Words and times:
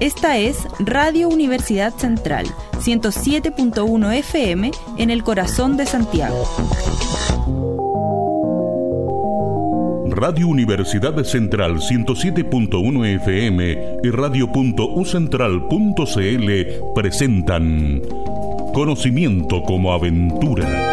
Esta 0.00 0.38
es 0.38 0.66
Radio 0.78 1.28
Universidad 1.28 1.92
Central, 1.92 2.46
107.1 2.78 4.14
FM 4.14 4.70
en 4.96 5.10
el 5.10 5.22
corazón 5.22 5.76
de 5.76 5.84
Santiago. 5.84 6.46
Radio 10.08 10.48
Universidad 10.48 11.22
Central 11.24 11.80
107.1 11.80 13.06
FM 13.22 13.98
y 14.02 14.10
radio.ucentral.cl 14.10 16.94
presentan 16.94 18.00
Conocimiento 18.72 19.62
como 19.64 19.92
aventura. 19.92 20.89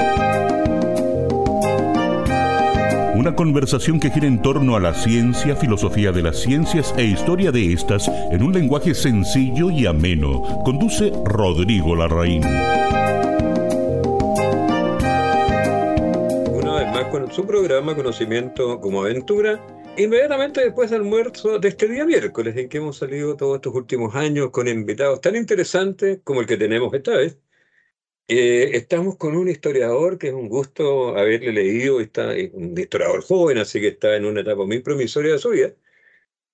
Una 3.27 3.35
conversación 3.35 3.99
que 3.99 4.09
gira 4.09 4.25
en 4.25 4.41
torno 4.41 4.77
a 4.77 4.79
la 4.79 4.93
ciencia, 4.93 5.53
filosofía 5.53 6.13
de 6.13 6.21
las 6.21 6.37
ciencias 6.39 6.93
e 6.97 7.03
historia 7.03 7.51
de 7.51 7.73
estas 7.73 8.07
en 8.31 8.41
un 8.41 8.53
lenguaje 8.53 8.95
sencillo 8.95 9.69
y 9.69 9.85
ameno. 9.85 10.61
Conduce 10.63 11.11
Rodrigo 11.25 11.93
Larraín. 11.93 12.41
Una 16.53 16.75
vez 16.75 16.87
más 16.93 17.03
con 17.11 17.29
su 17.29 17.45
programa 17.45 17.97
Conocimiento 17.97 18.79
como 18.79 19.01
Aventura, 19.01 19.59
inmediatamente 19.97 20.61
después 20.61 20.89
del 20.89 21.01
almuerzo 21.01 21.59
de 21.59 21.67
este 21.67 21.89
día 21.89 22.05
miércoles, 22.05 22.55
en 22.55 22.69
que 22.69 22.77
hemos 22.77 22.95
salido 22.95 23.35
todos 23.35 23.55
estos 23.55 23.75
últimos 23.75 24.15
años 24.15 24.51
con 24.51 24.69
invitados 24.69 25.19
tan 25.19 25.35
interesantes 25.35 26.21
como 26.23 26.39
el 26.39 26.47
que 26.47 26.55
tenemos 26.55 26.93
esta 26.93 27.11
vez 27.17 27.37
eh, 28.27 28.71
estamos 28.73 29.15
con 29.15 29.35
un 29.37 29.47
historiador 29.47 30.17
que 30.17 30.27
es 30.27 30.33
un 30.33 30.49
gusto 30.49 31.17
haberle 31.17 31.53
leído, 31.53 32.01
está, 32.01 32.33
un 32.53 32.77
historiador 32.77 33.23
joven, 33.23 33.57
así 33.57 33.79
que 33.79 33.89
está 33.89 34.15
en 34.15 34.25
una 34.25 34.41
etapa 34.41 34.65
muy 34.65 34.79
promisoria 34.79 35.33
de 35.33 35.39
su 35.39 35.49
vida. 35.49 35.73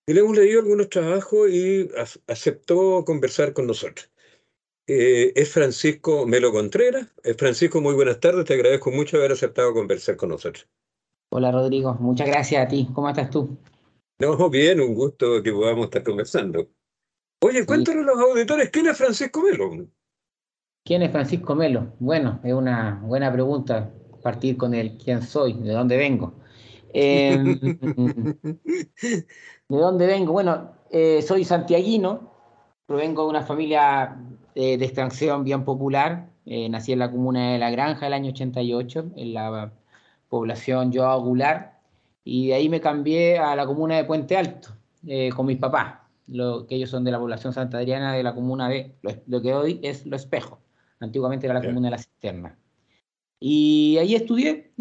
Y 0.06 0.14
le 0.14 0.20
hemos 0.20 0.36
leído 0.36 0.60
algunos 0.62 0.90
trabajos 0.90 1.50
y 1.50 1.90
aceptó 2.28 3.04
conversar 3.06 3.54
con 3.54 3.68
nosotros. 3.68 4.12
Eh, 4.86 5.32
es 5.36 5.50
Francisco 5.50 6.26
Melo 6.28 6.52
Contreras. 6.52 7.08
Eh, 7.24 7.34
Francisco, 7.36 7.80
muy 7.80 7.96
buenas 7.96 8.20
tardes. 8.20 8.46
Te 8.46 8.54
agradezco 8.54 8.92
mucho 8.92 9.18
haber 9.18 9.32
aceptado 9.32 9.74
conversar 9.74 10.18
con 10.18 10.30
nosotros. 10.30 10.68
Hola 11.30 11.52
Rodrigo, 11.52 11.94
muchas 11.96 12.28
gracias 12.28 12.66
a 12.66 12.68
ti. 12.68 12.90
¿Cómo 12.94 13.10
estás 13.10 13.30
tú? 13.30 13.58
No, 14.20 14.50
bien, 14.50 14.82
un 14.82 14.94
gusto 14.94 15.42
que 15.42 15.52
podamos 15.52 15.86
estar 15.86 16.04
conversando. 16.04 16.70
Oye, 17.40 17.66
cuéntale 17.66 18.02
a 18.02 18.04
los 18.04 18.20
auditores, 18.20 18.70
¿quién 18.70 18.88
es 18.88 18.98
Francisco 18.98 19.42
Melo? 19.42 19.88
¿Quién 20.86 21.02
es 21.02 21.12
Francisco 21.12 21.56
Melo? 21.56 21.94
Bueno, 22.00 22.40
es 22.44 22.54
una 22.54 23.00
buena 23.04 23.32
pregunta 23.32 23.90
partir 24.22 24.58
con 24.58 24.74
el 24.74 24.98
quién 24.98 25.22
soy, 25.22 25.54
de 25.54 25.72
dónde 25.72 25.96
vengo. 25.96 26.34
Em, 26.94 27.60
¿De 29.70 29.78
dónde 29.78 30.08
vengo? 30.08 30.34
Bueno, 30.34 30.72
eh, 30.92 31.22
soy 31.22 31.46
santiaguino, 31.46 32.32
provengo 32.86 33.24
de 33.24 33.30
una 33.30 33.44
familia 33.44 34.18
de 34.56 34.74
extracción 34.74 35.44
bien 35.44 35.64
popular. 35.64 36.30
Eh, 36.46 36.68
nací 36.68 36.92
en 36.92 37.00
la 37.00 37.10
comuna 37.10 37.54
de 37.54 37.60
La 37.60 37.72
Granja 37.72 38.08
el 38.08 38.14
año 38.14 38.32
88, 38.32 39.12
en 39.16 39.34
la 39.34 39.72
población 40.28 40.92
Joao 40.94 41.22
Goulart, 41.22 41.74
y 42.26 42.48
de 42.48 42.56
ahí 42.56 42.70
me 42.70 42.82
cambié 42.82 43.40
a 43.40 43.56
la 43.56 43.66
comuna 43.66 43.96
de 43.96 44.04
Puente 44.04 44.36
Alto 44.36 44.70
eh, 45.08 45.30
con 45.30 45.46
mis 45.46 45.58
papás, 45.58 46.00
lo, 46.28 46.66
que 46.68 46.76
ellos 46.76 46.90
son 46.90 47.04
de 47.06 47.12
la 47.12 47.20
población 47.20 47.54
Santa 47.54 47.78
Adriana 47.78 48.14
de 48.14 48.24
la 48.24 48.36
comuna 48.36 48.68
de 48.68 48.96
lo 49.28 49.42
que 49.42 49.54
hoy 49.54 49.80
es 49.84 50.06
Lo 50.06 50.16
Espejo 50.16 50.63
antiguamente 51.04 51.46
era 51.46 51.56
la 51.56 51.66
comuna 51.66 51.88
de 51.88 51.92
la 51.92 51.98
Cisterna. 51.98 52.58
Y 53.40 53.98
ahí 54.00 54.16
estudié, 54.16 54.72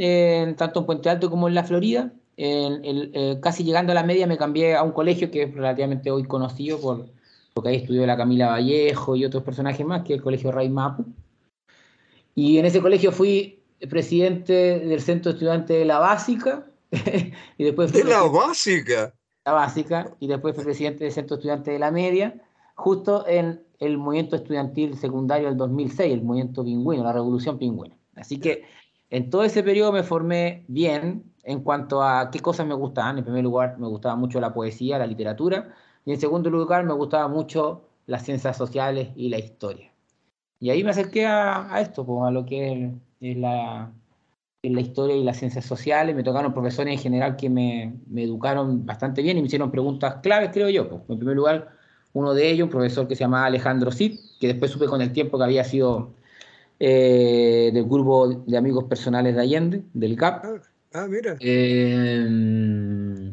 tanto 0.56 0.80
en 0.80 0.86
Puente 0.86 1.10
Alto 1.10 1.30
como 1.30 1.48
en 1.48 1.54
la 1.54 1.64
Florida. 1.64 2.12
Eh, 2.36 3.38
casi 3.42 3.64
llegando 3.64 3.92
a 3.92 3.94
la 3.94 4.04
media 4.04 4.26
me 4.26 4.38
cambié 4.38 4.74
a 4.74 4.82
un 4.82 4.92
colegio 4.92 5.30
que 5.30 5.42
es 5.42 5.54
relativamente 5.54 6.10
hoy 6.10 6.24
conocido 6.24 6.80
por, 6.80 7.06
porque 7.54 7.70
ahí 7.70 7.76
estudió 7.76 8.06
la 8.06 8.16
Camila 8.16 8.48
Vallejo 8.48 9.16
y 9.16 9.24
otros 9.24 9.42
personajes 9.42 9.84
más, 9.84 10.02
que 10.02 10.14
es 10.14 10.18
el 10.18 10.22
Colegio 10.22 10.52
Ray 10.52 10.68
Mapu. 10.68 11.04
Y 12.34 12.58
en 12.58 12.66
ese 12.66 12.80
colegio 12.80 13.12
fui 13.12 13.62
presidente 13.90 14.80
del 14.80 15.00
Centro 15.00 15.32
Estudiante 15.32 15.74
de 15.74 15.84
la 15.84 15.98
Básica. 15.98 16.66
y 17.58 17.64
después 17.64 17.92
¿De 17.92 18.04
la 18.04 18.22
Básica? 18.22 19.12
La 19.44 19.52
Básica. 19.52 20.14
Y 20.20 20.28
después 20.28 20.54
fui 20.54 20.64
presidente 20.64 21.04
del 21.04 21.12
Centro 21.12 21.36
Estudiante 21.36 21.72
de 21.72 21.78
la 21.78 21.90
Media, 21.90 22.40
justo 22.74 23.26
en 23.26 23.62
el 23.78 23.98
movimiento 23.98 24.36
estudiantil 24.36 24.96
secundario 24.96 25.48
del 25.48 25.56
2006, 25.56 26.12
el 26.12 26.22
movimiento 26.22 26.64
pingüino, 26.64 27.02
la 27.02 27.12
revolución 27.12 27.58
pingüina. 27.58 27.96
Así 28.14 28.38
que 28.38 28.64
en 29.10 29.30
todo 29.30 29.44
ese 29.44 29.62
periodo 29.62 29.92
me 29.92 30.02
formé 30.02 30.64
bien 30.68 31.32
en 31.42 31.60
cuanto 31.62 32.02
a 32.02 32.30
qué 32.30 32.40
cosas 32.40 32.66
me 32.66 32.74
gustaban. 32.74 33.18
En 33.18 33.24
primer 33.24 33.42
lugar, 33.42 33.78
me 33.78 33.88
gustaba 33.88 34.16
mucho 34.16 34.40
la 34.40 34.54
poesía, 34.54 34.98
la 34.98 35.06
literatura, 35.06 35.74
y 36.04 36.12
en 36.12 36.20
segundo 36.20 36.50
lugar, 36.50 36.84
me 36.84 36.94
gustaba 36.94 37.28
mucho 37.28 37.88
las 38.06 38.24
ciencias 38.24 38.56
sociales 38.56 39.10
y 39.16 39.28
la 39.28 39.38
historia. 39.38 39.92
Y 40.58 40.70
ahí 40.70 40.84
me 40.84 40.90
acerqué 40.90 41.26
a, 41.26 41.80
esto, 41.80 42.06
pues, 42.06 42.26
a 42.26 42.30
lo 42.30 42.44
que 42.46 42.92
es, 43.20 43.36
la, 43.36 43.92
historia 44.62 45.16
y 45.16 45.24
las 45.24 45.38
ciencias 45.38 45.64
sociales. 45.64 46.14
Me 46.14 46.22
tocaron 46.22 46.54
profesores 46.54 46.94
en 46.94 47.00
general 47.00 47.36
que 47.36 47.50
me, 47.50 47.96
me, 48.06 48.22
educaron 48.24 48.86
bastante 48.86 49.22
bien 49.22 49.38
y 49.38 49.40
me 49.40 49.46
hicieron 49.46 49.70
preguntas 49.70 50.16
claves, 50.22 50.50
creo 50.52 50.68
yo. 50.68 50.88
Pues. 50.88 51.02
En 51.08 51.18
primer 51.18 51.36
lugar, 51.36 51.81
uno 52.14 52.34
de 52.34 52.50
ellos, 52.50 52.66
un 52.66 52.70
profesor 52.70 53.08
que 53.08 53.16
se 53.16 53.24
llamaba 53.24 53.46
Alejandro 53.46 53.90
Cid, 53.90 54.18
que 54.40 54.48
después 54.48 54.70
supe 54.70 54.86
con 54.86 55.00
el 55.00 55.12
tiempo 55.12 55.38
que 55.38 55.44
había 55.44 55.64
sido 55.64 56.12
eh, 56.78 57.70
del 57.72 57.84
grupo 57.84 58.28
de 58.28 58.56
amigos 58.56 58.84
personales 58.84 59.34
de 59.34 59.40
Allende, 59.40 59.82
del 59.94 60.16
CAP. 60.16 60.44
Ah, 60.44 60.60
ah 60.94 61.06
mira. 61.08 61.36
Eh, 61.40 63.32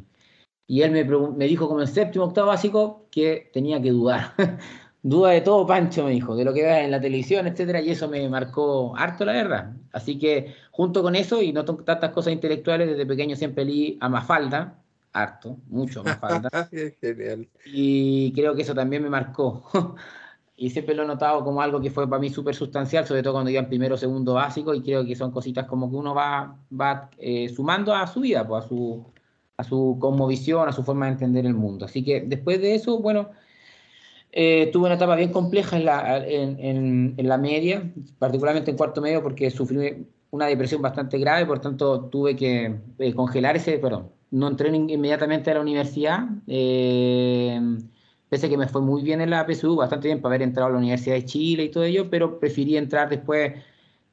y 0.68 0.82
él 0.84 0.92
me, 0.92 1.04
me, 1.04 1.46
dijo 1.46 1.68
como 1.68 1.82
en 1.82 1.88
séptimo, 1.88 2.26
octavo 2.26 2.48
básico, 2.48 3.08
que 3.10 3.50
tenía 3.52 3.82
que 3.82 3.90
dudar. 3.90 4.34
Duda 5.02 5.32
de 5.32 5.42
todo, 5.42 5.66
Pancho, 5.66 6.04
me 6.04 6.12
dijo, 6.12 6.36
de 6.36 6.44
lo 6.44 6.54
que 6.54 6.62
veas 6.62 6.84
en 6.84 6.92
la 6.92 7.02
televisión, 7.02 7.48
etcétera, 7.48 7.82
y 7.82 7.90
eso 7.90 8.08
me 8.10 8.28
marcó 8.30 8.96
harto, 8.98 9.26
la 9.26 9.32
verdad. 9.32 9.74
Así 9.94 10.20
que, 10.20 10.54
junto 10.72 11.02
con 11.02 11.16
eso, 11.16 11.42
y 11.42 11.54
no 11.54 11.66
tantas 11.66 12.12
cosas 12.12 12.34
intelectuales, 12.34 12.90
desde 12.90 13.06
pequeño 13.06 13.36
siempre 13.36 13.66
leí 13.66 13.98
a 14.02 14.10
Mafalda, 14.10 14.78
harto, 15.14 15.58
mucho 15.68 16.04
me 16.04 16.16
falta. 16.16 16.70
Genial. 17.02 17.48
Y 17.66 18.32
creo 18.34 18.56
que 18.56 18.62
eso 18.62 18.74
también 18.74 19.04
me 19.04 19.10
marcó. 19.10 19.64
y 20.56 20.70
siempre 20.70 20.94
lo 20.96 21.04
he 21.04 21.08
notado 21.08 21.44
como 21.44 21.62
algo 21.62 21.80
que 21.80 21.90
fue 21.90 22.10
para 22.10 22.20
mí 22.20 22.30
súper 22.30 22.56
sustancial, 22.56 23.06
sobre 23.06 23.24
todo 23.24 23.34
cuando 23.34 23.50
iba 23.50 23.62
en 23.62 23.70
primero 23.70 23.96
o 23.96 23.98
segundo 23.98 24.34
básico, 24.34 24.74
y 24.74 24.82
creo 24.82 25.06
que 25.06 25.16
son 25.16 25.32
cositas 25.32 25.66
como 25.66 25.90
que 25.90 25.96
uno 25.96 26.14
va, 26.14 26.58
va 26.70 27.10
eh, 27.18 27.50
sumando 27.50 27.94
a 27.96 28.06
su 28.08 28.22
vida, 28.22 28.48
pues, 28.48 28.66
a 28.66 28.68
su, 28.68 29.06
a 29.58 29.64
su 29.64 29.98
cosmovisión, 30.00 30.68
a 30.68 30.74
su 30.74 30.84
forma 30.84 31.06
de 31.06 31.14
entender 31.14 31.46
el 31.46 31.54
mundo. 31.54 31.86
Así 31.86 32.04
que 32.04 32.22
después 32.22 32.62
de 32.62 32.76
eso, 32.76 33.00
bueno, 33.00 33.30
eh, 34.32 34.70
tuve 34.72 34.86
una 34.86 34.96
etapa 34.96 35.16
bien 35.16 35.32
compleja 35.32 35.78
en 35.78 35.86
la, 35.86 36.18
en, 36.18 37.16
en, 37.18 37.28
la 37.28 37.38
media, 37.38 37.92
particularmente 38.20 38.72
en 38.72 38.78
cuarto 38.78 39.02
medio, 39.02 39.24
porque 39.24 39.50
sufrí 39.50 40.08
una 40.32 40.46
depresión 40.46 40.82
bastante 40.82 41.18
grave, 41.18 41.46
por 41.46 41.60
tanto 41.60 42.02
tuve 42.06 42.36
que 42.36 42.76
eh, 43.00 43.14
congelar 43.14 43.56
ese, 43.56 43.78
perdón, 43.80 44.10
no 44.32 44.48
entré 44.48 44.70
inmediatamente 44.70 45.52
a 45.52 45.56
la 45.56 45.62
universidad, 45.62 46.28
eh, 46.48 47.60
pese 48.30 48.46
a 48.46 48.50
que 48.50 48.58
me 48.58 48.68
fue 48.68 48.82
muy 48.82 49.02
bien 49.02 49.22
en 49.22 49.32
la 49.32 49.46
PSU, 49.46 49.76
bastante 49.76 50.08
bien 50.08 50.22
para 50.22 50.36
haber 50.36 50.48
entrado 50.48 50.70
a 50.70 50.72
la 50.72 50.78
Universidad 50.78 51.16
de 51.16 51.26
Chile 51.26 51.64
y 51.64 51.70
todo 51.70 51.84
ello, 51.84 52.10
pero 52.10 52.40
preferí 52.40 52.78
entrar 52.78 53.10
después 53.10 53.54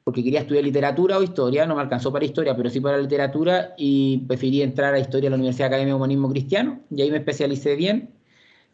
porque 0.03 0.23
quería 0.23 0.39
estudiar 0.39 0.63
literatura 0.63 1.17
o 1.17 1.23
historia, 1.23 1.65
no 1.65 1.75
me 1.75 1.81
alcanzó 1.81 2.13
para 2.13 2.23
historia, 2.23 2.55
pero 2.55 2.69
sí 2.69 2.79
para 2.79 2.97
literatura, 2.97 3.73
y 3.77 4.19
preferí 4.19 4.61
entrar 4.61 4.93
a 4.93 4.99
historia 4.99 5.27
a 5.27 5.31
la 5.31 5.35
Universidad 5.35 5.67
Academia 5.67 5.93
de 5.93 5.97
Humanismo 5.97 6.29
Cristiano, 6.29 6.79
y 6.89 7.01
ahí 7.01 7.11
me 7.11 7.17
especialicé 7.17 7.75
bien. 7.75 8.11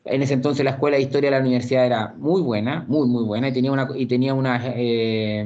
En 0.05 0.21
ese 0.21 0.35
entonces 0.35 0.63
la 0.63 0.71
escuela 0.71 0.97
de 0.97 1.03
historia 1.03 1.31
de 1.31 1.37
la 1.37 1.41
universidad 1.41 1.87
era 1.87 2.13
muy 2.17 2.41
buena, 2.43 2.85
muy, 2.87 3.07
muy 3.07 3.23
buena, 3.23 3.49
y 3.49 3.51
tenía 3.53 3.71
una, 3.71 3.87
y 3.95 4.05
tenía 4.05 4.35
una 4.35 4.61
eh, 4.75 5.43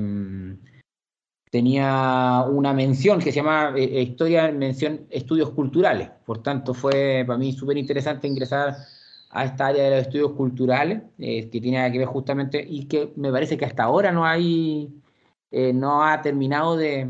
tenía 1.49 2.43
una 2.49 2.73
mención 2.73 3.19
que 3.19 3.31
se 3.31 3.37
llama 3.37 3.73
eh, 3.75 3.83
eh, 3.83 4.01
Historia, 4.01 4.51
mención 4.51 5.07
Estudios 5.09 5.51
Culturales. 5.51 6.09
Por 6.25 6.43
tanto, 6.43 6.73
fue 6.73 7.23
para 7.25 7.39
mí 7.39 7.53
súper 7.53 7.77
interesante 7.77 8.27
ingresar 8.27 8.75
a 9.29 9.45
esta 9.45 9.67
área 9.67 9.85
de 9.85 9.89
los 9.91 9.99
estudios 10.01 10.31
culturales, 10.33 11.01
eh, 11.17 11.49
que 11.49 11.61
tiene 11.61 11.91
que 11.91 11.99
ver 11.99 12.07
justamente, 12.07 12.65
y 12.67 12.85
que 12.85 13.13
me 13.15 13.31
parece 13.31 13.57
que 13.57 13.65
hasta 13.65 13.83
ahora 13.83 14.11
no 14.11 14.25
hay, 14.25 14.93
no 15.51 16.03
ha 16.03 16.21
terminado 16.21 16.77
de, 16.77 17.09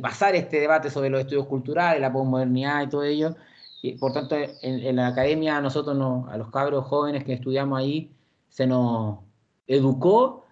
pasar 0.00 0.34
este 0.34 0.60
debate 0.60 0.90
sobre 0.90 1.10
los 1.10 1.20
estudios 1.20 1.46
culturales, 1.46 2.00
la 2.00 2.12
posmodernidad 2.12 2.82
y 2.82 2.88
todo 2.88 3.04
ello. 3.04 3.36
Y, 3.82 3.92
por 3.98 4.12
tanto, 4.12 4.36
en, 4.62 4.96
la 4.96 5.08
academia 5.08 5.56
a 5.56 5.60
nosotros, 5.60 5.96
a 6.28 6.36
los 6.36 6.50
cabros 6.50 6.84
jóvenes 6.86 7.24
que 7.24 7.34
estudiamos 7.34 7.78
ahí, 7.78 8.12
se 8.48 8.66
nos 8.66 9.20
educó 9.66 10.47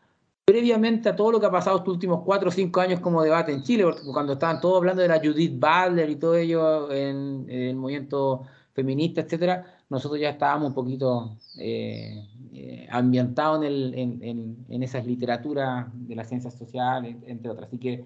previamente 0.47 1.09
a 1.09 1.17
todo 1.17 1.33
lo 1.33 1.41
que 1.41 1.47
ha 1.47 1.51
pasado 1.51 1.79
estos 1.79 1.93
últimos 1.93 2.23
cuatro 2.25 2.51
o 2.51 2.53
cinco 2.53 2.81
años 2.81 3.01
como 3.01 3.21
debate 3.21 3.53
en 3.53 3.65
Chile, 3.65 3.85
cuando 4.13 4.35
estaban 4.35 4.61
todos 4.61 4.77
hablando 4.77 5.03
de 5.03 5.09
la 5.09 5.19
Judith 5.19 5.59
Butler 5.59 6.09
y 6.09 6.17
todo 6.17 6.37
ello 6.37 6.93
en, 6.93 7.47
el 7.51 7.75
movimiento 7.75 8.43
feminista, 8.73 9.23
etcétera, 9.23 9.67
nosotros 9.91 10.21
ya 10.21 10.31
estábamos 10.31 10.69
un 10.69 10.75
poquito 10.75 11.37
eh, 11.59 12.29
eh, 12.55 12.87
ambientados 12.93 13.65
en, 13.65 14.23
en, 14.69 14.83
esas 14.85 15.05
literaturas 15.05 15.89
de 15.93 16.15
las 16.15 16.29
ciencias 16.29 16.55
sociales, 16.55 17.17
entre 17.27 17.51
otras. 17.51 17.67
Así 17.67 17.79
que 17.79 18.05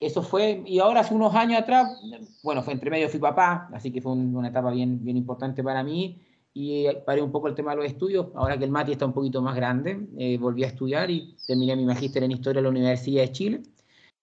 eso 0.00 0.22
fue, 0.22 0.62
y 0.64 0.78
ahora 0.78 1.00
hace 1.00 1.14
unos 1.14 1.34
años 1.34 1.60
atrás, 1.60 2.00
bueno, 2.42 2.62
fue 2.62 2.72
entre 2.72 2.90
medio 2.90 3.10
fui 3.10 3.20
papá, 3.20 3.68
así 3.74 3.92
que 3.92 4.00
fue 4.00 4.12
una 4.12 4.48
etapa 4.48 4.70
bien, 4.70 5.04
bien 5.04 5.18
importante 5.18 5.62
para 5.62 5.82
mí, 5.82 6.18
y 6.54 6.86
paré 7.06 7.22
un 7.22 7.32
poco 7.32 7.48
el 7.48 7.54
tema 7.54 7.72
de 7.72 7.78
los 7.78 7.86
estudios. 7.86 8.28
Ahora 8.34 8.58
que 8.58 8.64
el 8.64 8.70
Mati 8.70 8.92
está 8.92 9.06
un 9.06 9.12
poquito 9.12 9.40
más 9.40 9.56
grande, 9.56 10.06
eh, 10.18 10.38
volví 10.38 10.64
a 10.64 10.68
estudiar 10.68 11.10
y 11.10 11.36
terminé 11.46 11.76
mi 11.76 11.84
magíster 11.84 12.22
en 12.22 12.32
Historia 12.32 12.60
en 12.60 12.64
la 12.64 12.70
Universidad 12.70 13.22
de 13.22 13.32
Chile. 13.32 13.62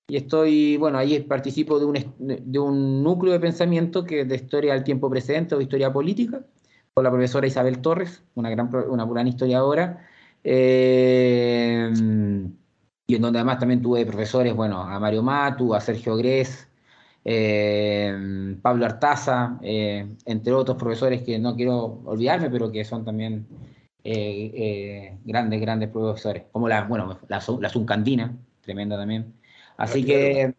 Y 0.08 0.18
estoy, 0.18 0.78
bueno, 0.78 0.98
ahí 0.98 1.20
participo 1.22 1.80
de 1.80 1.86
un, 1.86 2.16
de 2.18 2.60
un 2.60 3.04
núcleo 3.04 3.34
de 3.34 3.40
pensamiento 3.40 4.04
que 4.04 4.26
de 4.26 4.36
historia 4.36 4.74
del 4.74 4.84
tiempo 4.84 5.10
presente 5.10 5.56
o 5.56 5.62
historia 5.62 5.94
política, 5.94 6.44
con 6.94 7.04
la 7.04 7.12
profesora 7.12 7.48
Isabel 7.48 7.80
Torres, 7.80 8.24
una 8.36 8.50
gran, 8.50 8.70
una 8.90 9.06
gran 9.06 9.28
historiadora. 9.28 10.08
Eh, 10.44 11.92
y 13.08 13.16
en 13.16 13.22
donde 13.22 13.40
además 13.40 13.60
también 13.60 13.82
tuve 13.82 14.06
profesores, 14.06 14.56
bueno, 14.56 14.82
a 14.82 15.00
Mario 15.00 15.24
Matu, 15.24 15.74
a 15.74 15.82
Sergio 15.82 16.16
Gres, 16.16 16.69
eh, 17.32 18.56
Pablo 18.60 18.86
Artaza, 18.86 19.60
eh, 19.62 20.16
entre 20.26 20.52
otros 20.52 20.76
profesores 20.78 21.22
que 21.22 21.38
no 21.38 21.56
quiero 21.56 22.02
olvidarme, 22.06 22.50
pero 22.50 22.72
que 22.72 22.84
son 22.84 23.06
también 23.06 23.46
eh, 24.04 25.16
grandes, 25.26 25.62
grandes 25.62 25.90
profesores, 25.90 26.46
como 26.52 26.68
la, 26.68 26.86
bueno, 26.86 27.20
la, 27.28 27.40
la 27.60 27.70
Zuncandina, 27.70 28.36
tremenda 28.62 28.98
también. 28.98 29.36
Así 29.78 30.04
que 30.04 30.56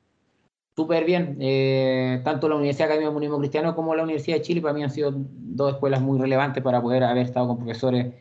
súper 0.76 1.05
bien, 1.05 2.22
tanto 2.22 2.49
la 2.49 2.55
Universidad 2.55 2.87
Académica 2.87 3.08
de 3.08 3.14
Comunismo 3.14 3.38
Cristiano 3.40 3.75
como 3.75 3.96
la 3.96 4.05
Universidad 4.05 4.37
de 4.37 4.43
Chile 4.43 4.61
para 4.61 4.72
mí 4.72 4.84
han 4.84 4.90
sido 4.90 5.12
dos 5.12 5.72
escuelas 5.72 6.00
muy 6.00 6.20
relevantes 6.20 6.62
para 6.62 6.81
poder 6.81 7.02
haber 7.02 7.26
estado 7.26 7.49
con 7.49 7.58
profesores 7.58 8.14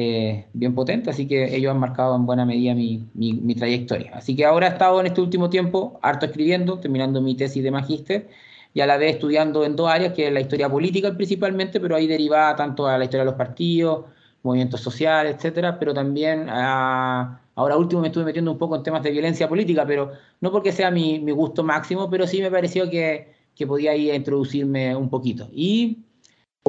eh, 0.00 0.46
bien 0.52 0.76
potente, 0.76 1.10
así 1.10 1.26
que 1.26 1.56
ellos 1.56 1.72
han 1.72 1.80
marcado 1.80 2.14
en 2.14 2.24
buena 2.24 2.46
medida 2.46 2.72
mi, 2.72 3.08
mi, 3.14 3.54
trayectoria. 3.56 4.12
Así 4.14 4.36
que 4.36 4.44
ahora 4.44 4.68
he 4.68 4.70
estado 4.70 5.00
en 5.00 5.06
este 5.06 5.20
último 5.20 5.50
tiempo 5.50 5.98
harto 6.02 6.26
escribiendo, 6.26 6.78
terminando 6.78 7.20
mi 7.20 7.34
tesis 7.34 7.64
de 7.64 7.72
magíster 7.72 8.28
y 8.72 8.80
a 8.80 8.86
la 8.86 8.96
vez 8.96 9.14
estudiando 9.14 9.64
en 9.64 9.74
dos 9.74 9.90
áreas, 9.90 10.12
que 10.12 10.28
es 10.28 10.32
la 10.32 10.38
historia 10.38 10.68
política 10.68 11.16
principalmente, 11.16 11.80
pero 11.80 11.96
ahí 11.96 12.06
derivada 12.06 12.54
tanto 12.54 12.86
a 12.86 12.96
la 12.96 13.04
historia 13.04 13.22
de 13.22 13.30
los 13.32 13.34
partidos, 13.34 14.04
movimientos 14.44 14.80
sociales, 14.80 15.34
etcétera, 15.34 15.80
pero 15.80 15.92
también 15.92 16.48
ahora 16.48 17.76
último 17.76 18.00
me 18.00 18.06
estuve 18.06 18.24
metiendo 18.24 18.52
un 18.52 18.58
poco 18.58 18.76
en 18.76 18.84
temas 18.84 19.02
de 19.02 19.10
violencia 19.10 19.48
política, 19.48 19.84
pero 19.84 20.12
no 20.40 20.52
porque 20.52 20.70
sea 20.70 20.92
mi, 20.92 21.18
mi 21.18 21.32
gusto 21.32 21.64
máximo, 21.64 22.08
pero 22.08 22.24
sí 22.24 22.40
me 22.40 22.52
pareció 22.52 22.88
que, 22.88 23.32
que 23.56 23.66
podía 23.66 23.96
ir 23.96 24.12
a 24.12 24.14
introducirme 24.14 24.94
un 24.94 25.10
poquito. 25.10 25.48
Y 25.52 26.04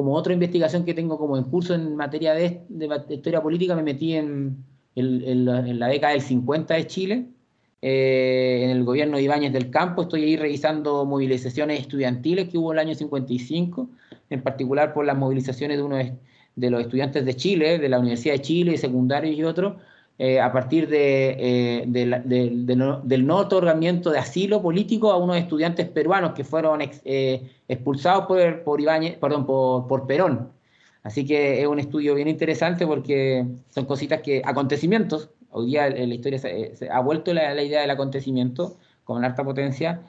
como 0.00 0.14
otra 0.14 0.32
investigación 0.32 0.86
que 0.86 0.94
tengo 0.94 1.18
como 1.18 1.36
en 1.36 1.44
curso 1.44 1.74
en 1.74 1.94
materia 1.94 2.32
de, 2.32 2.62
historia 3.10 3.42
política, 3.42 3.76
me 3.76 3.82
metí 3.82 4.14
en, 4.14 4.64
la, 4.94 5.88
década 5.88 6.14
del 6.14 6.22
50 6.22 6.72
de 6.72 6.86
Chile, 6.86 7.26
eh, 7.82 8.62
en 8.64 8.70
el 8.70 8.82
gobierno 8.82 9.18
de 9.18 9.24
Ibáñez 9.24 9.52
del 9.52 9.68
Campo. 9.68 10.00
Estoy 10.00 10.22
ahí 10.24 10.36
revisando 10.38 11.04
movilizaciones 11.04 11.80
estudiantiles 11.80 12.48
que 12.48 12.56
hubo 12.56 12.72
en 12.72 12.78
el 12.78 12.86
año 12.86 12.94
55, 12.94 13.90
en 14.30 14.42
particular 14.42 14.94
por 14.94 15.04
las 15.04 15.18
movilizaciones 15.18 15.76
de 15.76 15.82
uno 15.82 15.96
de 16.56 16.70
los 16.70 16.80
estudiantes 16.80 17.26
de 17.26 17.36
Chile, 17.36 17.78
de 17.78 17.88
la 17.90 17.98
Universidad 17.98 18.36
de 18.36 18.40
Chile, 18.40 18.78
secundarios 18.78 19.36
y 19.36 19.44
otros, 19.44 19.74
eh, 20.22 20.38
a 20.38 20.52
partir 20.52 20.86
de, 20.86 21.34
eh, 21.38 21.84
del 21.86 23.26
no 23.26 23.36
otorgamiento 23.38 24.10
de 24.10 24.18
asilo 24.18 24.60
político 24.60 25.10
a 25.12 25.16
unos 25.16 25.38
estudiantes 25.38 25.88
peruanos 25.88 26.32
que 26.32 26.44
fueron 26.44 26.82
eh, 26.82 27.50
expulsados 27.66 28.26
por, 28.26 28.62
por, 28.62 28.84
perdón, 29.18 29.46
por, 29.46 30.06
Perón. 30.06 30.50
Así 31.02 31.24
que 31.24 31.62
es 31.62 31.66
un 31.66 31.78
estudio 31.78 32.14
bien 32.14 32.28
interesante 32.28 32.86
porque 32.86 33.46
son 33.70 33.86
cositas 33.86 34.20
que, 34.20 34.42
acontecimientos, 34.44 35.30
hoy 35.52 35.68
día 35.68 35.88
la 35.88 36.14
historia 36.14 36.38
se, 36.38 36.74
ha 36.92 37.00
vuelto 37.00 37.32
la, 37.32 37.62
idea 37.62 37.80
del 37.80 37.90
acontecimiento 37.90 38.76
con 39.04 39.24
alta 39.24 39.42
potencia, 39.42 40.02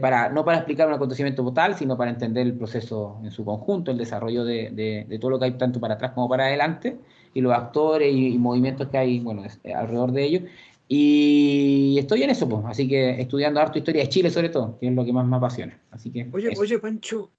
para, 0.00 0.28
no 0.28 0.44
para 0.44 0.56
explicar 0.58 0.88
un 0.88 0.94
acontecimiento 0.94 1.44
total, 1.44 1.76
sino 1.76 1.96
para 1.96 2.10
entender 2.10 2.48
el 2.48 2.54
proceso 2.54 3.20
en 3.22 3.30
su 3.30 3.44
conjunto, 3.44 3.92
el 3.92 3.98
desarrollo 3.98 4.44
de, 4.44 5.06
de 5.08 5.18
todo 5.20 5.30
lo 5.30 5.38
que 5.38 5.44
hay 5.44 5.52
tanto 5.52 5.78
para 5.78 5.94
atrás 5.94 6.10
como 6.16 6.28
para 6.28 6.46
adelante 6.46 6.96
y 7.34 7.40
los 7.40 7.52
actores 7.52 8.14
y, 8.14 8.38
movimientos 8.38 8.88
que 8.88 8.98
hay 8.98 9.20
bueno, 9.20 9.44
eh, 9.64 9.72
alrededor 9.72 10.12
de 10.12 10.24
ellos. 10.24 10.42
Y 10.88 11.96
estoy 11.98 12.22
en 12.22 12.30
eso, 12.30 12.48
pues, 12.48 12.64
así 12.66 12.86
que 12.86 13.20
estudiando 13.20 13.60
harto 13.60 13.78
historia 13.78 14.02
de 14.02 14.08
Chile 14.08 14.30
sobre 14.30 14.50
todo, 14.50 14.78
que 14.78 14.88
es 14.88 14.94
lo 14.94 15.04
que 15.04 15.12
más 15.12 15.26
me 15.26 15.36
apasiona. 15.36 15.78
Así 15.90 16.10
que 16.10 16.28
oye, 16.32 16.50
oye 16.56 16.78
Pancho, 16.78 17.32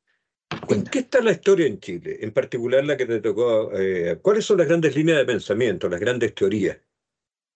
¿en 0.70 0.84
qué 0.84 1.00
está 1.00 1.22
la 1.22 1.32
historia 1.32 1.68
en 1.68 1.80
Chile? 1.80 2.18
En 2.22 2.32
particular 2.32 2.84
la 2.84 2.98
que 2.98 3.06
te 3.06 3.22
tocó, 3.22 3.72
eh, 3.74 4.20
¿cuáles 4.22 4.46
son 4.46 4.58
las 4.58 4.68
grandes 4.68 4.96
líneas 4.96 5.20
de 5.20 5.26
pensamiento, 5.26 5.88
las 5.88 6.00
grandes 6.00 6.36
teorías? 6.36 6.78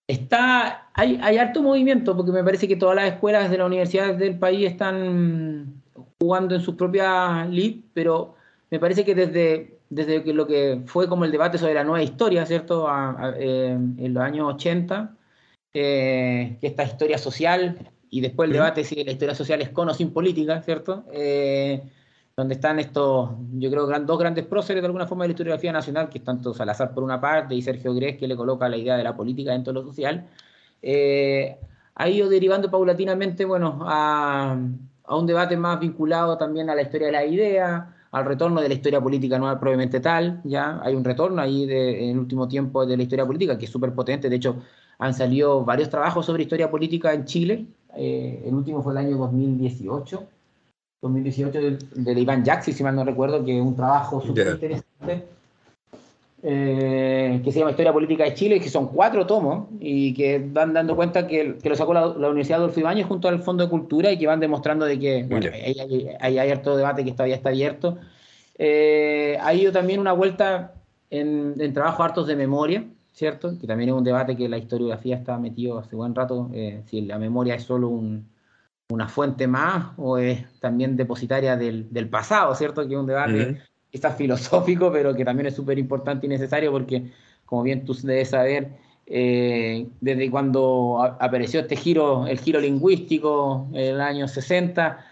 Está, 0.07 0.89
hay, 0.93 1.19
hay 1.21 1.37
harto 1.37 1.61
movimiento, 1.61 2.15
porque 2.15 2.31
me 2.31 2.43
parece 2.43 2.67
que 2.67 2.75
todas 2.75 2.95
las 2.95 3.13
escuelas 3.13 3.49
de 3.51 3.57
las 3.57 3.67
universidades 3.67 4.17
del 4.17 4.39
país 4.39 4.67
están 4.67 5.81
jugando 6.19 6.55
en 6.55 6.61
sus 6.61 6.75
propias 6.75 7.49
leads, 7.49 7.83
pero 7.93 8.35
me 8.69 8.79
parece 8.79 9.03
que 9.03 9.15
desde 9.15 9.80
desde 9.91 10.23
que 10.23 10.33
lo 10.33 10.47
que 10.47 10.83
fue 10.85 11.09
como 11.09 11.25
el 11.25 11.31
debate 11.31 11.57
sobre 11.57 11.73
la 11.73 11.83
nueva 11.83 12.01
historia, 12.01 12.45
¿cierto? 12.45 12.87
Eh, 13.37 13.71
en 13.71 14.13
los 14.13 14.23
años 14.23 14.53
80, 14.55 15.17
eh, 15.73 16.57
esta 16.61 16.83
historia 16.83 17.17
social, 17.17 17.91
y 18.09 18.21
después 18.21 18.47
el 18.47 18.53
debate 18.53 18.85
si 18.85 19.03
la 19.03 19.11
historia 19.11 19.35
social 19.35 19.61
es 19.61 19.69
con 19.69 19.89
o 19.89 19.93
sin 19.93 20.13
política, 20.13 20.61
¿cierto? 20.61 21.03
Eh, 21.11 21.83
donde 22.37 22.53
están 22.53 22.79
estos, 22.79 23.31
yo 23.55 23.69
creo, 23.69 23.85
dos 23.85 24.17
grandes 24.17 24.45
próceres 24.45 24.81
de 24.81 24.85
alguna 24.85 25.07
forma 25.07 25.25
de 25.25 25.29
la 25.29 25.31
historiografía 25.33 25.73
nacional, 25.73 26.07
que 26.07 26.19
están 26.19 26.37
tanto 26.37 26.53
Salazar 26.53 26.93
por 26.93 27.03
una 27.03 27.19
parte 27.19 27.53
y 27.53 27.61
Sergio 27.61 27.93
Gres, 27.93 28.17
que 28.17 28.29
le 28.29 28.37
coloca 28.37 28.69
la 28.69 28.77
idea 28.77 28.95
de 28.95 29.03
la 29.03 29.15
política 29.17 29.51
dentro 29.51 29.73
de 29.73 29.79
lo 29.81 29.85
social, 29.85 30.25
ha 31.95 32.09
ido 32.09 32.29
derivando 32.29 32.71
paulatinamente, 32.71 33.43
bueno, 33.43 33.79
a, 33.81 34.57
a 35.03 35.15
un 35.17 35.27
debate 35.27 35.57
más 35.57 35.81
vinculado 35.81 36.37
también 36.37 36.69
a 36.69 36.75
la 36.75 36.83
historia 36.83 37.07
de 37.07 37.13
la 37.13 37.25
idea, 37.25 38.00
al 38.11 38.25
retorno 38.25 38.61
de 38.61 38.67
la 38.67 38.73
historia 38.73 39.01
política 39.01 39.39
no 39.39 39.47
probablemente 39.59 39.99
tal, 39.99 40.41
ya 40.43 40.79
hay 40.83 40.95
un 40.95 41.03
retorno 41.03 41.41
ahí 41.41 41.65
de, 41.65 42.03
en 42.03 42.09
el 42.11 42.19
último 42.19 42.47
tiempo 42.47 42.85
de 42.85 42.97
la 42.97 43.03
historia 43.03 43.25
política 43.25 43.57
que 43.57 43.65
es 43.65 43.71
súper 43.71 43.93
potente, 43.93 44.29
de 44.29 44.35
hecho 44.35 44.57
han 44.99 45.13
salido 45.13 45.63
varios 45.65 45.89
trabajos 45.89 46.25
sobre 46.25 46.43
historia 46.43 46.69
política 46.69 47.13
en 47.13 47.25
Chile, 47.25 47.65
eh, 47.95 48.43
el 48.45 48.53
último 48.53 48.83
fue 48.83 48.93
el 48.93 48.99
año 48.99 49.17
2018, 49.17 50.23
2018 51.01 51.59
de, 51.59 51.77
de 51.95 52.21
Iván 52.21 52.43
Jackson, 52.43 52.73
si 52.73 52.83
mal 52.83 52.95
no 52.95 53.03
recuerdo, 53.03 53.43
que 53.43 53.57
es 53.57 53.65
un 53.65 53.75
trabajo 53.75 54.21
súper 54.21 54.47
interesante 54.53 55.40
eh, 56.43 57.39
que 57.43 57.51
se 57.51 57.59
llama 57.59 57.71
Historia 57.71 57.93
Política 57.93 58.23
de 58.23 58.33
Chile, 58.33 58.59
que 58.59 58.69
son 58.69 58.87
cuatro 58.87 59.27
tomos 59.27 59.67
y 59.79 60.13
que 60.13 60.39
van 60.39 60.73
dando 60.73 60.95
cuenta 60.95 61.27
que, 61.27 61.57
lo 61.63 61.75
sacó 61.75 61.93
la, 61.93 62.07
Universidad 62.07 62.59
Adolfo 62.59 62.79
Ibáñez 62.79 63.05
junto 63.05 63.27
al 63.27 63.39
Fondo 63.43 63.63
de 63.63 63.69
Cultura 63.69 64.11
y 64.11 64.17
que 64.17 64.25
van 64.25 64.39
demostrando 64.39 64.85
de 64.85 64.97
que 64.97 65.23
bueno, 65.23 65.51
hay, 65.53 65.77
hay, 66.19 66.37
hay, 66.39 66.59
debate 66.63 67.05
que 67.05 67.11
todavía 67.11 67.35
está 67.35 67.49
abierto. 67.49 67.97
Eh, 68.57 69.37
ha 69.39 69.53
ido 69.53 69.71
también 69.71 69.99
una 69.99 70.13
vuelta 70.13 70.73
en, 71.09 71.55
en 71.59 71.73
trabajos 71.73 72.05
hartos 72.05 72.27
de 72.27 72.35
memoria, 72.35 72.85
¿cierto? 73.13 73.57
Que 73.59 73.67
también 73.67 73.89
es 73.89 73.95
un 73.95 74.03
debate 74.03 74.35
que 74.35 74.49
la 74.49 74.57
historiografía 74.57 75.17
está 75.17 75.37
metido 75.37 75.77
hace 75.77 75.95
buen 75.95 76.15
rato, 76.15 76.49
eh, 76.53 76.81
si 76.87 77.01
la 77.01 77.19
memoria 77.19 77.55
es 77.55 77.63
solo 77.63 77.89
una 78.89 79.07
fuente 79.07 79.47
más 79.47 79.93
o 79.97 80.17
es 80.17 80.43
también 80.59 80.97
depositaria 80.97 81.55
del, 81.55 82.09
pasado, 82.09 82.55
¿cierto? 82.55 82.87
Que 82.87 82.93
es 82.95 82.99
un 82.99 83.05
debate 83.05 83.61
quizás 83.91 84.15
filosófico, 84.17 84.91
pero 84.91 85.13
que 85.13 85.25
también 85.25 85.47
es 85.47 85.55
súper 85.55 85.77
importante 85.77 86.25
y 86.25 86.29
necesario 86.29 86.71
porque, 86.71 87.11
como 87.45 87.63
bien 87.63 87.85
tú 87.85 87.93
debes 87.93 88.29
saber, 88.29 88.69
eh, 89.05 89.87
desde 89.99 90.31
cuando 90.31 90.99
apareció 91.19 91.59
este 91.59 91.75
giro, 91.75 92.25
el 92.27 92.39
giro 92.39 92.59
lingüístico 92.59 93.67
en 93.73 93.95
el 93.95 94.01
año 94.01 94.27
60, 94.27 95.05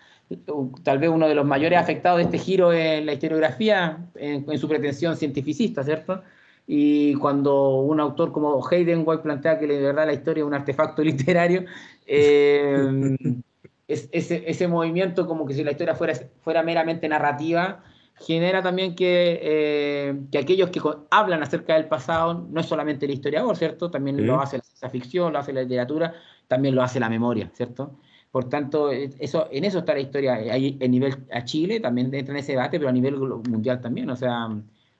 tal 0.84 1.00
vez 1.00 1.10
uno 1.10 1.28
de 1.28 1.36
los 1.36 1.46
mayores 1.46 1.80
afectados 1.80 2.18
de 2.18 2.24
este 2.24 2.38
giro 2.38 2.72
es 2.72 3.04
la 3.04 3.14
historiografía 3.14 4.06
en, 4.16 4.58
su 4.58 4.68
pretensión 4.70 5.18
cientificista, 5.18 5.84
¿cierto? 5.84 6.22
Y 6.68 7.16
cuando 7.16 7.80
un 7.80 8.00
autor 8.00 8.32
como 8.32 8.64
Heidenwald 8.70 9.22
plantea 9.22 9.58
que 9.60 9.66
de 9.66 9.82
verdad 9.82 10.06
la 10.06 10.14
historia 10.14 10.42
es 10.44 10.48
un 10.48 10.54
artefacto 10.54 11.04
literario, 11.04 11.66
eh, 12.06 13.18
ese, 13.88 14.44
ese, 14.48 14.68
movimiento 14.68 15.26
como 15.26 15.48
que 15.48 15.56
si 15.56 15.64
la 15.64 15.72
historia 15.72 15.96
fuera, 15.96 16.14
fuera 16.42 16.62
meramente 16.62 17.10
narrativa, 17.10 17.84
genera 18.20 18.62
también 18.62 18.96
que, 18.96 19.40
eh, 19.42 20.20
que, 20.32 20.38
aquellos 20.38 20.70
que 20.70 20.82
hablan 21.10 21.42
acerca 21.42 21.76
del 21.76 21.88
pasado 21.88 22.48
no 22.50 22.60
es 22.60 22.66
solamente 22.66 23.06
el 23.06 23.12
historiador, 23.12 23.56
¿cierto? 23.56 23.90
También 23.90 24.26
lo 24.26 24.42
hace 24.42 24.60
la 24.82 24.90
ficción, 24.90 25.34
lo 25.34 25.40
hace 25.40 25.54
la 25.54 25.62
literatura, 25.62 26.14
también 26.48 26.76
lo 26.76 26.84
hace 26.84 27.00
la 27.00 27.10
memoria, 27.10 27.50
¿cierto? 27.54 28.00
Por 28.32 28.50
tanto, 28.50 28.92
eh, 28.92 29.10
eso, 29.20 29.48
en 29.52 29.64
eso 29.64 29.80
está 29.80 29.94
la 29.94 30.02
historia. 30.02 30.34
Hay, 30.34 30.78
en 30.80 30.92
nivel 30.92 31.16
a 31.32 31.44
Chile 31.46 31.80
también 31.80 32.14
entra 32.14 32.34
en 32.34 32.40
ese 32.40 32.52
debate, 32.52 32.78
pero 32.78 32.90
a 32.90 32.94
nivel 32.94 33.18
mundial 33.18 33.82
también. 33.82 34.10
O 34.10 34.16
sea, 34.16 34.50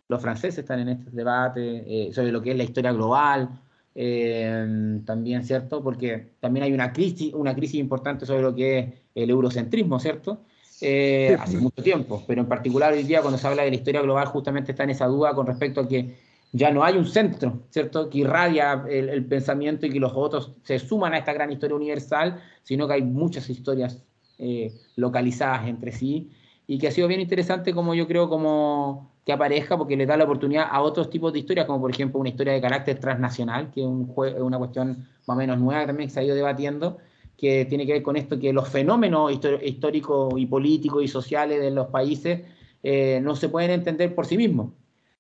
los 0.08 0.22
franceses 0.22 0.60
están 0.60 0.80
en 0.80 0.90
este 0.90 1.12
debate 1.12 2.08
eh, 2.08 2.14
sobre 2.14 2.32
lo 2.32 2.42
que 2.42 2.52
es 2.52 2.58
la 2.58 2.64
historia 2.64 2.92
global, 2.92 3.50
también, 5.06 5.44
¿cierto? 5.44 5.84
Porque 5.84 6.36
también 6.40 6.64
hay 6.64 6.72
una 6.72 6.94
crisis, 6.94 7.34
una 7.34 7.54
crisis 7.54 7.82
importante 7.82 8.26
sobre 8.26 8.44
lo 8.44 8.56
que 8.56 8.80
es 8.80 8.94
el 9.14 9.30
eurocentrismo, 9.30 10.00
¿cierto? 10.00 10.42
Eh, 10.82 11.38
hace 11.40 11.58
mucho 11.58 11.84
tiempo, 11.84 12.24
pero 12.26 12.42
en 12.42 12.48
particular 12.48 12.94
hoy 12.94 13.04
día 13.04 13.22
cuando 13.22 13.38
se 13.38 13.48
habla 13.48 13.64
de 13.64 13.70
la 13.70 13.76
historia 13.76 14.02
global 14.02 14.28
justamente 14.28 14.72
está 14.72 14.84
en 14.84 14.92
esa 14.92 15.08
duda 15.08 15.34
con 15.34 15.46
respecto 15.46 15.82
a 15.82 15.88
que 15.88 16.16
ya 16.52 16.72
no 16.72 16.84
hay 16.84 16.98
un 16.98 17.06
centro, 17.06 17.64
¿cierto?, 17.70 18.10
que 18.10 18.20
irradia 18.20 18.86
el, 18.90 19.26
pensamiento 19.26 19.86
y 19.86 19.90
que 19.90 20.00
los 20.00 20.14
otros 20.16 20.54
se 20.64 20.80
suman 20.80 21.14
a 21.14 21.20
esta 21.20 21.34
gran 21.34 21.52
historia 21.52 21.76
universal, 21.76 22.42
sino 22.64 22.88
que 22.88 22.94
hay 22.96 23.02
muchas 23.02 23.50
historias 23.50 24.02
eh, 24.38 24.74
localizadas 24.96 25.68
entre 25.68 25.92
sí 25.92 26.32
y 26.66 26.78
que 26.78 26.88
ha 26.88 26.92
sido 26.92 27.08
bien 27.08 27.20
interesante 27.20 27.74
como 27.74 27.94
yo 27.94 28.08
creo 28.08 28.30
como 28.30 29.12
que 29.26 29.34
aparezca 29.34 29.78
porque 29.78 29.98
le 29.98 30.06
da 30.06 30.18
la 30.18 30.24
oportunidad 30.24 30.68
a 30.72 30.82
otros 30.82 31.10
tipos 31.10 31.34
de 31.34 31.40
historias, 31.40 31.66
como 31.66 31.82
por 31.82 31.92
ejemplo 31.92 32.20
una 32.20 32.30
historia 32.30 32.54
de 32.54 32.62
carácter 32.62 33.00
transnacional, 33.00 33.70
que 33.72 33.82
es 33.82 33.88
un 33.88 34.12
una 34.16 34.58
cuestión 34.58 35.08
más 35.28 35.36
o 35.36 35.40
menos 35.40 35.60
nueva 35.60 35.86
también 35.86 36.10
que 36.10 36.14
se 36.14 36.22
ha 36.22 36.24
ido 36.24 36.36
debatiendo, 36.36 36.98
que 37.40 37.66
tiene 37.66 37.86
que 37.86 37.94
ver 37.94 38.04
con 38.04 38.18
esto, 38.18 38.38
que 38.38 38.52
los 38.52 38.68
fenómenos 38.68 39.32
históricos 39.32 40.34
y 40.38 40.46
políticos 40.46 41.04
y 41.04 41.08
sociales 41.08 41.62
de 41.62 41.72
los 41.72 41.88
países 41.88 42.42
eh, 42.84 43.20
no 43.24 43.36
se 43.36 43.50
pueden 43.50 43.72
entender 43.72 44.14
por 44.14 44.26
sí 44.26 44.38
mismos. 44.38 44.74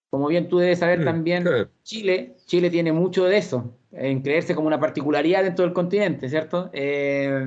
Como 0.09 0.27
bien 0.27 0.49
tú 0.49 0.57
debes 0.57 0.79
saber 0.79 1.01
mm, 1.01 1.05
también, 1.05 1.45
Chile, 1.83 2.35
Chile 2.45 2.69
tiene 2.69 2.91
mucho 2.91 3.25
de 3.25 3.37
eso, 3.37 3.73
en 3.91 4.21
creerse 4.21 4.55
como 4.55 4.67
una 4.67 4.79
particularidad 4.79 5.43
dentro 5.43 5.63
del 5.63 5.73
continente, 5.73 6.27
¿cierto? 6.29 6.69
Eh, 6.73 7.41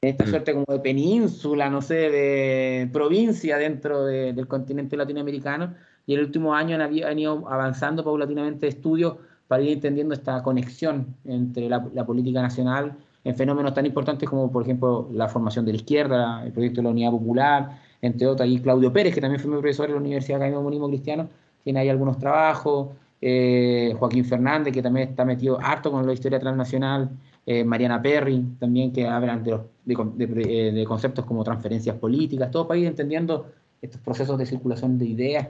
esta 0.00 0.24
mm. 0.24 0.28
suerte 0.28 0.52
como 0.54 0.66
de 0.68 0.80
península, 0.80 1.68
no 1.70 1.82
sé, 1.82 1.94
de 2.10 2.88
provincia 2.92 3.58
dentro 3.58 4.04
del 4.04 4.46
continente 4.48 4.96
latinoamericano, 4.96 5.74
y 6.06 6.14
en 6.14 6.20
el 6.20 6.26
último 6.26 6.54
año 6.54 6.76
han, 6.76 6.82
han, 6.82 7.18
ido 7.18 7.44
avanzando 7.48 8.02
paulatinamente 8.02 8.66
estudios 8.66 9.16
para 9.46 9.62
ir 9.62 9.72
entendiendo 9.72 10.14
esta 10.14 10.42
conexión 10.42 11.14
entre 11.24 11.68
la, 11.68 12.06
política 12.06 12.40
nacional 12.40 12.96
en 13.24 13.36
fenómenos 13.36 13.74
tan 13.74 13.86
importantes 13.86 14.28
como, 14.28 14.50
por 14.50 14.62
ejemplo, 14.62 15.08
la 15.12 15.28
formación 15.28 15.64
de 15.64 15.72
la 15.72 15.76
izquierda, 15.76 16.44
el 16.44 16.52
proyecto 16.52 16.80
de 16.80 16.84
la 16.84 16.90
Unidad 16.90 17.10
Popular, 17.10 17.78
entre 18.00 18.26
otros, 18.26 18.48
y 18.48 18.60
Claudio 18.60 18.92
Pérez, 18.92 19.14
que 19.14 19.20
también 19.20 19.40
fue 19.40 19.50
mi 19.50 19.60
profesor 19.60 19.86
en 19.86 19.92
la 19.92 20.00
Universidad 20.00 20.36
Académica 20.36 20.58
Comunismo 20.58 20.88
Cristiano, 20.88 21.28
tiene 21.64 21.80
ahí 21.80 21.88
algunos 21.88 22.18
trabajos, 22.18 22.88
eh, 23.20 23.94
Joaquín 23.98 24.24
Fernández, 24.24 24.72
que 24.72 24.82
también 24.82 25.08
está 25.08 25.24
metido 25.24 25.58
harto 25.60 25.90
con 25.90 26.06
la 26.06 26.12
historia 26.12 26.38
transnacional, 26.38 27.10
eh, 27.44 27.64
Mariana 27.64 28.00
Perry, 28.00 28.44
también 28.60 28.92
que 28.92 29.06
hablan 29.06 29.42
de, 29.42 29.58
eh, 29.88 30.72
de, 30.72 30.84
conceptos 30.84 31.24
como 31.24 31.42
transferencias 31.42 31.96
políticas, 31.96 32.50
todo 32.50 32.68
para 32.68 32.78
ir 32.78 32.86
entendiendo 32.86 33.46
estos 33.80 34.00
procesos 34.00 34.38
de 34.38 34.46
circulación 34.46 34.98
de 34.98 35.06
ideas 35.06 35.48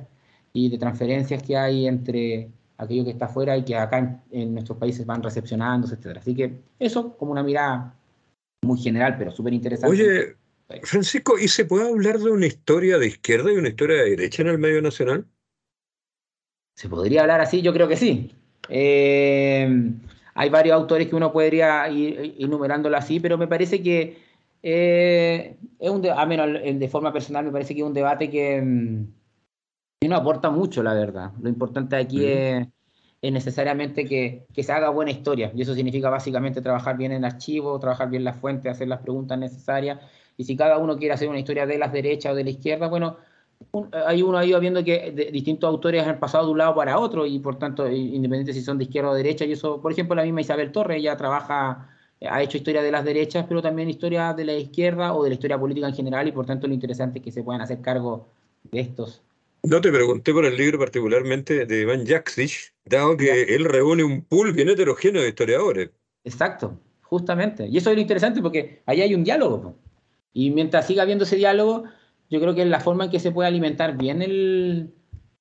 y 0.53 0.69
de 0.71 0.79
transferencias 0.79 1.43
que 1.43 1.57
hay 1.57 1.87
entre 1.87 2.51
aquello 2.78 3.04
que 3.04 3.11
está 3.11 3.26
afuera 3.26 3.56
y 3.56 3.64
que 3.64 3.76
acá 3.76 4.23
en, 4.30 4.54
nuestros 4.54 4.78
países 4.78 5.04
van 5.04 5.23
recepcionándose, 5.23 5.97
etc. 5.97 6.18
Así 6.18 6.35
que 6.35 6.62
eso 6.78 7.16
como 7.16 7.32
una 7.32 7.42
mirada 7.42 7.94
muy 8.62 8.78
general, 8.78 9.16
pero 9.18 9.30
súper 9.30 9.52
interesante. 9.52 9.90
Oye, 9.90 10.37
Francisco, 10.85 11.38
¿y 11.38 11.49
se 11.49 11.64
puede 11.64 11.88
hablar 11.88 12.18
de 12.18 12.30
una 12.30 12.47
historia 12.47 12.99
de 12.99 13.08
izquierda 13.08 13.52
y 13.52 13.56
una 13.56 13.68
historia 13.68 13.97
de 13.97 14.11
derecha 14.11 14.42
en 14.42 14.49
el 14.49 14.58
medio 14.58 14.80
nacional? 14.80 15.26
¿Se 16.76 16.88
podría 16.88 17.23
hablar 17.23 17.40
así? 17.40 17.61
Yo 17.61 17.73
creo 17.73 17.88
que 17.88 17.97
sí. 17.97 18.32
Eh, 18.68 19.92
hay 20.35 20.50
varios 20.50 20.75
autores 20.75 21.08
que 21.08 21.16
uno 21.16 21.32
podría 21.32 21.88
ir 21.88 22.37
enumerándolo 22.38 22.97
así, 22.97 23.18
pero 23.18 23.37
me 23.37 23.49
parece 23.49 23.82
que 23.82 24.18
eh, 24.62 25.56
es 25.78 25.90
un, 25.90 26.06
a 26.06 26.26
menos 26.26 26.62
de 26.62 26.88
forma 26.88 27.12
personal, 27.12 27.44
me 27.44 27.52
parece 27.52 27.75
que 27.75 27.80
es 27.80 27.87
un 27.87 27.94
debate 27.94 28.30
que, 28.30 28.61
mm, 28.61 29.06
no 30.07 30.17
aporta 30.17 30.50
mucho, 30.50 30.83
la 30.83 30.95
verdad. 30.95 31.33
Lo 31.40 31.49
importante 31.49 31.97
aquí 31.97 32.25
es, 32.25 32.69
necesariamente 33.21 34.05
que, 34.05 34.47
se 34.62 34.73
haga 34.73 34.90
buena 34.90 35.11
historia, 35.11 35.50
y 35.55 35.62
eso 35.62 35.75
significa 35.75 36.09
básicamente 36.09 36.62
trabajar 36.62 36.97
bien 36.97 37.11
en 37.11 37.25
archivo, 37.25 37.78
trabajar 37.81 38.09
bien 38.09 38.23
las 38.23 38.37
fuentes, 38.37 38.71
hacer 38.71 38.87
las 38.87 39.00
preguntas 39.00 39.37
necesarias, 39.38 39.99
y 40.37 40.45
si 40.45 40.57
cada 40.57 40.78
uno 40.78 40.97
quiere 40.97 41.14
hacer 41.14 41.28
una 41.28 41.40
historia 41.40 41.67
de 41.67 41.78
las 41.78 41.93
derechas 41.93 42.33
o 42.33 42.37
de 42.37 42.45
la 42.45 42.50
izquierda, 42.50 42.87
bueno, 42.87 43.17
hay 44.07 44.23
uno 44.23 44.38
ha 44.38 44.47
ido 44.47 44.61
viendo 44.61 44.85
que 44.85 45.31
distintos 45.33 45.67
autores 45.69 46.07
han 46.07 46.21
pasado 46.21 46.47
de 46.47 46.52
un 46.52 46.59
lado 46.59 46.76
para 46.76 46.97
otro 47.00 47.26
y 47.26 47.40
por 47.40 47.59
tanto, 47.59 47.90
independiente 47.90 48.52
si 48.52 48.62
son 48.62 48.78
de 48.78 48.85
izquierda 48.85 49.11
o 49.11 49.14
derecha, 49.14 49.45
y 49.47 49.52
eso, 49.52 49.83
por 49.83 49.90
ejemplo, 49.90 50.14
la 50.14 50.23
misma 50.23 50.43
Isabel 50.43 50.71
Torres, 50.71 50.99
ella 50.99 51.17
trabaja, 51.17 51.88
ha 52.21 52.43
hecho 52.43 52.57
historia 52.57 52.83
de 52.83 52.93
las 52.93 53.05
derechas, 53.05 53.47
pero 53.49 53.61
también 53.61 53.90
historia 53.90 54.33
de 54.33 54.45
la 54.45 54.52
izquierda 54.55 55.12
o 55.12 55.25
de 55.25 55.31
la 55.31 55.35
historia 55.35 55.59
política 55.59 55.88
en 55.88 55.95
general, 55.95 56.28
y 56.28 56.33
por 56.33 56.47
tanto 56.47 56.69
lo 56.69 56.75
interesante 56.75 57.19
es 57.19 57.25
que 57.25 57.33
se 57.33 57.43
puedan 57.43 57.62
hacer 57.62 57.81
cargo 57.81 58.28
de 58.71 58.78
estos. 58.78 59.23
No 59.65 59.81
te 59.81 59.91
pregunté 59.91 60.33
por 60.33 60.45
el 60.45 60.57
libro 60.57 60.79
particularmente 60.79 61.67
de 61.67 61.81
Iván 61.81 62.07
Jaksich, 62.07 62.73
dado 62.85 63.17
que 63.17 63.43
él 63.55 63.65
reúne 63.65 64.05
un 64.05 64.23
pool 64.23 64.53
bien 64.53 64.69
heterogéneo 64.69 65.23
de 65.23 65.29
historiadores. 65.29 65.91
Exacto, 66.25 66.79
justamente. 67.03 67.67
Y 67.67 67.77
eso 67.77 67.91
es 67.91 67.97
lo 67.97 68.03
interesante 68.03 68.41
porque 68.41 68.83
ahí 68.87 69.03
hay 69.03 69.15
un 69.15 69.25
diálogo. 69.25 69.77
Y 70.33 70.50
mientras 70.50 70.87
siga 70.87 71.03
habiendo 71.03 71.25
ese 71.25 71.37
diálogo, 71.37 71.85
yo 72.31 72.41
creo 72.41 72.55
que 72.55 72.62
es 72.62 72.69
la 72.69 72.81
forma 72.81 73.05
en 73.05 73.11
que 73.11 73.19
se 73.19 73.33
puede 73.33 73.49
alimentar 73.49 73.97
bien 73.97 74.23
el, 74.23 74.93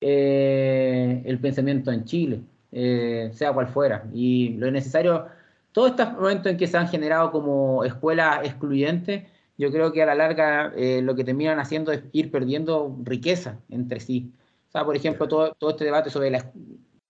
eh, 0.02 1.22
el 1.26 1.40
pensamiento 1.40 1.92
en 1.92 2.06
Chile, 2.06 2.42
eh, 2.72 3.30
sea 3.34 3.54
cual 3.54 3.68
fuera. 3.68 4.10
Y 4.14 4.50
lo 4.58 4.72
necesario, 4.72 5.28
todos 5.72 5.92
estos 5.92 6.14
momentos 6.14 6.52
en 6.52 6.58
que 6.58 6.68
se 6.68 6.78
han 6.78 6.88
generado 6.88 7.32
como 7.32 7.84
escuelas 7.84 8.40
excluyentes, 8.44 9.24
yo 9.58 9.72
creo 9.72 9.92
que 9.92 10.04
a 10.04 10.06
la 10.06 10.16
larga 10.16 10.72
eh, 10.76 11.02
lo 11.02 11.16
que 11.16 11.24
terminan 11.24 11.60
haciendo 11.60 11.92
es 11.92 12.04
ir 12.12 12.32
perdiendo 12.32 12.96
riqueza 13.04 13.60
entre 13.70 14.00
sí. 14.00 14.32
O 14.70 14.72
sea, 14.72 14.86
por 14.86 14.96
ejemplo, 14.96 15.28
todo, 15.28 15.54
todo 15.54 15.72
este 15.72 15.86
debate 15.86 16.10
sobre 16.10 16.30
la 16.30 16.52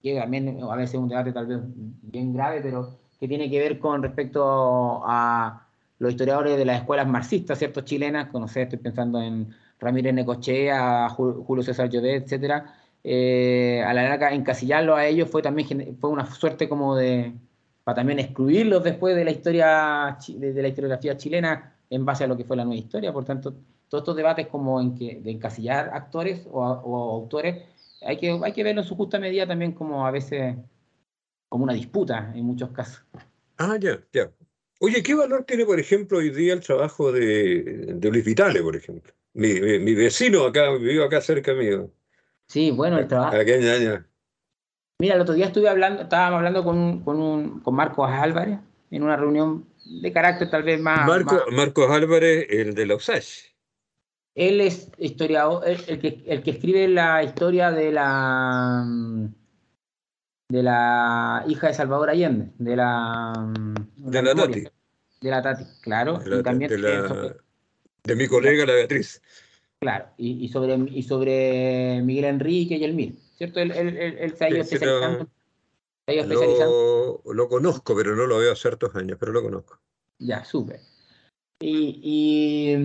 que 0.02 0.16
también 0.16 0.60
a 0.62 0.76
veces 0.76 0.94
es 0.94 1.00
un 1.00 1.10
debate 1.10 1.34
tal 1.34 1.48
vez 1.48 1.60
bien 1.66 2.34
grave, 2.34 2.62
pero 2.62 2.98
que 3.20 3.28
tiene 3.28 3.50
que 3.50 3.60
ver 3.60 3.80
con 3.80 4.04
respecto 4.04 5.02
a 5.06 5.68
los 6.00 6.12
historiadores 6.12 6.58
de 6.58 6.66
las 6.66 6.80
escuelas 6.82 7.08
marxistas, 7.08 7.58
¿cierto? 7.58 7.82
Chilenas, 7.82 8.32
no 8.34 8.48
sé, 8.48 8.64
estoy 8.64 8.80
pensando 8.80 9.22
en 9.22 9.50
Ramírez 9.80 10.14
Necochea, 10.14 11.10
Julio 11.10 11.64
César 11.64 11.90
Llobet, 11.90 12.24
etcétera, 12.24 12.74
eh, 13.04 13.84
a 13.86 13.94
la 13.94 14.04
larga 14.04 14.34
encasillarlo 14.34 14.96
a 14.96 15.06
ellos 15.06 15.30
fue 15.30 15.42
también 15.42 15.98
fue 16.00 16.10
una 16.10 16.26
suerte 16.26 16.68
como 16.68 16.96
de 16.96 17.34
para 17.84 17.98
también 17.98 18.20
excluirlos 18.20 18.84
después 18.84 19.16
de 19.16 19.24
la 19.24 19.32
historia 19.32 20.18
de, 20.28 20.62
la 20.62 20.68
historiografía 20.68 21.16
chilena 21.16 21.77
en 21.90 22.06
base 22.06 22.24
a 22.24 22.28
lo 22.28 22.38
que 22.38 22.44
fue 22.44 22.58
la 22.58 22.66
nueva 22.66 22.80
historia. 22.80 23.14
Por 23.14 23.26
tanto, 23.26 23.56
todos 23.90 24.02
estos 24.02 24.16
debates 24.16 24.48
como 24.48 24.82
en 24.82 24.96
que 24.96 25.20
de 25.22 25.32
encasillar 25.32 25.90
actores 25.94 26.48
o, 26.52 26.64
autores 26.64 27.64
hay 28.02 28.18
que 28.18 28.40
hay 28.44 28.54
que 28.54 28.64
verlo 28.64 28.82
en 28.82 28.88
su 28.88 28.96
justa 28.96 29.20
medida 29.20 29.48
también 29.48 29.72
como 29.72 30.06
a 30.06 30.12
veces 30.12 30.56
como 31.50 31.64
una 31.64 31.74
disputa 31.74 32.32
en 32.36 32.46
muchos 32.46 32.70
casos. 32.72 33.04
Ah, 33.58 33.78
ya, 33.80 34.00
ya. 34.14 34.32
Oye, 34.80 35.02
¿qué 35.02 35.16
valor 35.16 35.44
tiene, 35.44 35.66
por 35.66 35.80
ejemplo, 35.80 36.20
hoy 36.20 36.30
día 36.30 36.54
el 36.54 36.60
trabajo 36.60 37.12
de, 37.12 37.96
de 37.96 38.12
Luis 38.12 38.24
Vitale, 38.24 38.62
por 38.62 38.76
ejemplo? 38.76 39.12
Mi, 39.34 39.94
vecino 39.96 40.46
acá, 40.46 40.72
vive 40.72 41.04
acá 41.04 41.22
cerca 41.22 41.54
mío. 41.54 41.90
Sí, 42.48 42.72
bueno, 42.72 42.98
el 42.98 43.08
trabajo. 43.08 43.36
Mira, 45.00 45.16
el 45.16 45.22
otro 45.22 45.36
día 45.36 45.48
estuve 45.48 45.70
hablando, 45.70 46.04
estábamos 46.04 46.38
hablando 46.38 46.64
con, 46.64 47.04
con, 47.04 47.60
con 47.62 47.76
Marcos 47.76 48.10
Álvarez 48.10 48.60
en 48.90 49.04
una 49.04 49.16
reunión 49.16 49.66
de 49.90 50.12
carácter 50.12 50.50
tal 50.50 50.64
vez 50.64 50.80
más. 50.80 51.08
Marcos 51.52 51.92
Álvarez, 51.92 52.48
el 52.50 52.74
de 52.74 52.86
la 52.86 52.96
USACH. 52.96 53.58
Él 54.36 54.62
es 54.62 54.92
historiador, 55.00 55.64
el, 55.66 56.00
que, 56.00 56.24
el 56.28 56.44
que 56.44 56.52
escribe 56.52 56.88
la 56.88 57.24
historia 57.24 57.72
de 57.72 57.92
la 57.92 58.86
de 60.50 60.64
la 60.64 61.44
hija 61.48 61.68
de 61.68 61.74
Salvador 61.74 62.10
Allende, 62.10 62.52
de 62.58 62.76
la 62.76 63.34
de 63.96 64.22
la, 64.22 64.36
Tati. 64.36 64.64
De 65.22 65.30
la 65.30 65.42
Tati, 65.42 65.64
claro. 65.82 66.22
y 66.24 66.44
también 66.44 66.70
de 66.70 68.16
mi 68.16 68.28
colega 68.28 68.66
la 68.66 68.74
Beatriz. 68.74 69.22
Claro, 69.80 70.06
y, 70.18 70.48
sobre, 70.50 70.76
y 70.92 71.04
sobre 71.04 72.02
Miguel 72.04 72.26
Enrique 72.26 72.78
y 72.78 72.84
el 72.84 72.94
Mir, 72.94 73.16
¿cierto? 73.38 73.60
Él, 73.60 73.72
se 74.36 74.46
ha 74.46 74.50
ido 74.50 74.62
especializando. 74.62 75.28
Lo, 76.08 77.22
lo, 77.34 77.50
conozco, 77.50 77.94
pero 77.94 78.16
no 78.16 78.26
lo 78.26 78.38
veo 78.38 78.54
hace 78.54 78.62
ciertos 78.62 78.96
años, 78.96 79.18
pero 79.20 79.34
lo 79.34 79.44
conozco. 79.44 79.78
Ya, 80.20 80.46
súper. 80.46 80.80
Y, 81.60 82.80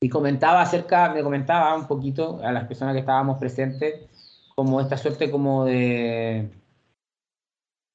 y, 0.00 0.08
comentaba 0.08 0.62
acerca, 0.62 1.12
me 1.14 1.22
comentaba 1.22 1.76
un 1.76 1.86
poquito 1.86 2.40
a 2.42 2.50
las 2.50 2.66
personas 2.66 2.94
que 2.94 3.00
estábamos 3.00 3.38
presentes, 3.38 4.10
como 4.56 4.80
esta 4.80 4.96
suerte 4.96 5.30
como 5.30 5.64
de 5.64 6.50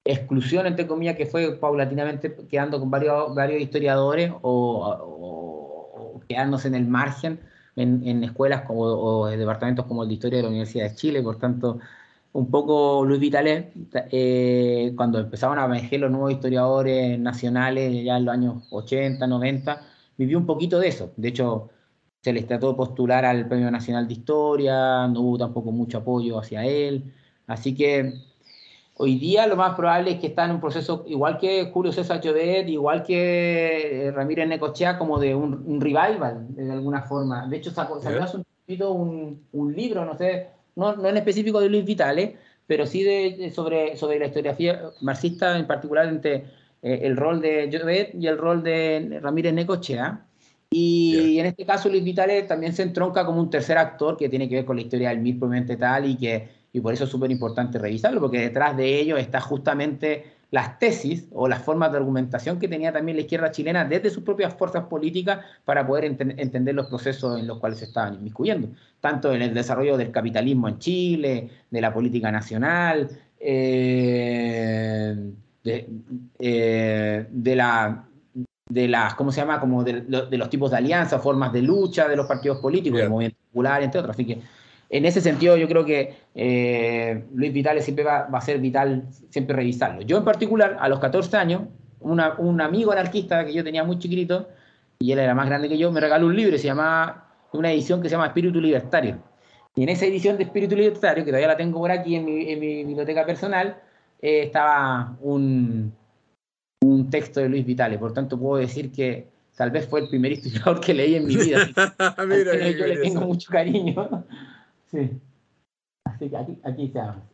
exclusión, 0.05 0.65
entre 0.65 0.87
comillas, 0.87 1.17
que 1.17 1.25
fue 1.25 1.57
paulatinamente 1.57 2.33
quedando 2.49 2.79
con 2.79 2.89
varios, 2.89 3.35
varios 3.35 3.61
historiadores 3.61 4.31
o, 4.41 6.21
quedándose 6.29 6.69
en 6.69 6.75
el 6.75 6.87
margen 6.87 7.41
en, 7.75 8.23
escuelas 8.23 8.61
como, 8.61 8.83
o 8.83 9.27
departamentos 9.27 9.85
como 9.85 10.03
el 10.03 10.09
de 10.09 10.15
Historia 10.15 10.37
de 10.37 10.43
la 10.43 10.49
Universidad 10.49 10.89
de 10.89 10.95
Chile. 10.95 11.21
Por 11.21 11.37
tanto, 11.37 11.79
un 12.33 12.51
poco 12.51 13.03
Luis 13.05 13.19
Vitale, 13.19 13.71
eh, 14.11 14.93
cuando 14.95 15.19
empezaban 15.19 15.59
a 15.59 15.65
emerger 15.65 16.01
los 16.01 16.11
nuevos 16.11 16.31
historiadores 16.31 17.19
nacionales 17.19 18.03
ya 18.03 18.17
en 18.17 18.25
los 18.25 18.33
años 18.33 18.63
80, 18.71 19.25
90, 19.25 19.81
vivió 20.17 20.37
un 20.37 20.45
poquito 20.45 20.79
de 20.79 20.89
eso. 20.89 21.11
De 21.17 21.29
hecho, 21.29 21.69
se 22.21 22.33
les 22.33 22.47
trató 22.47 22.69
de 22.69 22.77
postular 22.77 23.25
al 23.25 23.47
Premio 23.47 23.71
Nacional 23.71 24.07
de 24.07 24.13
Historia, 24.13 25.07
no 25.07 25.21
hubo 25.21 25.37
tampoco 25.37 25.71
mucho 25.71 25.99
apoyo 25.99 26.39
hacia 26.39 26.65
él. 26.65 27.13
Así 27.47 27.73
que 27.75 28.13
Hoy 28.99 29.19
día 29.19 29.45
lo 29.45 29.55
más 29.55 29.75
probable 29.75 30.11
es 30.11 30.19
que 30.19 30.25
está 30.25 30.45
en 30.45 30.51
un 30.51 30.59
proceso, 30.59 31.05
igual 31.07 31.37
que 31.37 31.69
Julio 31.71 31.91
César 31.91 32.19
Llobet, 32.19 32.67
igual 32.67 33.03
que 33.03 34.07
eh, 34.07 34.11
Ramírez 34.11 34.47
Necochea, 34.47 34.97
como 34.97 35.19
de 35.19 35.35
un, 35.35 35.79
revival, 35.79 36.47
de 36.55 36.71
alguna 36.71 37.03
forma. 37.03 37.47
De 37.47 37.57
hecho, 37.57 37.69
sacó, 37.69 38.01
salió 38.01 38.23
hace 38.23 38.37
un, 38.37 39.45
un, 39.51 39.75
libro, 39.75 40.03
no 40.03 40.17
sé, 40.17 40.49
no, 40.77 40.95
no, 40.95 41.09
en 41.09 41.17
específico 41.17 41.59
de 41.59 41.69
Luis 41.69 41.83
Vitale, 41.83 42.37
pero 42.65 42.85
sí 42.85 43.03
de, 43.03 43.51
sobre, 43.53 43.97
sobre 43.97 44.19
la 44.19 44.27
historiografía 44.27 44.91
marxista, 45.01 45.57
en 45.57 45.67
particular 45.67 46.07
entre 46.07 46.45
eh, 46.81 46.99
el 47.03 47.17
rol 47.17 47.41
de 47.41 47.69
Llobet 47.69 48.15
y 48.15 48.27
el 48.27 48.37
rol 48.37 48.63
de 48.63 49.19
Ramírez 49.21 49.53
Necochea. 49.53 50.23
Y 50.69 51.39
en 51.39 51.45
este 51.45 51.65
caso 51.65 51.89
Luis 51.89 52.03
Vitale 52.03 52.43
también 52.43 52.73
se 52.73 52.83
entronca 52.83 53.25
como 53.25 53.39
un 53.39 53.49
tercer 53.49 53.77
actor 53.77 54.17
que 54.17 54.29
tiene 54.29 54.49
que 54.49 54.55
ver 54.55 54.65
con 54.65 54.75
la 54.75 54.81
historia 54.81 55.09
del 55.09 55.19
MIR 55.19 55.39
propiamente 55.39 55.77
tal 55.77 56.09
y 56.09 56.17
que 56.17 56.57
y 56.73 56.81
por 56.81 56.93
eso 56.93 57.05
es 57.05 57.09
súper 57.09 57.31
importante 57.31 57.79
revisarlo, 57.79 58.21
porque 58.21 58.39
detrás 58.39 58.77
de 58.77 58.99
ello 58.99 59.17
está 59.17 59.41
justamente 59.41 60.25
las 60.51 60.79
tesis 60.79 61.27
o 61.33 61.47
las 61.47 61.61
formas 61.61 61.91
de 61.91 61.97
argumentación 61.97 62.57
que 62.59 62.67
tenía 62.67 62.93
también 62.93 63.17
la 63.17 63.21
izquierda 63.21 63.51
chilena 63.51 63.83
desde 63.83 64.09
sus 64.09 64.23
propias 64.23 64.53
fuerzas 64.53 64.85
políticas 64.85 65.39
para 65.65 65.85
poder 65.85 66.05
entender 66.05 66.73
los 66.73 66.87
procesos 66.87 67.39
en 67.39 67.47
los 67.47 67.59
cuales 67.59 67.79
se 67.79 67.85
estaban 67.85 68.15
inmiscuyendo, 68.15 68.69
tanto 69.01 69.33
en 69.33 69.41
el 69.41 69.53
desarrollo 69.53 69.97
del 69.97 70.11
capitalismo 70.11 70.69
en 70.69 70.79
Chile, 70.79 71.49
de 71.69 71.81
la 71.81 71.93
política 71.93 72.31
nacional, 72.31 73.09
eh, 73.39 75.15
eh, 76.39 77.27
de, 77.29 77.55
la 77.55 78.07
de 78.69 78.87
las, 78.87 79.15
¿cómo 79.15 79.31
se 79.31 79.41
llama? 79.41 79.59
Como 79.59 79.83
de, 79.83 80.05
los 80.07 80.49
tipos 80.49 80.71
de 80.71 80.77
alianzas, 80.77 81.21
formas 81.21 81.51
de 81.51 81.61
lucha 81.61 82.07
de 82.07 82.15
los 82.15 82.25
partidos 82.25 82.59
políticos, 82.59 82.99
del 82.99 83.09
movimiento 83.09 83.37
popular, 83.49 83.83
entre 83.83 83.99
otros. 83.99 84.15
Así 84.15 84.25
que 84.25 84.41
en 84.89 85.05
ese 85.05 85.21
sentido 85.21 85.57
yo 85.57 85.67
creo 85.67 85.85
que 85.85 86.15
eh, 86.33 87.25
Luis 87.33 87.51
Vitales 87.51 87.83
siempre 87.83 88.03
va, 88.05 88.27
a 88.31 88.41
ser 88.41 88.59
vital 88.59 89.07
siempre 89.29 89.55
revisarlo. 89.55 90.01
Yo 90.01 90.17
en 90.17 90.23
particular, 90.23 90.77
a 90.79 90.87
los 90.87 90.99
14 90.99 91.35
años, 91.37 91.63
un 91.99 92.61
amigo 92.61 92.91
anarquista 92.91 93.45
que 93.45 93.53
yo 93.53 93.63
tenía 93.63 93.83
muy 93.83 93.99
chiquito, 93.99 94.47
y 94.99 95.11
él 95.11 95.19
era 95.19 95.35
más 95.35 95.47
grande 95.47 95.69
que 95.69 95.77
yo, 95.77 95.91
me 95.91 95.99
regaló 95.99 96.27
un 96.27 96.35
libro, 96.35 96.57
se 96.57 96.65
llama, 96.65 97.25
una 97.53 97.71
edición 97.71 98.01
que 98.01 98.09
se 98.09 98.15
llama 98.15 98.27
Espíritu 98.27 98.59
Libertario. 98.59 99.17
Y 99.75 99.83
en 99.83 99.89
esa 99.89 100.05
edición 100.05 100.37
de 100.37 100.43
Espíritu 100.43 100.75
Libertario, 100.75 101.23
que 101.23 101.29
todavía 101.29 101.49
la 101.49 101.57
tengo 101.57 101.79
por 101.79 101.91
aquí 101.91 102.15
en 102.15 102.25
mi, 102.25 102.83
biblioteca 102.83 103.25
personal, 103.25 103.77
eh, 104.21 104.43
estaba 104.43 105.15
un, 105.21 105.93
un 106.81 107.09
texto 107.09 107.39
de 107.39 107.49
Luis 107.49 107.65
Vitale. 107.65 107.99
Por 107.99 108.13
tanto, 108.13 108.39
puedo 108.39 108.59
decir 108.59 108.91
que 108.91 109.27
tal 109.55 109.69
vez 109.69 109.87
fue 109.87 110.01
el 110.01 110.09
primer 110.09 110.31
historiador 110.31 110.81
que 110.81 110.95
leí 110.95 111.15
en 111.15 111.27
mi 111.27 111.35
vida. 111.35 111.59
Mira, 112.27 112.69
yo 112.71 112.87
le 112.87 112.97
tengo 112.97 113.21
mucho 113.21 113.51
cariño. 113.51 114.25
Sí. 114.91 115.19
Así 116.05 116.29
que 116.29 116.37
aquí, 116.37 116.59
aquí 116.63 116.87
se 116.87 116.93
llama. 116.93 117.29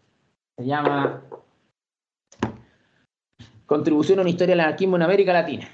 Se 0.58 0.66
llama 0.66 1.24
Contribución 3.66 4.20
a 4.20 4.22
una 4.22 4.30
historia 4.30 4.54
del 4.54 4.62
anarquismo 4.62 4.98
en 4.98 5.02
América 5.02 5.34
Latina. 5.34 5.68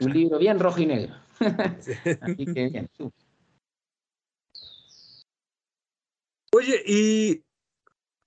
Un 0.00 0.12
libro 0.12 0.38
bien 0.38 0.58
rojo 0.58 0.80
y 0.80 0.86
negro. 0.86 1.14
Así 2.20 2.46
que 2.46 2.68
bien. 2.68 2.88
Oye, 6.54 6.82
y 6.86 7.42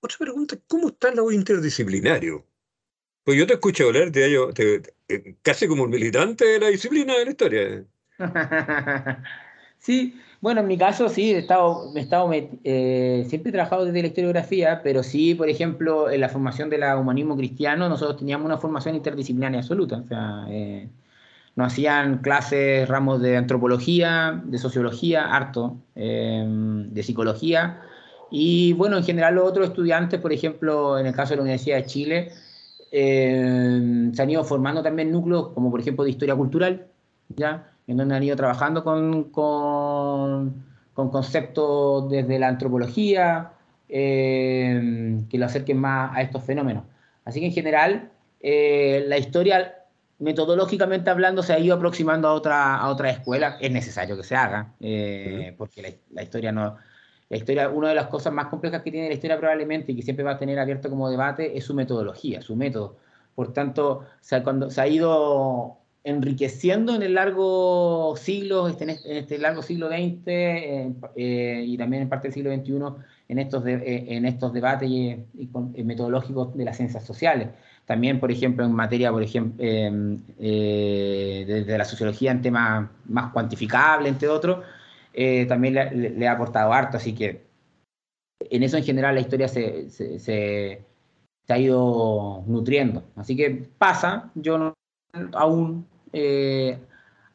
otra 0.00 0.18
pregunta, 0.18 0.56
¿cómo 0.66 0.88
está 0.88 1.12
lo 1.14 1.30
interdisciplinario? 1.32 2.44
Pues 3.24 3.38
yo 3.38 3.46
te 3.46 3.54
escucho 3.54 3.86
hablar 3.86 4.12
de 4.12 4.26
ello 4.26 4.50
eh, 5.08 5.36
casi 5.42 5.66
como 5.66 5.84
un 5.84 5.90
militante 5.90 6.44
de 6.44 6.60
la 6.60 6.68
disciplina 6.68 7.14
de 7.16 7.24
la 7.24 7.30
historia. 7.30 7.84
sí, 9.78 10.20
bueno, 10.40 10.60
en 10.60 10.66
mi 10.66 10.76
caso 10.76 11.08
sí, 11.08 11.32
he 11.32 11.38
estado, 11.38 11.92
he 11.94 12.00
estado 12.00 12.30
eh, 12.32 13.24
siempre 13.28 13.50
he 13.50 13.52
trabajado 13.52 13.84
desde 13.86 14.02
la 14.02 14.08
historiografía, 14.08 14.80
pero 14.82 15.02
sí, 15.02 15.34
por 15.34 15.48
ejemplo, 15.48 16.10
en 16.10 16.20
la 16.20 16.28
formación 16.28 16.68
del 16.70 16.82
humanismo 16.98 17.36
cristiano, 17.36 17.88
nosotros 17.88 18.18
teníamos 18.18 18.46
una 18.46 18.58
formación 18.58 18.94
interdisciplinaria 18.94 19.60
absoluta. 19.60 19.96
O 19.98 20.06
sea, 20.06 20.44
eh, 20.48 20.88
nos 21.56 21.72
hacían 21.72 22.18
clases, 22.18 22.86
ramos 22.88 23.22
de 23.22 23.36
antropología, 23.36 24.42
de 24.44 24.58
sociología, 24.58 25.34
harto, 25.34 25.78
em, 25.94 26.90
de 26.92 27.02
psicología. 27.02 27.80
Y 28.30 28.74
bueno, 28.74 28.98
en 28.98 29.04
general 29.04 29.36
los 29.36 29.48
otros 29.48 29.68
estudiantes, 29.68 30.20
por 30.20 30.32
ejemplo, 30.32 30.98
en 30.98 31.06
el 31.06 31.14
caso 31.14 31.30
de 31.30 31.36
la 31.36 31.42
Universidad 31.42 31.78
de 31.78 31.86
Chile, 31.86 32.32
em, 32.90 34.12
se 34.14 34.22
han 34.22 34.30
ido 34.30 34.44
formando 34.44 34.82
también 34.82 35.10
núcleos 35.10 35.48
como 35.54 35.70
por 35.70 35.80
ejemplo 35.80 36.04
de 36.04 36.10
historia 36.10 36.34
cultural, 36.36 36.86
¿ya? 37.36 37.75
En 37.86 37.96
donde 37.96 38.16
han 38.16 38.22
ido 38.22 38.36
trabajando 38.36 38.82
con, 38.82 39.24
con, 39.30 40.64
conceptos 40.94 42.08
desde 42.10 42.38
la 42.38 42.48
antropología 42.48 43.52
eh, 43.88 45.20
que 45.30 45.38
lo 45.38 45.46
acerquen 45.46 45.78
más 45.78 46.16
a 46.16 46.22
estos 46.22 46.42
fenómenos. 46.42 46.84
Así 47.24 47.40
que 47.40 47.46
en 47.46 47.52
general, 47.52 48.10
eh, 48.40 49.04
la 49.06 49.18
historia, 49.18 49.84
metodológicamente 50.18 51.10
hablando, 51.10 51.42
se 51.42 51.52
ha 51.52 51.58
ido 51.58 51.76
aproximando 51.76 52.28
a 52.28 52.32
otra, 52.32 52.76
a 52.76 52.88
otra 52.88 53.10
escuela. 53.10 53.56
Es 53.60 53.70
necesario 53.70 54.16
que 54.16 54.24
se 54.24 54.34
haga, 54.34 54.72
eh, 54.80 55.54
porque 55.56 56.00
la, 56.10 56.22
historia 56.22 56.52
no... 56.52 56.76
La 57.28 57.38
historia, 57.38 57.68
una 57.68 57.88
de 57.88 57.96
las 57.96 58.06
cosas 58.06 58.32
más 58.32 58.46
complejas 58.46 58.82
que 58.82 58.92
tiene 58.92 59.08
la 59.08 59.14
historia 59.14 59.36
probablemente 59.36 59.90
y 59.90 59.96
que 59.96 60.02
siempre 60.02 60.24
va 60.24 60.32
a 60.32 60.38
tener 60.38 60.60
abierto 60.60 60.88
como 60.88 61.10
debate 61.10 61.58
es 61.58 61.64
su 61.64 61.74
metodología, 61.74 62.40
su 62.40 62.54
método. 62.54 62.98
Por 63.34 63.52
tanto, 63.52 64.06
cuando 64.44 64.70
se 64.70 64.80
ha 64.80 64.86
ido 64.86 65.78
enriqueciendo 66.06 66.94
en 66.94 67.02
el 67.02 67.14
largo 67.14 68.14
siglo, 68.16 68.68
este, 68.68 68.84
en 68.84 68.90
este, 68.90 69.38
largo 69.38 69.60
siglo 69.60 69.88
XX 69.88 70.22
eh, 70.26 70.92
eh, 71.16 71.64
y 71.66 71.76
también 71.76 72.04
en 72.04 72.08
parte 72.08 72.28
del 72.28 72.34
siglo 72.34 72.54
XXI, 72.54 73.02
en 73.28 73.38
estos, 73.40 73.66
eh, 73.66 74.04
en 74.08 74.24
estos 74.24 74.52
debates 74.52 74.88
y, 74.88 75.16
metodológicos 75.82 76.56
de 76.56 76.64
las 76.64 76.76
ciencias 76.76 77.04
sociales. 77.04 77.48
También, 77.86 78.20
por 78.20 78.30
ejemplo, 78.30 78.64
en 78.64 78.70
materia, 78.70 79.10
por 79.10 79.24
ejemplo, 79.24 79.64
desde 80.38 81.76
la 81.76 81.84
sociología 81.84 82.30
en 82.30 82.40
temas 82.40 82.88
más 83.06 83.32
cuantificables, 83.32 84.12
entre 84.12 84.28
otros, 84.28 84.64
también 85.48 85.74
le, 85.74 86.28
ha 86.28 86.32
aportado 86.32 86.72
harto, 86.72 86.98
así 86.98 87.14
que 87.14 87.46
en 88.38 88.62
eso 88.62 88.76
en 88.76 88.84
general 88.84 89.16
la 89.16 89.22
historia 89.22 89.48
se, 89.48 89.90
se, 89.90 90.20
se 90.20 90.84
ha 91.48 91.58
ido 91.58 92.44
nutriendo. 92.46 93.02
Así 93.16 93.36
que 93.36 93.68
pasa, 93.78 94.30
yo 94.36 94.58
no, 94.58 94.74
aún 95.32 95.86
eh, 96.18 96.78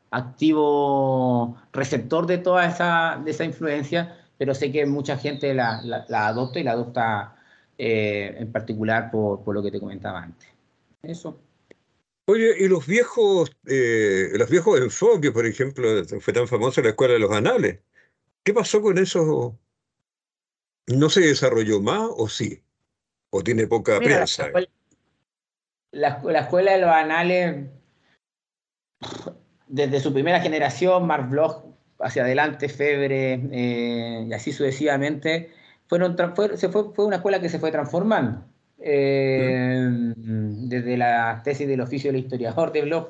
activo 0.09 1.55
receptor 1.71 2.25
de 2.25 2.39
toda 2.39 2.65
esa, 2.65 3.21
de 3.23 3.29
esa 3.29 3.45
influencia, 3.45 4.17
pero 4.39 4.55
sé 4.55 4.71
que 4.71 4.87
mucha 4.87 5.17
gente 5.17 5.53
la, 5.53 5.81
la, 5.83 6.27
adopta 6.27 6.59
y 6.59 6.63
la 6.63 6.71
adopta 6.71 7.35
eh, 7.77 8.35
en 8.39 8.51
particular 8.51 9.11
por, 9.11 9.43
por, 9.43 9.53
lo 9.53 9.61
que 9.61 9.69
te 9.69 9.79
comentaba 9.79 10.23
antes. 10.23 10.49
Eso. 11.03 11.39
Oye, 12.25 12.55
y 12.57 12.67
los 12.67 12.87
viejos, 12.87 13.51
eh, 13.67 14.29
los 14.33 14.49
viejos 14.49 14.79
enfoques, 14.79 15.31
por 15.31 15.45
ejemplo, 15.45 16.03
fue 16.19 16.33
tan 16.33 16.47
famosa 16.47 16.81
la 16.81 16.89
escuela 16.89 17.13
de 17.13 17.19
los 17.19 17.31
anales. 17.31 17.79
¿Qué 18.43 18.53
pasó 18.53 18.81
con 18.81 18.97
eso? 18.97 19.57
¿No 20.87 21.09
se 21.09 21.21
desarrolló 21.21 21.79
más 21.79 22.09
o 22.17 22.27
sí? 22.27 22.63
¿O 23.29 23.43
tiene 23.43 23.67
poca 23.67 23.99
prensa? 23.99 24.49
La, 25.91 26.19
la, 26.23 26.39
escuela 26.39 26.73
de 26.73 26.81
los 26.81 26.89
anales 26.89 27.67
desde 29.71 30.01
su 30.01 30.13
primera 30.13 30.41
generación, 30.41 31.07
Mark 31.07 31.29
Bloch 31.29 31.63
hacia 31.99 32.23
adelante, 32.23 32.67
Febre 32.67 33.41
eh, 33.51 34.25
y 34.27 34.33
así 34.33 34.51
sucesivamente, 34.51 35.51
fueron, 35.87 36.17
fue, 36.35 36.57
se 36.57 36.69
fue, 36.69 36.93
fue, 36.93 37.05
una 37.05 37.17
escuela 37.17 37.39
que 37.39 37.49
se 37.49 37.59
fue 37.59 37.71
transformando. 37.71 38.43
Eh, 38.83 40.13
desde 40.15 40.97
la 40.97 41.41
tesis 41.43 41.67
del 41.67 41.81
oficio 41.81 42.11
del 42.11 42.21
historiador 42.21 42.71
de 42.71 42.81
Bloch 42.81 43.09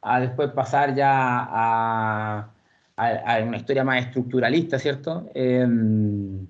a 0.00 0.20
después 0.20 0.52
pasar 0.52 0.94
ya 0.94 1.10
a, 1.10 2.50
a, 2.96 3.42
una 3.42 3.56
historia 3.56 3.82
más 3.82 4.06
estructuralista, 4.06 4.78
¿cierto? 4.78 5.28
Eh, 5.34 6.46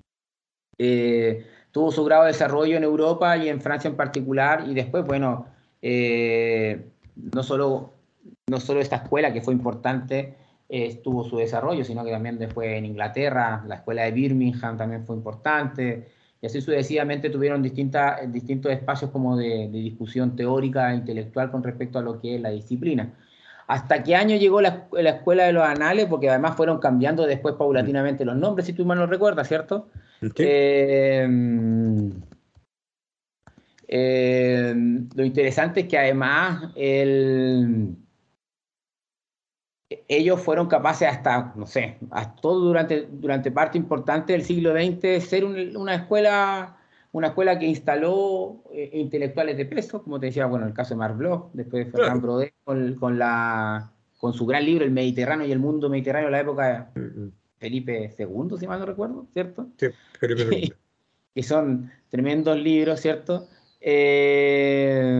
tuvo 1.71 1.91
su 1.91 2.05
grado 2.05 2.23
de 2.23 2.31
desarrollo 2.31 2.77
en 2.77 2.83
Europa 2.83 3.35
y 3.37 3.49
en 3.49 3.59
Francia 3.59 3.89
en 3.89 3.95
particular, 3.95 4.65
y 4.67 4.75
después, 4.75 5.03
bueno, 5.03 5.47
no 5.81 7.43
solo 7.43 7.98
no 8.47 8.59
solo 8.59 8.81
esta 8.81 8.97
escuela 8.97 9.33
que 9.33 9.41
fue 9.41 9.53
importante 9.53 10.35
eh, 10.71 11.01
tuvo 11.03 11.23
su 11.23 11.37
desarrollo, 11.37 11.83
sino 11.83 12.05
que 12.05 12.11
también 12.11 12.37
después 12.37 12.69
en 12.69 12.85
Inglaterra, 12.85 13.63
la 13.67 13.75
escuela 13.75 14.03
de 14.03 14.11
Birmingham 14.11 14.77
también 14.77 15.03
fue 15.03 15.15
importante, 15.15 16.09
y 16.41 16.45
así 16.45 16.61
sucesivamente 16.61 17.31
tuvieron 17.31 17.61
distintas, 17.61 18.31
distintos 18.31 18.71
espacios 18.71 19.09
como 19.11 19.35
de, 19.35 19.67
discusión 19.71 20.35
teórica 20.35 20.91
e 20.91 20.97
intelectual 20.97 21.51
con 21.51 21.63
respecto 21.63 21.99
a 21.99 22.01
lo 22.03 22.21
que 22.21 22.35
es 22.35 22.41
la 22.41 22.51
disciplina. 22.51 23.13
¿Hasta 23.67 24.03
qué 24.03 24.15
año 24.15 24.35
llegó 24.35 24.61
la, 24.61 24.87
Escuela 24.91 25.45
de 25.45 25.53
los 25.53 25.63
Anales? 25.63 26.05
Porque 26.05 26.29
además 26.29 26.55
fueron 26.55 26.79
cambiando 26.79 27.25
después 27.25 27.55
paulatinamente 27.55 28.23
los 28.23 28.35
nombres, 28.35 28.65
si 28.67 28.73
tú 28.73 28.85
mal 28.85 28.97
no 28.97 29.05
recuerdas, 29.05 29.47
¿cierto? 29.47 29.89
Eh, 30.37 31.27
eh, 33.87 34.73
lo 35.15 35.25
interesante 35.25 35.81
es 35.81 35.87
que 35.87 35.97
además 35.97 36.71
el, 36.75 37.95
ellos 40.07 40.41
fueron 40.41 40.67
capaces 40.67 41.07
hasta, 41.07 41.53
no 41.55 41.65
sé, 41.65 41.97
hasta 42.11 42.35
todo 42.35 42.59
durante, 42.59 43.07
durante 43.11 43.51
parte 43.51 43.77
importante 43.77 44.33
del 44.33 44.43
siglo 44.43 44.71
XX 44.73 44.99
de 45.01 45.21
ser 45.21 45.45
una 45.45 45.95
escuela 45.95 46.75
una 47.11 47.27
escuela 47.27 47.57
que 47.57 47.65
instaló 47.65 48.63
eh, 48.71 48.91
intelectuales 48.93 49.57
de 49.57 49.65
peso, 49.65 50.03
como 50.03 50.19
te 50.19 50.27
decía, 50.27 50.45
bueno, 50.45 50.67
el 50.67 50.73
caso 50.73 50.93
de 50.93 50.97
Marc 50.97 51.17
Bloch, 51.17 51.49
después 51.53 51.85
de 51.85 51.91
Fernand 51.91 52.21
Brodé, 52.21 52.53
con, 52.63 53.17
la, 53.17 53.91
con 54.17 54.33
su 54.33 54.45
gran 54.45 54.65
libro 54.65 54.85
El 54.85 54.91
Mediterráneo 54.91 55.47
y 55.47 55.51
el 55.51 55.59
mundo 55.59 55.89
mediterráneo 55.89 56.29
la 56.29 56.41
época 56.41 56.91
de 56.93 57.01
mm, 57.01 57.23
mm. 57.23 57.31
Felipe 57.57 58.15
II, 58.17 58.57
si 58.59 58.67
mal 58.67 58.79
no 58.79 58.85
recuerdo, 58.85 59.25
¿cierto? 59.33 59.67
Sí, 59.77 59.87
Felipe 60.19 60.55
II. 60.55 60.73
que 61.33 61.43
son 61.43 61.91
tremendos 62.09 62.57
libros, 62.57 62.99
¿cierto? 62.99 63.47
Eh, 63.81 65.19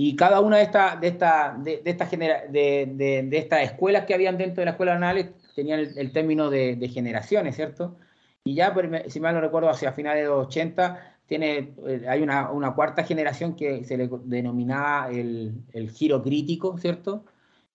Y 0.00 0.14
cada 0.14 0.40
una 0.40 0.58
de 0.58 0.62
estas 0.62 1.00
de 1.00 1.08
esta, 1.08 1.56
de, 1.58 1.78
de, 1.78 1.90
esta 1.90 2.06
de, 2.06 3.24
de, 3.28 3.36
estas 3.36 3.62
escuelas 3.62 4.04
que 4.04 4.14
habían 4.14 4.38
dentro 4.38 4.60
de 4.60 4.66
la 4.66 4.70
escuela 4.70 4.94
análisis 4.94 5.32
tenían 5.56 5.80
el, 5.80 6.12
término 6.12 6.50
de, 6.50 6.88
generaciones, 6.88 7.56
¿cierto? 7.56 7.96
Y 8.44 8.54
ya, 8.54 8.72
si 9.08 9.18
mal 9.18 9.34
no 9.34 9.40
recuerdo, 9.40 9.68
hacia 9.68 9.90
finales 9.90 10.22
de 10.22 10.28
los 10.28 10.46
80, 10.46 11.16
tiene, 11.26 11.74
eh, 11.84 12.04
hay 12.08 12.22
una, 12.22 12.52
una, 12.52 12.76
cuarta 12.76 13.02
generación 13.02 13.56
que 13.56 13.82
se 13.82 13.96
le 13.96 14.08
denominaba 14.22 15.10
el, 15.10 15.64
el 15.72 15.90
giro 15.90 16.22
crítico, 16.22 16.78
¿cierto? 16.78 17.24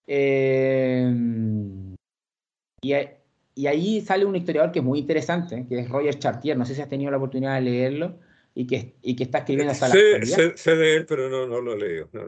Eh, 0.06 1.12
y, 2.80 2.94
y, 3.54 3.66
ahí 3.66 4.00
sale 4.00 4.24
un 4.24 4.34
historiador 4.34 4.72
que 4.72 4.78
es 4.78 4.84
muy 4.84 5.00
interesante, 5.00 5.66
que 5.68 5.80
es 5.80 5.90
Roger 5.90 6.18
Chartier, 6.18 6.56
no 6.56 6.64
sé 6.64 6.74
si 6.74 6.80
has 6.80 6.88
tenido 6.88 7.10
la 7.10 7.18
oportunidad 7.18 7.56
de 7.56 7.60
leerlo, 7.60 8.18
y 8.54 8.66
que, 8.66 8.94
y 9.02 9.16
que 9.16 9.24
está 9.24 9.38
escribiendo 9.38 9.72
hasta 9.72 9.88
la 9.88 9.94
sé, 9.94 10.56
sé, 10.56 10.76
de 10.76 10.96
él, 10.96 11.06
pero 11.06 11.28
no, 11.28 11.46
no 11.46 11.60
lo 11.60 11.76
leo. 11.76 12.08
No, 12.12 12.22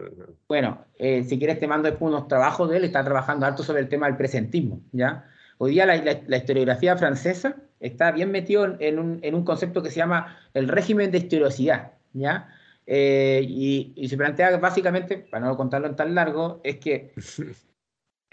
bueno, 0.48 0.84
eh, 0.98 1.22
si 1.22 1.38
quieres 1.38 1.60
te 1.60 1.68
mando 1.68 1.88
después 1.88 2.10
unos 2.10 2.26
trabajos 2.26 2.68
de 2.68 2.78
él, 2.78 2.84
está 2.84 3.04
trabajando 3.04 3.46
alto 3.46 3.62
sobre 3.62 3.80
el 3.80 3.88
tema 3.88 4.06
del 4.06 4.16
presentismo, 4.16 4.80
¿ya? 4.92 5.24
Hoy 5.58 5.72
día 5.72 5.86
la, 5.86 5.96
la 5.96 6.36
historiografía 6.36 6.96
francesa 6.96 7.56
está 7.80 8.10
bien 8.10 8.30
metido 8.30 8.76
en 8.80 8.98
un, 8.98 9.20
en 9.22 9.34
un, 9.34 9.44
concepto 9.44 9.82
que 9.82 9.90
se 9.90 9.96
llama 9.96 10.38
el 10.52 10.68
régimen 10.68 11.10
de 11.10 11.18
historiosidad, 11.18 11.92
¿ya? 12.12 12.48
Eh, 12.86 13.44
y, 13.48 13.92
y, 13.96 14.08
se 14.08 14.16
plantea 14.16 14.56
básicamente, 14.58 15.18
para 15.18 15.46
no 15.46 15.56
contarlo 15.56 15.86
en 15.86 15.96
tan 15.96 16.14
largo, 16.14 16.60
es 16.64 16.76
que 16.76 17.12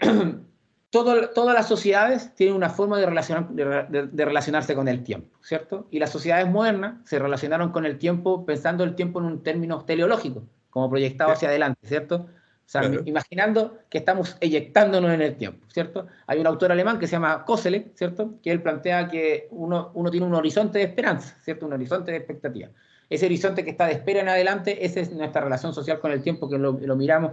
todo, 0.94 1.28
todas 1.30 1.56
las 1.56 1.66
sociedades 1.66 2.32
tienen 2.36 2.54
una 2.54 2.70
forma 2.70 3.00
de, 3.00 3.06
relacionar, 3.06 3.48
de, 3.48 4.06
de, 4.06 4.24
relacionarse 4.24 4.76
con 4.76 4.86
el 4.86 5.02
tiempo, 5.02 5.36
¿cierto? 5.42 5.88
Y 5.90 5.98
las 5.98 6.10
sociedades 6.10 6.48
modernas 6.48 7.00
se 7.04 7.18
relacionaron 7.18 7.72
con 7.72 7.84
el 7.84 7.98
tiempo 7.98 8.46
pensando 8.46 8.84
el 8.84 8.94
tiempo 8.94 9.18
en 9.18 9.24
un 9.24 9.42
término 9.42 9.84
teleológico, 9.84 10.44
como 10.70 10.88
proyectado 10.88 11.32
hacia 11.32 11.48
adelante, 11.48 11.84
¿cierto? 11.84 12.28
O 12.28 12.68
sea, 12.68 12.88
imaginando 13.06 13.76
que 13.90 13.98
estamos 13.98 14.36
eyectándonos 14.40 15.10
en 15.10 15.22
el 15.22 15.34
tiempo, 15.34 15.66
¿cierto? 15.66 16.06
Hay 16.28 16.38
un 16.38 16.46
autor 16.46 16.70
alemán 16.70 17.00
que 17.00 17.08
se 17.08 17.12
llama 17.14 17.44
Koselleck, 17.44 17.96
¿cierto? 17.96 18.36
Que 18.40 18.52
él 18.52 18.62
plantea 18.62 19.08
que 19.08 19.48
uno, 19.50 19.90
uno 19.94 20.12
tiene 20.12 20.26
un 20.26 20.34
horizonte 20.34 20.78
de 20.78 20.84
esperanza, 20.84 21.36
¿cierto? 21.42 21.66
Un 21.66 21.72
horizonte 21.72 22.12
de 22.12 22.18
expectativa. 22.18 22.68
Ese 23.10 23.26
horizonte 23.26 23.64
que 23.64 23.70
está 23.70 23.86
de 23.86 23.94
espera 23.94 24.20
en 24.20 24.28
adelante, 24.28 24.86
esa 24.86 25.00
es 25.00 25.10
nuestra 25.10 25.40
relación 25.40 25.74
social 25.74 25.98
con 25.98 26.12
el 26.12 26.22
tiempo 26.22 26.48
que 26.48 26.56
lo, 26.56 26.78
lo 26.80 26.94
miramos. 26.94 27.32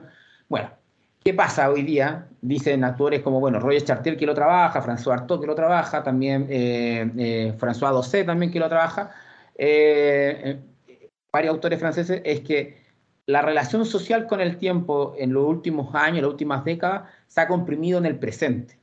Bueno, 0.49 0.71
¿qué 1.23 1.33
pasa 1.33 1.69
hoy 1.69 1.83
día? 1.83 2.27
Dicen 2.41 2.83
actores 2.83 3.21
como, 3.21 3.39
bueno, 3.39 3.59
Roger 3.59 3.83
Chartier 3.83 4.17
que 4.17 4.25
lo 4.25 4.33
trabaja, 4.33 4.81
François 4.81 5.13
Artaud 5.13 5.41
que 5.41 5.47
lo 5.47 5.55
trabaja, 5.55 6.03
también 6.03 6.47
eh, 6.49 7.11
eh, 7.17 7.53
François 7.59 7.91
Dosset 7.91 8.25
también 8.25 8.51
que 8.51 8.59
lo 8.59 8.69
trabaja, 8.69 9.11
eh, 9.55 10.59
varios 11.31 11.53
autores 11.53 11.79
franceses, 11.79 12.21
es 12.25 12.41
que 12.41 12.81
la 13.27 13.41
relación 13.41 13.85
social 13.85 14.27
con 14.27 14.41
el 14.41 14.57
tiempo 14.57 15.13
en 15.17 15.33
los 15.33 15.45
últimos 15.45 15.93
años, 15.95 16.21
las 16.21 16.31
últimas 16.31 16.65
décadas, 16.65 17.03
se 17.27 17.41
ha 17.41 17.47
comprimido 17.47 17.99
en 17.99 18.05
el 18.05 18.17
presente. 18.17 18.79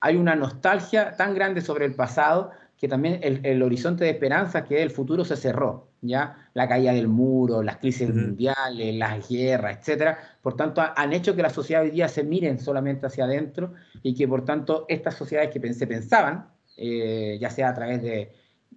Hay 0.00 0.16
una 0.16 0.34
nostalgia 0.34 1.16
tan 1.16 1.34
grande 1.34 1.60
sobre 1.60 1.84
el 1.84 1.94
pasado 1.94 2.50
que 2.78 2.88
también 2.88 3.20
el, 3.22 3.62
horizonte 3.62 4.04
de 4.04 4.10
esperanza 4.10 4.64
que 4.64 4.76
es 4.76 4.82
el 4.82 4.90
futuro 4.90 5.24
se 5.24 5.36
cerró, 5.36 5.88
¿ya? 6.02 6.50
La 6.52 6.68
caída 6.68 6.92
del 6.92 7.08
muro, 7.08 7.62
las 7.62 7.78
crisis 7.78 8.12
mundiales, 8.12 8.94
las 8.94 9.28
guerras, 9.28 9.78
etcétera, 9.78 10.18
por 10.42 10.56
tanto 10.56 10.82
han 10.94 11.12
hecho 11.12 11.34
que 11.34 11.42
la 11.42 11.50
sociedad 11.50 11.82
hoy 11.82 11.90
día 11.90 12.08
se 12.08 12.22
miren 12.22 12.58
solamente 12.58 13.06
hacia 13.06 13.24
adentro 13.24 13.72
y 14.02 14.14
que 14.14 14.28
por 14.28 14.44
tanto 14.44 14.84
estas 14.88 15.14
sociedades 15.14 15.50
que 15.50 15.72
se 15.72 15.86
pensaban, 15.86 16.48
eh, 16.76 17.38
ya 17.40 17.48
sea 17.48 17.70
a 17.70 17.74
través 17.74 18.02
de, 18.02 18.32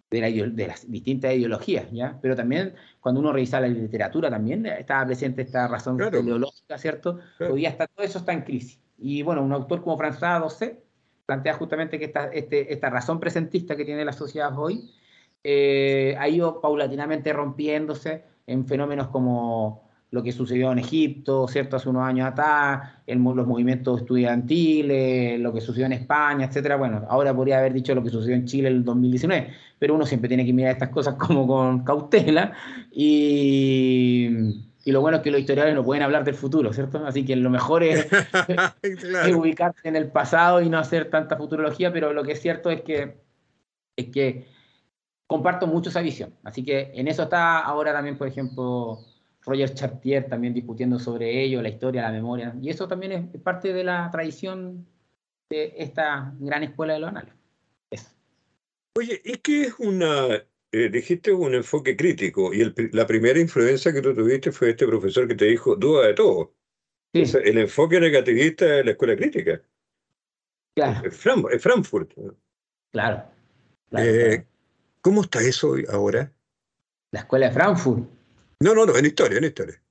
de, 0.09 0.67
las 0.67 0.89
distintas 0.89 1.33
ideologías, 1.33 1.91
¿ya? 1.91 2.17
Pero 2.21 2.38
también 2.38 2.75
cuando 3.01 3.19
uno 3.19 3.33
revisa 3.33 3.59
la 3.59 3.67
literatura 3.67 4.29
también 4.29 4.65
estaba 4.65 5.05
presente 5.05 5.41
esta 5.41 5.67
razón 5.67 5.99
ideológica, 5.99 6.77
¿cierto? 6.77 7.19
Hoy 7.39 7.62
día 7.62 7.69
está, 7.69 7.88
todo 7.88 8.05
eso 8.05 8.19
está 8.19 8.31
en 8.31 8.41
crisis. 8.43 8.79
Y 8.97 9.23
bueno, 9.23 9.43
un 9.43 9.51
autor 9.51 9.81
como 9.81 9.97
François 9.97 10.39
Dosset 10.39 10.88
plantea 11.29 11.53
justamente 11.53 11.99
que 11.99 12.05
esta, 12.05 12.29
este, 12.33 12.73
esta 12.73 12.89
razón 12.89 13.19
presentista 13.19 13.75
que 13.75 13.85
tiene 13.85 14.03
la 14.03 14.13
sociedad 14.13 14.51
hoy 14.57 14.89
eh, 15.43 16.15
ha 16.17 16.27
ido 16.27 16.59
paulatinamente 16.59 17.31
rompiéndose 17.31 18.23
en 18.47 18.65
fenómenos 18.65 19.09
como 19.09 19.87
lo 20.09 20.23
que 20.23 20.31
sucedió 20.31 20.71
en 20.71 20.79
Egipto, 20.79 21.47
¿cierto? 21.47 21.75
Hace 21.75 21.87
unos 21.87 22.01
años 22.01 22.27
atrás, 22.27 22.93
en 23.05 23.23
los 23.23 23.45
movimientos 23.45 24.01
estudiantiles, 24.01 25.39
lo 25.39 25.53
que 25.53 25.61
sucedió 25.61 25.85
en 25.85 25.93
España, 25.93 26.47
etcétera. 26.47 26.77
Bueno, 26.77 27.05
ahora 27.07 27.31
podría 27.31 27.59
haber 27.59 27.73
dicho 27.73 27.93
lo 27.93 28.01
que 28.01 28.09
sucedió 28.09 28.35
en 28.35 28.45
Chile 28.45 28.69
en 28.69 28.77
el 28.77 28.83
2019, 28.83 29.53
pero 29.77 29.93
uno 29.93 30.07
siempre 30.07 30.29
tiene 30.29 30.47
que 30.47 30.53
mirar 30.53 30.71
estas 30.71 30.89
cosas 30.89 31.13
como 31.13 31.45
con 31.45 31.83
cautela 31.83 32.53
y, 32.91 34.65
y 34.85 34.91
lo 34.91 35.01
bueno 35.01 35.17
es 35.17 35.23
que 35.23 35.31
los 35.31 35.41
historiadores 35.41 35.75
no 35.75 35.83
pueden 35.83 36.03
hablar 36.03 36.23
del 36.23 36.35
futuro, 36.35 36.71
¿cierto? 36.71 37.05
Así 37.05 37.25
que 37.25 37.35
lo 37.35 37.49
mejor 37.49 37.83
es, 37.83 38.07
es, 38.81 39.35
ubicarse 39.35 39.87
en 39.87 39.95
el 39.95 40.11
pasado 40.11 40.61
y 40.61 40.69
no 40.69 40.79
hacer 40.79 41.09
tanta 41.09 41.35
futurología, 41.35 41.91
pero 41.91 42.13
lo 42.13 42.23
que 42.23 42.33
es 42.33 42.41
cierto 42.41 42.69
es 42.69 42.81
que, 42.81 43.19
es 43.97 44.09
que 44.09 44.47
comparto 45.27 45.67
mucho 45.67 45.89
esa 45.89 46.01
visión. 46.01 46.33
Así 46.43 46.63
que 46.63 46.91
en 46.93 47.07
eso 47.07 47.23
está 47.23 47.59
ahora 47.59 47.91
también, 47.91 48.17
por 48.17 48.27
ejemplo, 48.27 48.99
Roger 49.41 49.73
Chartier 49.73 50.29
también 50.29 50.53
discutiendo 50.53 50.97
sobre 50.97 51.43
ello, 51.43 51.61
la 51.61 51.69
historia, 51.69 52.03
la 52.03 52.11
memoria. 52.11 52.55
Y 52.61 52.69
eso 52.69 52.87
también 52.87 53.11
es 53.11 53.41
parte 53.41 53.73
de 53.73 53.83
la 53.83 54.09
tradición 54.11 54.87
de 55.49 55.73
esta 55.77 56.33
gran 56.39 56.63
escuela 56.63 56.93
de 56.93 56.99
los 56.99 57.09
anales. 57.09 57.33
Oye, 58.97 59.21
¿y 59.23 59.37
qué 59.37 59.63
es 59.63 59.79
una, 59.79 60.43
eh, 60.71 60.89
dijiste 60.89 61.32
un 61.32 61.55
enfoque 61.55 61.95
crítico, 61.95 62.53
y 62.53 62.73
la 62.91 63.08
primera 63.08 63.39
influencia 63.39 63.91
que 63.91 64.01
tú 64.01 64.13
tuviste 64.13 64.51
fue 64.51 64.71
este 64.71 64.86
profesor 64.86 65.27
que 65.27 65.36
te 65.36 65.45
dijo, 65.45 65.75
duda 65.75 66.08
de 66.08 66.13
todo. 66.13 66.53
el 67.13 67.58
enfoque 67.58 67.99
negativista 67.99 68.65
de 68.65 68.84
la 68.84 68.91
escuela 68.91 69.15
crítica. 69.15 69.62
Claro. 70.75 71.08
Es, 71.08 71.62
Frankfurt. 71.62 72.13
Claro. 72.91 73.23
Eh, 73.97 74.45
¿Cómo 75.01 75.21
está 75.21 75.41
eso 75.41 75.75
ahora? 75.91 76.32
La 77.12 77.21
escuela 77.21 77.47
de 77.47 77.53
Frankfurt. 77.53 78.08
No, 78.60 78.75
no, 78.75 78.86
no, 78.86 78.95
en 78.95 79.05
historia, 79.05 79.39
en 79.39 79.45
historia. 79.45 79.82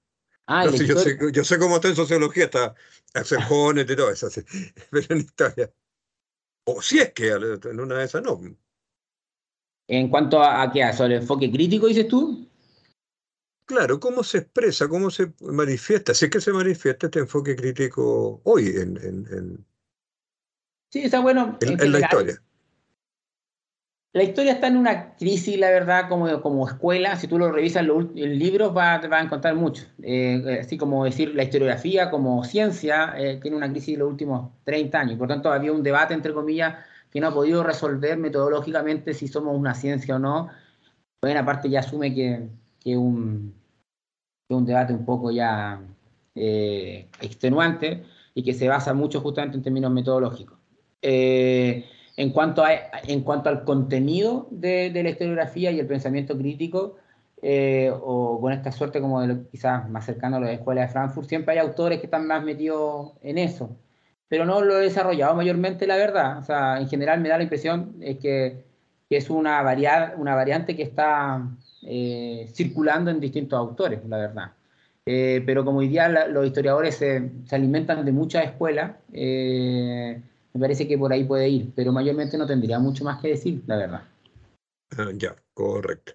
Ah, 0.47 0.65
yo, 0.65 0.97
sé, 0.97 1.19
yo, 1.33 1.45
sé, 1.45 1.59
cómo 1.59 1.77
está 1.77 1.89
en 1.89 1.97
sociología, 1.97 2.45
está 2.45 2.75
Axel 3.13 3.41
y 3.79 3.97
todo 3.97 4.11
eso, 4.11 4.29
pero 4.91 5.07
en 5.11 5.19
historia. 5.19 5.71
O 6.65 6.81
si 6.81 7.01
es 7.01 7.13
que 7.13 7.29
en 7.29 7.81
una 7.81 7.97
de 7.97 8.05
esas 8.05 8.23
no. 8.23 8.41
En 9.89 10.09
cuanto 10.09 10.43
a, 10.43 10.71
qué, 10.71 10.93
¿Sobre 10.93 11.17
el 11.17 11.23
enfoque 11.23 11.51
crítico, 11.51 11.87
dices 11.87 12.07
tú? 12.07 12.47
Claro, 13.65 13.99
¿cómo 13.99 14.23
se 14.23 14.39
expresa, 14.39 14.87
cómo 14.87 15.11
se 15.11 15.33
manifiesta? 15.41 16.15
Si 16.15 16.27
es 16.27 16.31
que 16.31 16.41
se 16.41 16.53
manifiesta 16.53 17.07
este 17.07 17.21
enfoque 17.21 17.57
crítico 17.57 18.41
hoy 18.45 18.69
en, 18.69 18.97
en, 18.99 19.67
sí, 20.91 21.01
está 21.01 21.21
bueno. 21.21 21.59
En, 21.61 21.93
la 21.93 22.01
historia. 22.01 22.43
La 24.15 24.23
historia 24.23 24.53
está 24.53 24.69
en 24.69 24.79
una 24.79 25.15
crisis, 25.17 25.59
la 25.59 25.71
verdad, 25.71 26.09
como, 26.09 26.41
como 26.41 26.67
escuela. 26.67 27.17
Si 27.17 27.29
tú 27.29 27.39
lo 27.39 27.53
revisas 27.53 27.87
en 27.87 28.39
libros, 28.39 28.75
va, 28.75 28.99
va 29.07 29.19
a 29.19 29.23
encontrar 29.23 29.55
mucho. 29.55 29.85
Eh, 30.03 30.61
así 30.63 30.79
como 30.79 31.05
decir, 31.05 31.35
la 31.35 31.45
historiografía 31.45 32.11
como 32.11 32.43
ciencia 32.45 33.15
eh, 33.19 33.39
tiene 33.41 33.57
una 33.57 33.71
crisis 33.71 33.95
de 33.95 33.99
los 33.99 34.11
últimos 34.11 34.51
30 34.65 34.99
años. 34.99 35.19
Por 35.19 35.29
tanto, 35.29 35.53
había 35.53 35.73
un 35.73 35.83
debate, 35.83 36.15
entre 36.15 36.33
comillas, 36.33 36.75
que 37.11 37.21
no 37.21 37.29
ha 37.29 37.35
podido 37.35 37.63
resolver 37.63 38.19
metodológicamente 38.19 39.15
si 39.15 39.29
somos 39.29 39.57
una 39.57 39.75
ciencia 39.75 40.17
o 40.17 40.19
no. 40.19 40.49
Bueno, 41.21 41.41
aparte 41.41 41.69
ya 41.69 41.81
asume 41.81 42.15
que 42.15 42.49
es 42.85 42.97
un, 42.97 43.55
un, 44.49 44.67
debate 44.67 44.93
un 44.93 45.05
poco 45.05 45.31
ya 45.31 45.81
eh, 46.35 47.09
extenuante 47.21 48.05
y 48.35 48.43
que 48.43 48.55
se 48.55 48.69
basa 48.69 48.95
mucho 48.95 49.21
justamente 49.21 49.57
en 49.57 49.63
términos 49.63 49.91
metodológicos. 49.91 50.59
Eh, 51.03 51.85
en 52.17 52.31
cuanto, 52.31 52.65
a, 52.65 52.71
en 53.07 53.23
cuanto 53.23 53.49
al 53.49 53.65
contenido 53.65 54.49
de, 54.51 54.91
la 54.93 55.11
historiografía 55.11 55.71
y 55.71 55.79
el 55.79 55.87
pensamiento 55.87 56.37
crítico, 56.37 56.97
eh, 57.41 57.93
o 57.93 58.41
con 58.41 58.53
esta 58.53 58.73
suerte 58.73 59.01
como 59.01 59.21
de 59.21 59.47
quizás 59.49 59.89
más 59.89 60.05
cercano 60.05 60.37
a 60.37 60.41
la 60.41 60.53
escuela 60.53 60.83
de 60.83 60.89
Frankfurt, 60.89 61.29
siempre 61.29 61.55
hay 61.55 61.61
autores 61.61 62.01
que 62.01 62.07
están 62.07 62.27
más 62.27 62.43
metidos 62.43 63.13
en 63.23 63.39
eso, 63.39 63.77
pero 64.29 64.45
no 64.45 64.63
lo 64.63 64.79
he 64.79 64.85
desarrollado 64.85 65.35
mayormente, 65.35 65.87
la 65.87 65.97
verdad. 65.97 66.39
O 66.39 66.43
sea, 66.43 66.81
en 66.81 66.89
general 66.89 67.21
me 67.21 67.29
da 67.29 67.37
la 67.37 67.45
impresión 67.45 67.97
es 68.01 68.19
que, 68.19 68.65
es 69.11 69.31
una, 69.31 69.63
una 70.17 70.35
variante 70.35 70.77
que 70.77 70.83
está 70.83 71.43
eh, 71.83 72.47
circulando 72.53 73.11
en 73.11 73.21
distintos 73.21 73.59
autores, 73.59 74.01
la 74.07 74.19
verdad. 74.19 74.53
Eh, 75.07 75.43
pero 75.47 75.65
como 75.65 75.79
hoy 75.79 75.97
los 76.29 76.47
historiadores 76.47 76.97
se, 76.97 77.31
se, 77.47 77.57
alimentan 77.57 78.05
de 78.05 78.13
muchas 78.13 78.45
escuelas, 78.45 78.93
me 79.11 80.61
parece 80.61 80.87
que 80.87 80.99
por 80.99 81.13
ahí 81.13 81.25
puede 81.25 81.49
ir, 81.49 81.73
pero 81.75 81.93
mayormente 81.93 82.37
no 82.37 82.47
tendría 82.47 82.79
mucho 82.79 83.05
más 83.05 83.21
que 83.21 83.29
decir, 83.29 83.63
la 83.67 83.77
verdad. 83.77 84.03
Ah, 84.97 85.11
ya, 85.15 85.37
correcto. 85.55 86.13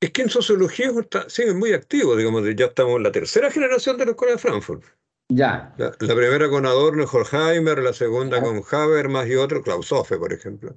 Es 0.00 0.10
que 0.10 0.22
en 0.22 0.30
sociología 0.30 0.90
está, 0.98 1.28
sigue 1.28 1.54
muy 1.54 1.72
activo, 1.72 2.16
digamos, 2.16 2.42
ya 2.54 2.66
estamos 2.66 2.96
en 2.96 3.02
la 3.02 3.12
tercera 3.12 3.50
generación 3.50 3.96
de 3.96 4.04
la 4.04 4.10
Escuela 4.12 4.34
de 4.34 4.38
Frankfurt. 4.38 4.84
Ya. 5.28 5.74
La, 5.76 5.90
primera 5.90 6.48
con 6.48 6.66
Adorno 6.66 7.02
y 7.02 7.06
Horkheimer, 7.10 7.78
la 7.78 7.92
segunda 7.92 8.40
con 8.40 8.62
Habermas 8.70 9.26
y 9.28 9.34
otro, 9.34 9.62
Klaus 9.62 9.90
Hofe, 9.90 10.16
por 10.18 10.32
ejemplo. 10.32 10.76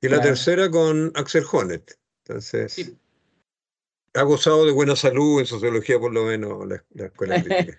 Y 0.00 0.08
la 0.08 0.20
tercera 0.20 0.70
con 0.70 1.12
Axel 1.14 1.44
Honneth. 1.50 1.96
Entonces. 2.26 2.94
ha 4.14 4.22
gozado 4.22 4.66
de 4.66 4.72
buena 4.72 4.96
salud 4.96 5.40
en 5.40 5.46
sociología, 5.46 5.98
por 5.98 6.12
lo 6.12 6.24
menos, 6.24 6.66
la, 6.66 7.06
escuela 7.06 7.42
crítica. 7.42 7.76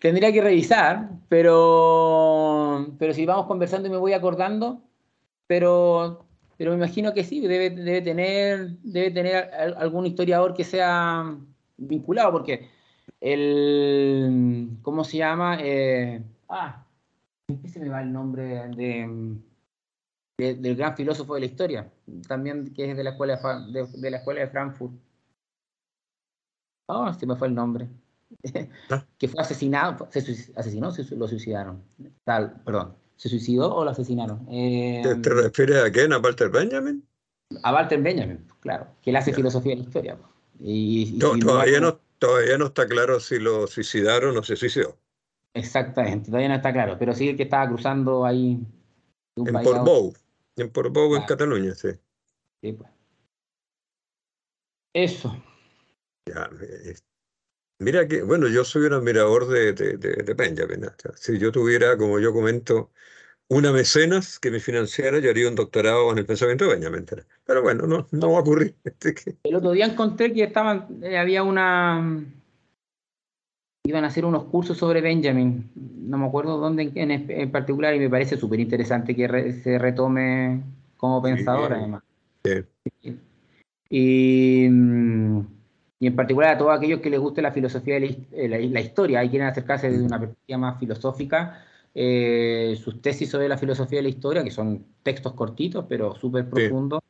Tendría 0.00 0.32
que 0.32 0.42
revisar, 0.42 1.08
pero, 1.28 2.94
pero 2.98 3.14
si 3.14 3.24
vamos 3.24 3.46
conversando 3.46 3.88
y 3.88 3.90
me 3.90 3.96
voy 3.96 4.12
acordando, 4.12 4.82
pero, 5.46 6.26
pero 6.58 6.72
me 6.72 6.76
imagino 6.76 7.14
que 7.14 7.24
sí, 7.24 7.40
debe, 7.40 7.70
debe, 7.70 8.02
tener, 8.02 8.76
debe 8.82 9.10
tener 9.10 9.50
algún 9.78 10.06
historiador 10.06 10.54
que 10.54 10.64
sea 10.64 11.36
vinculado, 11.76 12.32
porque 12.32 12.68
el, 13.24 14.76
¿cómo 14.82 15.02
se 15.02 15.16
llama? 15.16 15.56
Eh, 15.58 16.22
ah, 16.50 16.84
¿qué 17.46 17.68
se 17.70 17.80
me 17.80 17.88
va 17.88 18.02
el 18.02 18.12
nombre 18.12 18.68
de, 18.68 19.38
del 20.36 20.76
gran 20.76 20.94
filósofo 20.94 21.34
de 21.34 21.40
la 21.40 21.46
historia? 21.46 21.90
También 22.28 22.74
que 22.74 22.90
es 22.90 22.96
de 22.96 23.02
la 23.02 23.10
escuela 23.10 23.40
de, 23.72 23.86
de 23.86 24.10
la 24.10 24.18
escuela 24.18 24.40
de 24.40 24.48
Frankfurt. 24.48 24.92
Ah, 26.86 27.08
oh, 27.08 27.14
se 27.14 27.26
me 27.26 27.34
fue 27.34 27.48
el 27.48 27.54
nombre. 27.54 27.88
Ah. 28.90 29.06
que 29.18 29.28
fue 29.28 29.40
asesinado, 29.40 30.06
se 30.10 30.18
asesinó, 30.54 30.90
se, 30.90 31.16
lo 31.16 31.26
suicidaron. 31.26 31.82
Tal, 32.24 32.60
perdón, 32.62 32.94
¿se 33.16 33.30
suicidó 33.30 33.74
o 33.74 33.84
lo 33.84 33.90
asesinaron? 33.90 34.46
Eh, 34.50 35.00
¿Te, 35.02 35.30
refieres 35.30 35.82
a 35.82 35.90
quién? 35.90 36.12
¿A 36.12 36.18
Walter 36.18 36.50
Benjamin? 36.50 37.02
A 37.62 37.72
Walter 37.72 38.02
Benjamin, 38.02 38.46
claro, 38.60 38.86
que 39.00 39.08
él 39.08 39.16
hace 39.16 39.32
filosofía 39.32 39.72
de 39.72 39.76
la 39.76 39.84
historia. 39.84 40.18
Y, 40.60 41.18
todavía, 41.18 41.80
no, 41.80 41.98
todavía 42.24 42.56
no 42.56 42.66
está 42.66 42.86
claro 42.86 43.20
si 43.20 43.38
lo 43.38 43.66
suicidaron 43.66 44.36
o 44.36 44.42
se 44.42 44.56
suicidó. 44.56 44.98
Exactamente, 45.52 46.26
todavía 46.26 46.48
no 46.48 46.54
está 46.54 46.72
claro, 46.72 46.96
pero 46.98 47.14
sí 47.14 47.28
el 47.28 47.36
que 47.36 47.44
estaba 47.44 47.68
cruzando 47.68 48.24
ahí. 48.24 48.58
en 49.36 49.52
Portbou, 49.52 50.14
en 50.56 50.70
Portbou, 50.70 51.16
en 51.16 51.22
Cataluña, 51.24 51.74
sí. 51.74 51.90
Sí, 52.62 52.72
pues. 52.72 52.90
Eso. 54.94 55.36
Ya, 56.26 56.48
mira 57.78 58.08
que, 58.08 58.22
bueno, 58.22 58.48
yo 58.48 58.64
soy 58.64 58.86
un 58.86 58.94
admirador 58.94 59.46
de, 59.48 59.74
de, 59.74 60.34
Benjamin. 60.34 60.86
Si 61.16 61.38
yo 61.38 61.52
tuviera, 61.52 61.98
como 61.98 62.20
yo 62.20 62.32
comento, 62.32 62.90
una 63.48 63.72
mecenas 63.72 64.38
que 64.38 64.50
me 64.50 64.60
financiara, 64.60 65.18
yo 65.18 65.30
haría 65.30 65.48
un 65.48 65.54
doctorado 65.54 66.10
en 66.12 66.18
el 66.18 66.26
pensamiento 66.26 66.64
de 66.64 66.76
Benjamin. 66.76 67.04
Pero 67.44 67.62
bueno, 67.62 67.86
no, 67.86 68.06
no 68.10 68.30
va 68.32 68.38
a 68.38 68.40
ocurrir. 68.40 68.74
El 69.44 69.56
otro 69.56 69.72
día 69.72 69.86
encontré 69.86 70.32
que 70.32 70.44
estaban, 70.44 70.86
eh, 71.02 71.18
había 71.18 71.42
una, 71.42 72.24
iban 73.84 74.04
a 74.04 74.08
hacer 74.08 74.24
unos 74.24 74.44
cursos 74.44 74.78
sobre 74.78 75.00
Benjamin, 75.02 75.70
no 75.74 76.16
me 76.16 76.26
acuerdo 76.26 76.56
dónde 76.58 76.90
en, 76.94 77.50
particular, 77.50 77.94
y 77.94 77.98
me 77.98 78.08
parece 78.08 78.36
súper 78.36 78.60
interesante 78.60 79.14
que 79.14 79.52
se 79.62 79.78
retome 79.78 80.62
como 80.96 81.20
pensador, 81.22 81.74
además. 81.74 82.02
Sí. 82.44 83.18
Y, 83.90 84.68
mm, 84.70 85.40
y 86.00 86.06
en 86.06 86.16
particular 86.16 86.54
a 86.54 86.58
todos 86.58 86.76
aquellos 86.76 87.00
que 87.00 87.10
les 87.10 87.20
guste 87.20 87.42
la 87.42 87.52
filosofía 87.52 87.94
de 87.94 88.48
la, 88.48 88.58
eh, 88.58 88.82
historia 88.82 89.22
y 89.22 89.30
quieren 89.30 89.48
acercarse 89.48 89.90
desde 89.90 90.04
una 90.04 90.18
perspectiva 90.18 90.58
más 90.58 90.78
filosófica, 90.78 91.64
eh, 91.94 92.76
sus 92.82 93.00
tesis 93.00 93.30
sobre 93.30 93.48
la 93.48 93.56
filosofía 93.56 93.98
de 93.98 94.04
la 94.04 94.08
historia, 94.08 94.42
que 94.42 94.50
son 94.50 94.84
textos 95.02 95.34
cortitos 95.34 95.86
pero 95.88 96.14
súper 96.14 96.48
profundos, 96.48 97.00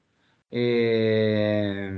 eh, 0.50 1.90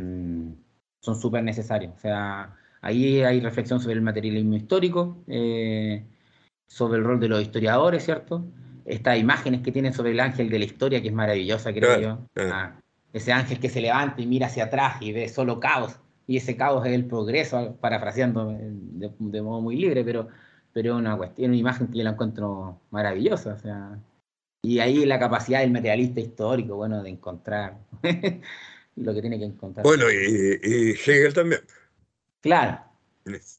son 1.01 1.17
súper 1.17 1.43
necesarios. 1.43 1.95
O 1.97 1.99
sea, 1.99 2.55
ahí 2.81 3.23
hay 3.23 3.41
reflexión 3.41 3.81
sobre 3.81 3.95
el 3.95 4.03
materialismo 4.03 4.55
histórico, 4.55 5.25
sobre 6.67 6.99
el 6.99 7.05
rol 7.05 7.21
de 7.21 7.29
los 7.29 7.43
historiadores, 7.43 8.05
¿cierto? 8.05 8.47
Estas 8.85 9.19
imágenes 9.19 9.63
que 9.63 9.73
tienen 9.73 9.93
sobre 9.93 10.13
el 10.13 10.21
ángel 10.21 10.49
de 10.49 10.59
la 10.59 10.65
historia, 10.65 11.03
que 11.03 11.09
es 11.09 11.15
maravillosa, 11.15 11.73
creo 11.73 12.01
yo. 12.01 12.29
Ah, 12.37 12.81
ese 13.13 13.33
ángel 13.33 13.59
que 13.59 13.69
se 13.69 13.81
levanta 13.81 14.21
y 14.21 14.27
mira 14.27 14.47
hacia 14.47 14.65
atrás 14.65 14.97
y 15.01 15.13
ve 15.13 15.29
solo 15.29 15.59
caos 15.59 15.99
y 16.27 16.37
ese 16.37 16.57
caos 16.57 16.85
es 16.87 16.93
el 16.93 17.07
progreso, 17.07 17.77
parafraseando 17.81 18.57
de, 18.59 19.43
modo 19.43 19.61
muy 19.61 19.77
libre, 19.77 20.05
pero 20.05 20.29
pero 20.77 20.93
es 20.93 21.01
una 21.01 21.17
cuestión, 21.17 21.53
una 21.53 21.59
imagen 21.59 21.87
que 21.87 21.97
yo 21.97 22.05
la 22.05 22.11
encuentro 22.11 22.83
maravillosa, 22.91 23.55
o 23.55 23.59
sea, 23.59 23.99
y 24.63 24.79
ahí 24.79 25.07
la 25.07 25.19
capacidad 25.19 25.61
del 25.61 25.71
materialista 25.71 26.21
histórico, 26.21 26.77
bueno, 26.77 27.03
de 27.03 27.09
encontrar 27.09 27.79
lo 28.97 29.15
que 29.15 29.23
tiene 29.23 29.39
que 29.39 29.47
encontrar. 29.47 29.85
Bueno, 29.87 30.05
y, 30.11 30.91
Hegel 30.91 31.33
también. 31.33 31.63
Claro, 32.43 32.79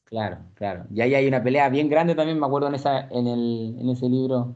claro, 0.04 0.38
claro. 0.54 0.84
Y 0.94 1.00
ahí 1.00 1.16
hay 1.16 1.26
una 1.26 1.42
pelea 1.42 1.68
bien 1.70 1.88
grande 1.88 2.14
también, 2.14 2.38
me 2.38 2.46
acuerdo 2.46 2.68
en, 2.68 2.76
esa, 2.76 3.08
en, 3.08 3.26
el, 3.26 3.76
en 3.80 3.88
ese 3.88 4.08
libro, 4.08 4.54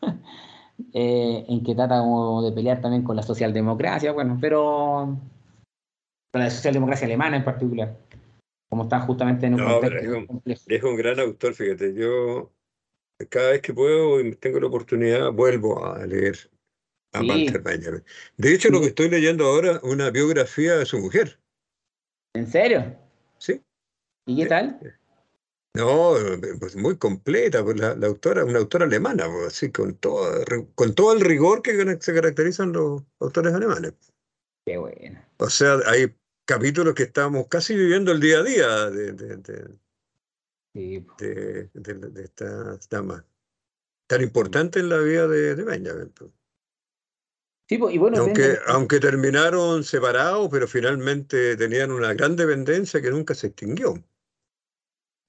eh, 0.92 1.46
en 1.48 1.64
que 1.64 1.74
trata 1.74 1.98
como 1.98 2.44
de 2.44 2.52
pelear 2.52 2.80
también 2.80 3.02
con 3.02 3.16
la 3.16 3.24
socialdemocracia, 3.24 4.12
bueno, 4.12 4.38
pero 4.40 5.18
con 6.30 6.40
la 6.40 6.48
socialdemocracia 6.48 7.06
alemana 7.06 7.38
en 7.38 7.44
particular, 7.44 7.96
como 8.68 8.84
están 8.84 9.06
justamente 9.06 9.46
en 9.46 9.54
un 9.54 10.26
contexto 10.26 10.70
es 10.70 10.82
un, 10.82 10.96
gran 10.96 11.18
autor, 11.20 11.54
fíjate, 11.54 11.94
yo 11.94 12.52
cada 13.30 13.50
vez 13.50 13.62
que 13.62 13.74
puedo 13.74 14.20
y 14.20 14.34
tengo 14.36 14.60
la 14.60 14.66
oportunidad 14.66 15.32
vuelvo 15.32 15.84
a 15.84 16.04
leer 16.06 16.50
a 17.12 17.22
Walter 17.22 17.62
Benjamin. 17.62 18.04
De 18.36 18.54
hecho, 18.54 18.68
lo 18.68 18.80
que 18.80 18.88
estoy 18.88 19.08
leyendo 19.08 19.46
ahora 19.46 19.80
una 19.82 20.10
biografía 20.10 20.76
de 20.76 20.84
su 20.84 20.98
mujer. 20.98 21.40
¿En 22.34 22.46
serio? 22.46 22.94
Sí. 23.38 23.62
¿Y 24.26 24.36
qué 24.36 24.46
tal? 24.46 24.78
No, 25.74 26.14
pues 26.58 26.76
muy 26.76 26.98
completa, 26.98 27.62
pues 27.64 27.78
la, 27.78 27.92
autora, 28.06 28.44
una 28.44 28.58
autora 28.58 28.84
alemana, 28.84 29.26
pues, 29.26 29.46
así 29.46 29.70
con 29.70 29.94
todo, 29.96 30.44
con 30.74 30.94
todo 30.94 31.12
el 31.12 31.20
rigor 31.20 31.62
que 31.62 31.72
se 32.00 32.14
caracterizan 32.14 32.72
los 32.72 33.02
autores 33.20 33.54
alemanes. 33.54 33.94
Qué 34.66 34.76
bueno. 34.76 35.24
O 35.38 35.48
sea, 35.48 35.78
hay 35.86 36.14
capítulos 36.48 36.94
que 36.94 37.02
estamos 37.02 37.46
casi 37.46 37.76
viviendo 37.76 38.10
el 38.10 38.20
día 38.20 38.38
a 38.38 38.42
día 38.42 38.90
de, 38.90 39.12
de, 39.12 39.68
de, 41.74 42.22
esta 42.24 42.78
dama 42.88 43.22
tan 44.06 44.22
importante 44.22 44.80
en 44.80 44.88
la 44.88 44.96
vida 44.96 45.28
de, 45.28 45.54
Benjamin. 45.62 46.10
Sí, 47.68 47.78
y 47.90 47.98
bueno, 47.98 48.22
aunque, 48.22 48.56
aunque 48.66 48.98
terminaron 48.98 49.84
separados, 49.84 50.48
pero 50.50 50.66
finalmente 50.66 51.54
tenían 51.58 51.90
una 51.90 52.14
gran 52.14 52.34
dependencia 52.34 53.02
que 53.02 53.10
nunca 53.10 53.34
se 53.34 53.48
extinguió. 53.48 54.02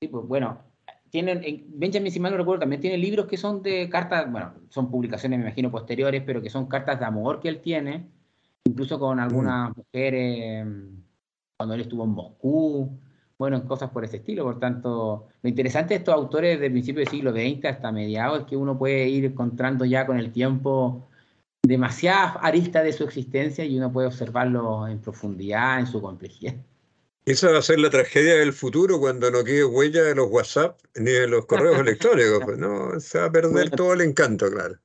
Sí, 0.01 0.07
pues 0.07 0.25
bueno, 0.25 0.63
tienen, 1.09 1.41
Benjamin, 1.67 2.13
si 2.13 2.21
mal 2.21 2.31
no 2.31 2.37
recuerdo, 2.37 2.61
también 2.61 2.81
tiene 2.81 2.97
libros 2.97 3.25
que 3.27 3.35
son 3.35 3.61
de 3.61 3.89
cartas, 3.89 4.31
bueno, 4.31 4.53
son 4.69 4.89
publicaciones, 4.89 5.37
me 5.37 5.47
imagino, 5.47 5.69
posteriores, 5.69 6.23
pero 6.25 6.41
que 6.41 6.49
son 6.49 6.67
cartas 6.67 6.97
de 6.97 7.05
amor 7.05 7.41
que 7.41 7.49
él 7.49 7.59
tiene, 7.59 8.09
incluso 8.63 8.97
con 8.97 9.19
algunas 9.19 9.71
mm. 9.71 9.73
mujeres 9.75 10.65
cuando 11.59 11.75
él 11.75 11.81
estuvo 11.81 12.05
en 12.05 12.11
Moscú, 12.11 12.89
bueno, 13.37 13.67
cosas 13.67 13.89
por 13.89 14.05
ese 14.05 14.17
estilo. 14.17 14.45
Por 14.45 14.59
tanto, 14.59 15.27
lo 15.41 15.49
interesante 15.49 15.93
de 15.93 15.97
estos 15.97 16.15
autores 16.15 16.57
del 16.57 16.71
principio 16.71 17.01
del 17.01 17.09
siglo 17.09 17.33
XX 17.33 17.65
hasta 17.65 17.91
mediados 17.91 18.39
es 18.39 18.45
que 18.45 18.55
uno 18.55 18.77
puede 18.77 19.09
ir 19.09 19.25
encontrando 19.25 19.83
ya 19.83 20.05
con 20.05 20.17
el 20.17 20.31
tiempo 20.31 21.09
demasiadas 21.61 22.37
aristas 22.41 22.85
de 22.85 22.93
su 22.93 23.03
existencia 23.03 23.65
y 23.65 23.77
uno 23.77 23.91
puede 23.91 24.07
observarlo 24.07 24.87
en 24.87 24.99
profundidad, 24.99 25.81
en 25.81 25.87
su 25.87 26.01
complejidad. 26.01 26.55
Esa 27.25 27.51
va 27.51 27.59
a 27.59 27.61
ser 27.61 27.79
la 27.79 27.89
tragedia 27.89 28.35
del 28.35 28.53
futuro 28.53 28.97
cuando 28.97 29.29
no 29.29 29.43
quede 29.43 29.65
huella 29.65 30.03
de 30.03 30.15
los 30.15 30.31
WhatsApp 30.31 30.79
ni 30.95 31.11
de 31.11 31.27
los 31.27 31.45
correos 31.45 31.77
electrónicos. 31.79 32.39
Pues, 32.45 32.57
¿no? 32.57 32.97
Se 33.01 33.19
va 33.19 33.25
a 33.25 33.31
perder 33.33 33.69
todo 33.71 33.93
el 33.93 33.99
encanto, 33.99 34.49
claro. 34.49 34.75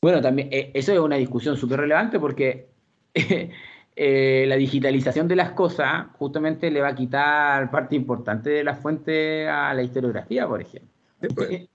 Bueno, 0.00 0.22
también 0.22 0.48
eh, 0.50 0.70
eso 0.72 0.94
es 0.94 0.98
una 0.98 1.16
discusión 1.16 1.58
súper 1.58 1.80
relevante 1.80 2.18
porque 2.18 2.70
eh, 3.94 4.46
la 4.48 4.56
digitalización 4.56 5.28
de 5.28 5.36
las 5.36 5.52
cosas 5.52 6.06
justamente 6.18 6.70
le 6.70 6.80
va 6.80 6.88
a 6.88 6.94
quitar 6.94 7.70
parte 7.70 7.94
importante 7.94 8.50
de 8.50 8.64
la 8.64 8.74
fuente 8.74 9.48
a 9.48 9.74
la 9.74 9.82
historiografía, 9.82 10.46
por 10.46 10.62
ejemplo. 10.62 10.90
Pues. 11.34 11.68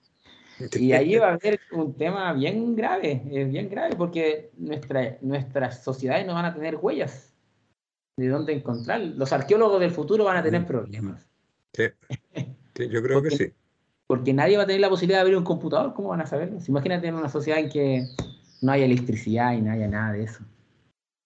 y 0.79 0.93
ahí 0.93 1.15
va 1.17 1.29
a 1.29 1.33
haber 1.33 1.59
un 1.71 1.95
tema 1.95 2.33
bien 2.33 2.75
grave, 2.75 3.21
bien 3.23 3.69
grave, 3.69 3.95
porque 3.95 4.49
nuestra, 4.57 5.17
nuestras 5.21 5.83
sociedades 5.83 6.25
no 6.25 6.33
van 6.33 6.45
a 6.45 6.53
tener 6.53 6.77
huellas 6.77 7.35
de 8.17 8.27
dónde 8.29 8.53
encontrar. 8.53 8.99
Los 8.99 9.31
arqueólogos 9.31 9.79
del 9.79 9.91
futuro 9.91 10.23
van 10.23 10.37
a 10.37 10.43
tener 10.43 10.65
problemas. 10.65 11.29
Sí, 11.73 11.83
yo 12.89 13.03
creo 13.03 13.21
que 13.21 13.29
sí. 13.29 13.53
Porque 14.07 14.33
nadie 14.33 14.57
va 14.57 14.63
a 14.63 14.65
tener 14.65 14.81
la 14.81 14.89
posibilidad 14.89 15.19
de 15.19 15.21
abrir 15.21 15.37
un 15.37 15.43
computador, 15.43 15.93
¿cómo 15.93 16.09
van 16.09 16.21
a 16.21 16.25
saberlo? 16.25 16.57
Imagínate 16.67 17.07
en 17.07 17.15
una 17.15 17.29
sociedad 17.29 17.59
en 17.59 17.69
que 17.69 18.07
no 18.61 18.71
haya 18.71 18.85
electricidad 18.85 19.53
y 19.53 19.61
no 19.61 19.71
haya 19.71 19.87
nada 19.87 20.13
de 20.13 20.23
eso. 20.23 20.43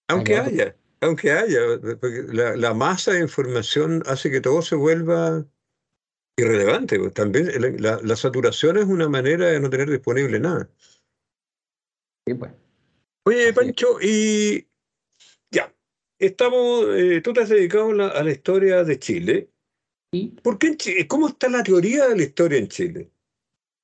Aunque 0.08 0.36
haya, 0.36 0.74
aunque 1.02 1.32
haya, 1.32 1.60
porque 2.00 2.22
la, 2.32 2.74
masa 2.74 3.12
de 3.12 3.20
información 3.20 4.02
hace 4.06 4.30
que 4.30 4.40
todo 4.40 4.62
se 4.62 4.76
vuelva 4.76 5.44
irrelevante. 6.38 6.98
Pues, 6.98 7.12
también 7.12 7.50
la, 7.80 8.16
saturación 8.16 8.78
es 8.78 8.84
una 8.84 9.08
manera 9.08 9.46
de 9.46 9.60
no 9.60 9.68
tener 9.68 9.90
disponible 9.90 10.38
nada. 10.38 10.70
Sí, 12.26 12.34
pues. 12.34 12.52
Oye, 13.26 13.52
Pancho, 13.52 13.98
y 14.00 14.66
ya, 15.50 15.72
estamos, 16.18 16.86
eh, 16.90 17.20
tú 17.20 17.32
te 17.32 17.42
has 17.42 17.48
dedicado 17.48 17.90
a 17.90 18.22
la 18.22 18.30
historia 18.30 18.84
de 18.84 18.98
Chile. 18.98 19.50
¿Sí? 20.12 20.34
¿Por 20.42 20.58
qué 20.58 20.76
¿Cómo 21.08 21.28
está 21.28 21.48
la 21.48 21.62
teoría 21.62 22.08
de 22.08 22.16
la 22.16 22.22
historia 22.22 22.58
en 22.58 22.68
Chile? 22.68 23.10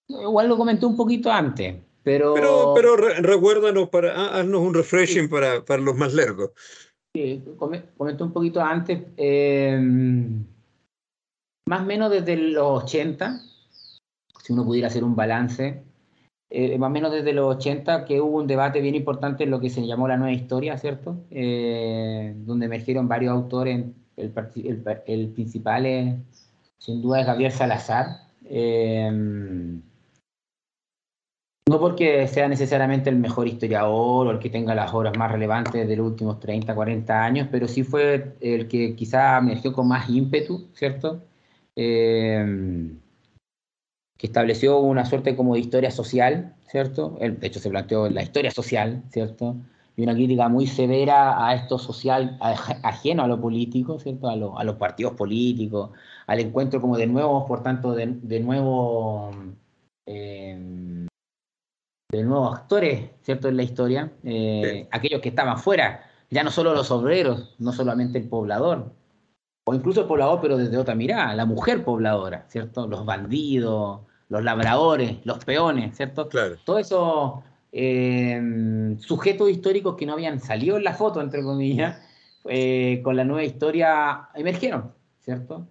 Igual 0.08 0.48
lo 0.48 0.56
comenté 0.56 0.86
un 0.86 0.96
poquito 0.96 1.30
antes. 1.30 1.76
Pero, 2.04 2.72
pero, 2.74 2.96
recuérdanos, 2.96 3.90
para, 3.90 4.38
haznos 4.38 4.62
un 4.62 4.72
refreshing 4.72 5.28
para, 5.28 5.64
para 5.64 5.82
los 5.82 5.94
más 5.94 6.14
largos. 6.14 6.52
Sí, 7.18 7.42
comenté 7.56 8.22
un 8.22 8.32
poquito 8.32 8.60
antes, 8.60 9.02
eh, 9.16 9.76
más 11.66 11.80
o 11.80 11.84
menos 11.84 12.12
desde 12.12 12.36
los 12.36 12.84
80, 12.84 13.40
si 14.40 14.52
uno 14.52 14.64
pudiera 14.64 14.86
hacer 14.86 15.02
un 15.02 15.16
balance, 15.16 15.82
eh, 16.48 16.78
más 16.78 16.86
o 16.86 16.90
menos 16.92 17.10
desde 17.10 17.32
los 17.32 17.56
80 17.56 18.04
que 18.04 18.20
hubo 18.20 18.36
un 18.36 18.46
debate 18.46 18.80
bien 18.80 18.94
importante 18.94 19.42
en 19.42 19.50
lo 19.50 19.58
que 19.58 19.68
se 19.68 19.84
llamó 19.84 20.06
la 20.06 20.16
nueva 20.16 20.32
historia, 20.32 20.78
¿cierto? 20.78 21.24
Eh, 21.32 22.34
donde 22.36 22.66
emergieron 22.66 23.08
varios 23.08 23.32
autores, 23.32 23.84
el, 24.16 24.32
el, 25.06 25.28
principal 25.30 25.86
es, 25.86 26.14
sin 26.78 27.02
duda 27.02 27.22
es 27.22 27.26
Gabriel 27.26 27.50
Salazar. 27.50 28.28
Eh, 28.44 29.80
no 31.68 31.78
porque 31.78 32.26
sea 32.28 32.48
necesariamente 32.48 33.10
el 33.10 33.16
mejor 33.16 33.46
historiador 33.46 34.26
o 34.26 34.30
el 34.30 34.38
que 34.38 34.50
tenga 34.50 34.74
las 34.74 34.92
obras 34.94 35.16
más 35.18 35.30
relevantes 35.30 35.86
de 35.86 35.96
los 35.96 36.06
últimos 36.06 36.40
30, 36.40 36.74
40 36.74 37.24
años, 37.24 37.48
pero 37.50 37.68
sí 37.68 37.82
fue 37.82 38.36
el 38.40 38.68
que 38.68 38.96
quizá 38.96 39.38
emergió 39.38 39.72
con 39.72 39.88
más 39.88 40.08
ímpetu, 40.08 40.68
¿cierto? 40.74 41.22
que 44.18 44.26
estableció 44.26 44.78
una 44.78 45.04
suerte 45.04 45.36
como 45.36 45.54
de 45.54 45.60
historia 45.60 45.90
social, 45.92 46.56
¿cierto? 46.66 47.16
de 47.20 47.46
hecho, 47.46 47.60
se 47.60 47.70
planteó 47.70 48.08
la 48.10 48.22
historia 48.22 48.50
social, 48.50 49.04
¿cierto? 49.10 49.56
Y 49.96 50.02
una 50.02 50.14
crítica 50.14 50.48
muy 50.48 50.66
severa 50.66 51.46
a 51.46 51.54
esto 51.54 51.78
social 51.78 52.36
ajeno 52.40 53.22
a 53.24 53.28
lo 53.28 53.40
político, 53.40 53.98
¿cierto? 53.98 54.28
A, 54.28 54.36
los 54.64 54.76
partidos 54.76 55.14
políticos, 55.14 55.90
al 56.26 56.40
encuentro 56.40 56.80
como 56.80 56.96
de 56.96 57.06
nuevos, 57.06 57.44
por 57.46 57.62
tanto, 57.62 57.94
de, 57.94 58.40
nuevo, 58.40 59.30
em, 60.06 61.07
de 62.10 62.22
nuevos 62.22 62.56
actores, 62.56 63.10
¿cierto? 63.22 63.48
En 63.48 63.56
la 63.56 63.62
historia, 63.62 64.12
eh, 64.24 64.88
aquellos 64.90 65.20
que 65.20 65.28
estaban 65.28 65.58
fuera, 65.58 66.10
ya 66.30 66.42
no 66.42 66.50
solo 66.50 66.74
los 66.74 66.90
obreros, 66.90 67.54
no 67.58 67.72
solamente 67.72 68.18
el 68.18 68.28
poblador, 68.28 68.92
o 69.64 69.74
incluso 69.74 70.00
el 70.00 70.06
poblador, 70.06 70.40
pero 70.40 70.56
desde 70.56 70.78
otra 70.78 70.94
mirada, 70.94 71.34
la 71.34 71.44
mujer 71.44 71.84
pobladora, 71.84 72.46
¿cierto? 72.48 72.86
Los 72.86 73.04
bandidos, 73.04 74.00
los 74.30 74.42
labradores, 74.42 75.18
los 75.24 75.44
peones, 75.44 75.96
¿cierto? 75.96 76.28
Claro. 76.30 76.56
Todos 76.64 76.80
esos 76.80 77.32
eh, 77.72 78.96
sujetos 79.00 79.50
históricos 79.50 79.96
que 79.96 80.06
no 80.06 80.14
habían 80.14 80.40
salido 80.40 80.78
en 80.78 80.84
la 80.84 80.94
foto, 80.94 81.20
entre 81.20 81.42
comillas, 81.42 82.00
eh, 82.46 83.02
con 83.04 83.16
la 83.16 83.24
nueva 83.24 83.44
historia 83.44 84.30
emergieron, 84.34 84.94
¿cierto? 85.20 85.68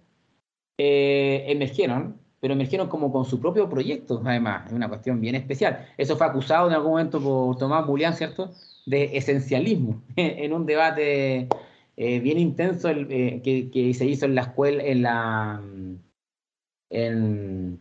Eh, 0.78 1.46
emergieron, 1.48 2.20
pero 2.40 2.54
emergieron 2.54 2.88
como 2.88 3.12
con 3.12 3.24
su 3.24 3.40
propio 3.40 3.68
proyecto, 3.68 4.22
además, 4.24 4.66
es 4.66 4.72
una 4.72 4.88
cuestión 4.88 5.20
bien 5.20 5.34
especial. 5.34 5.86
Eso 5.96 6.16
fue 6.16 6.26
acusado 6.26 6.68
en 6.68 6.74
algún 6.74 6.92
momento 6.92 7.20
por 7.20 7.56
Tomás 7.58 7.86
Bulián, 7.86 8.14
¿cierto? 8.14 8.52
De 8.86 9.16
esencialismo, 9.16 10.02
en 10.16 10.52
un 10.52 10.66
debate 10.66 11.48
bien 11.96 12.38
intenso 12.38 12.90
que, 12.94 13.70
que, 13.72 13.94
se 13.94 14.06
hizo 14.06 14.26
en 14.26 14.34
la 14.34 14.42
escuela, 14.42 14.82
en 14.84 15.02
la... 15.02 15.60
En, 16.90 17.80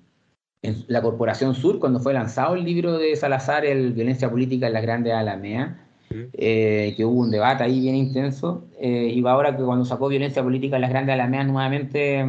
en 0.61 0.85
la 0.87 1.01
Corporación 1.01 1.55
Sur, 1.55 1.79
cuando 1.79 1.99
fue 1.99 2.13
lanzado 2.13 2.55
el 2.55 2.63
libro 2.63 2.97
de 2.97 3.15
Salazar, 3.15 3.65
el 3.65 3.93
Violencia 3.93 4.29
Política 4.29 4.67
en 4.67 4.73
las 4.73 4.81
Grandes 4.81 5.13
Alameas, 5.13 5.77
eh, 6.09 6.93
que 6.95 7.05
hubo 7.05 7.19
un 7.19 7.31
debate 7.31 7.63
ahí 7.63 7.81
bien 7.81 7.95
intenso, 7.95 8.65
eh, 8.79 9.11
y 9.13 9.25
ahora 9.27 9.55
que 9.55 9.63
cuando 9.63 9.85
sacó 9.85 10.07
Violencia 10.07 10.43
Política 10.43 10.77
en 10.77 10.81
las 10.81 10.89
Grandes 10.89 11.13
Alameas 11.13 11.47
nuevamente 11.47 12.25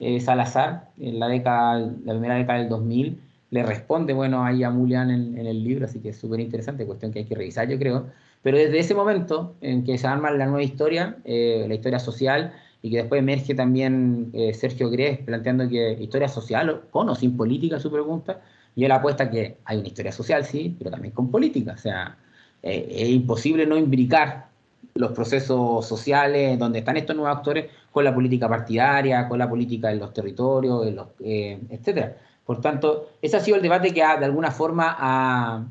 eh, 0.00 0.20
Salazar, 0.20 0.90
en 0.98 1.18
la, 1.18 1.28
década, 1.28 1.78
la 1.78 2.12
primera 2.12 2.34
década 2.34 2.58
del 2.58 2.68
2000, 2.68 3.20
le 3.50 3.62
responde, 3.62 4.12
bueno, 4.12 4.44
ahí 4.44 4.64
a 4.64 4.70
Mulian 4.70 5.10
en, 5.10 5.38
el 5.38 5.62
libro, 5.62 5.86
así 5.86 6.00
que 6.00 6.10
es 6.10 6.16
súper 6.16 6.40
interesante, 6.40 6.84
cuestión 6.84 7.12
que 7.12 7.20
hay 7.20 7.24
que 7.24 7.34
revisar, 7.34 7.68
yo 7.68 7.78
creo. 7.78 8.06
Pero 8.42 8.58
desde 8.58 8.78
ese 8.78 8.94
momento 8.94 9.54
en 9.60 9.84
que 9.84 9.96
se 9.98 10.06
arma 10.06 10.30
la 10.30 10.46
nueva 10.46 10.62
historia, 10.62 11.16
la 11.24 11.74
historia 11.74 11.98
social, 11.98 12.52
y 12.86 12.90
que 12.90 12.98
después 12.98 13.18
emerge 13.18 13.52
también 13.52 14.30
eh, 14.32 14.54
Sergio 14.54 14.88
Grés 14.90 15.18
planteando 15.18 15.68
que 15.68 15.94
historia 16.00 16.28
social, 16.28 16.82
con 16.92 17.08
o 17.08 17.16
sin 17.16 17.36
política, 17.36 17.80
su 17.80 17.90
pregunta, 17.90 18.40
y 18.76 18.84
él 18.84 18.92
apuesta 18.92 19.28
que 19.28 19.56
hay 19.64 19.78
una 19.78 19.88
historia 19.88 20.12
social, 20.12 20.44
sí, 20.44 20.76
pero 20.78 20.92
también 20.92 21.12
con 21.12 21.28
política, 21.28 21.72
o 21.72 21.78
sea, 21.78 22.16
eh, 22.62 22.86
es 22.88 23.08
imposible 23.08 23.66
no 23.66 23.76
imbricar 23.76 24.46
los 24.94 25.10
procesos 25.10 25.84
sociales 25.84 26.56
donde 26.60 26.78
están 26.78 26.96
estos 26.96 27.16
nuevos 27.16 27.36
actores 27.36 27.66
con 27.96 28.04
la 28.04 28.14
política 28.14 28.46
partidaria, 28.46 29.26
con 29.26 29.38
la 29.38 29.48
política 29.48 29.90
en 29.90 30.00
los 30.00 30.12
territorios, 30.12 30.86
en 30.86 30.96
los, 30.96 31.08
eh, 31.20 31.58
etcétera. 31.70 32.14
Por 32.44 32.60
tanto, 32.60 33.12
ese 33.22 33.38
ha 33.38 33.40
sido 33.40 33.56
el 33.56 33.62
debate 33.62 33.94
que 33.94 34.02
ha, 34.02 34.18
de 34.18 34.26
alguna 34.26 34.50
forma 34.50 34.94
ha, 34.98 35.66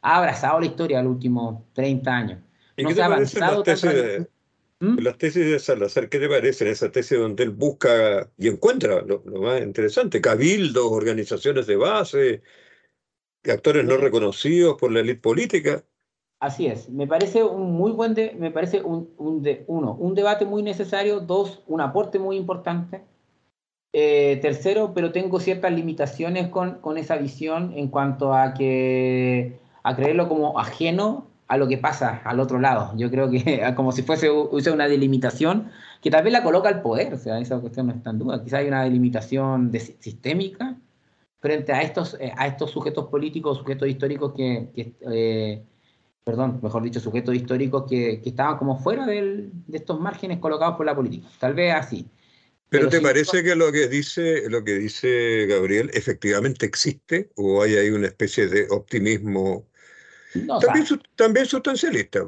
abrazado 0.00 0.60
la 0.60 0.64
historia 0.64 0.96
de 0.96 1.04
los 1.04 1.12
últimos 1.12 1.64
30 1.74 2.10
años. 2.10 2.38
no 2.78 2.90
se 2.90 3.02
ha 3.02 3.04
avanzado 3.04 3.62
¿Mm? 4.80 4.98
Las 5.00 5.18
tesis 5.18 5.44
de 5.44 5.58
Salazar, 5.58 6.08
¿qué 6.08 6.18
te 6.18 6.26
parecen? 6.30 6.68
Esa 6.68 6.90
tesis 6.90 7.18
donde 7.18 7.42
él 7.42 7.50
busca 7.50 8.30
y 8.38 8.48
encuentra 8.48 9.02
lo, 9.02 9.22
más 9.24 9.60
interesante, 9.60 10.22
cabildos, 10.22 10.90
organizaciones 10.90 11.66
de 11.66 11.76
base, 11.76 12.42
actores 13.44 13.84
no 13.84 13.98
reconocidos 13.98 14.78
por 14.80 14.90
la 14.90 15.00
élite 15.00 15.20
política. 15.20 15.84
Así 16.40 16.66
es, 16.66 16.88
me 16.88 17.06
parece 17.08 17.42
un 17.42 17.72
muy 17.72 17.90
buen, 17.90 18.14
me 18.38 18.50
parece 18.52 18.80
un, 18.82 19.10
uno, 19.66 19.94
un 19.94 20.14
debate 20.14 20.44
muy 20.44 20.62
necesario, 20.62 21.18
dos, 21.20 21.62
un 21.66 21.80
aporte 21.80 22.20
muy 22.20 22.36
importante, 22.36 23.02
eh, 23.92 24.38
tercero, 24.40 24.92
pero 24.94 25.10
tengo 25.10 25.40
ciertas 25.40 25.72
limitaciones 25.72 26.48
con, 26.48 26.80
con, 26.80 26.96
esa 26.98 27.16
visión 27.16 27.72
en 27.74 27.88
cuanto 27.88 28.34
a 28.34 28.54
que 28.54 29.58
a 29.82 29.96
creerlo 29.96 30.28
como 30.28 30.58
ajeno 30.60 31.26
a 31.48 31.56
lo 31.56 31.66
que 31.66 31.78
pasa 31.78 32.20
al 32.24 32.38
otro 32.40 32.60
lado. 32.60 32.92
Yo 32.96 33.10
creo 33.10 33.30
que 33.30 33.62
como 33.76 33.92
si 33.92 34.02
fuese 34.02 34.30
una 34.30 34.86
delimitación 34.88 35.70
que 36.00 36.10
tal 36.10 36.22
vez 36.22 36.32
la 36.32 36.44
coloca 36.44 36.68
al 36.68 36.82
poder, 36.82 37.14
o 37.14 37.18
sea, 37.18 37.38
esa 37.40 37.58
cuestión 37.58 37.86
no 37.88 37.94
está 37.94 38.10
en 38.10 38.18
duda. 38.18 38.44
Quizá 38.44 38.58
hay 38.58 38.68
una 38.68 38.84
delimitación 38.84 39.72
sistémica 39.72 40.76
frente 41.40 41.72
a 41.72 41.82
estos, 41.82 42.16
eh, 42.20 42.32
a 42.36 42.46
estos 42.46 42.70
sujetos 42.70 43.06
políticos, 43.06 43.58
sujetos 43.58 43.88
históricos 43.88 44.32
que, 44.34 44.70
eh, 44.76 45.64
perdón, 46.28 46.60
mejor 46.62 46.82
dicho, 46.82 47.00
sujetos 47.00 47.34
históricos 47.34 47.84
que, 47.88 48.20
estaban 48.22 48.58
como 48.58 48.78
fuera 48.78 49.06
de 49.06 49.50
estos 49.72 49.98
márgenes 49.98 50.40
colocados 50.40 50.76
por 50.76 50.84
la 50.84 50.94
política. 50.94 51.26
Tal 51.38 51.54
vez 51.54 51.72
así. 51.72 52.06
Pero, 52.68 52.90
¿te 52.90 53.00
parece 53.00 53.42
que 53.42 53.56
lo 53.56 53.72
que 53.72 53.88
dice 53.88 54.42
lo 54.50 54.62
que 54.62 54.74
dice 54.74 55.46
Gabriel 55.46 55.90
efectivamente 55.94 56.66
existe 56.66 57.30
o 57.36 57.62
hay 57.62 57.76
ahí 57.76 57.88
una 57.88 58.08
especie 58.08 58.46
de 58.46 58.66
optimismo 58.68 59.68
también, 61.16 61.46
sustancialista. 61.46 62.26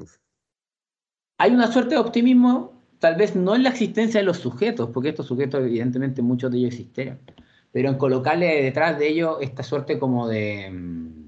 Hay 1.36 1.50
una 1.50 1.70
suerte 1.70 1.90
de 1.90 2.00
optimismo, 2.00 2.82
tal 3.00 3.16
vez 3.16 3.36
no 3.36 3.54
en 3.54 3.64
la 3.64 3.68
existencia 3.68 4.20
de 4.20 4.24
los 4.24 4.38
sujetos, 4.38 4.88
porque 4.94 5.10
estos 5.10 5.26
sujetos, 5.26 5.60
evidentemente, 5.60 6.22
muchos 6.22 6.50
de 6.50 6.56
ellos 6.56 6.72
existieron, 6.72 7.18
pero 7.70 7.90
en 7.90 7.98
colocarle 7.98 8.62
detrás 8.62 8.98
de 8.98 9.08
ellos 9.08 9.36
esta 9.42 9.62
suerte 9.62 9.98
como 9.98 10.26
de, 10.26 10.70
mm, 10.70 11.19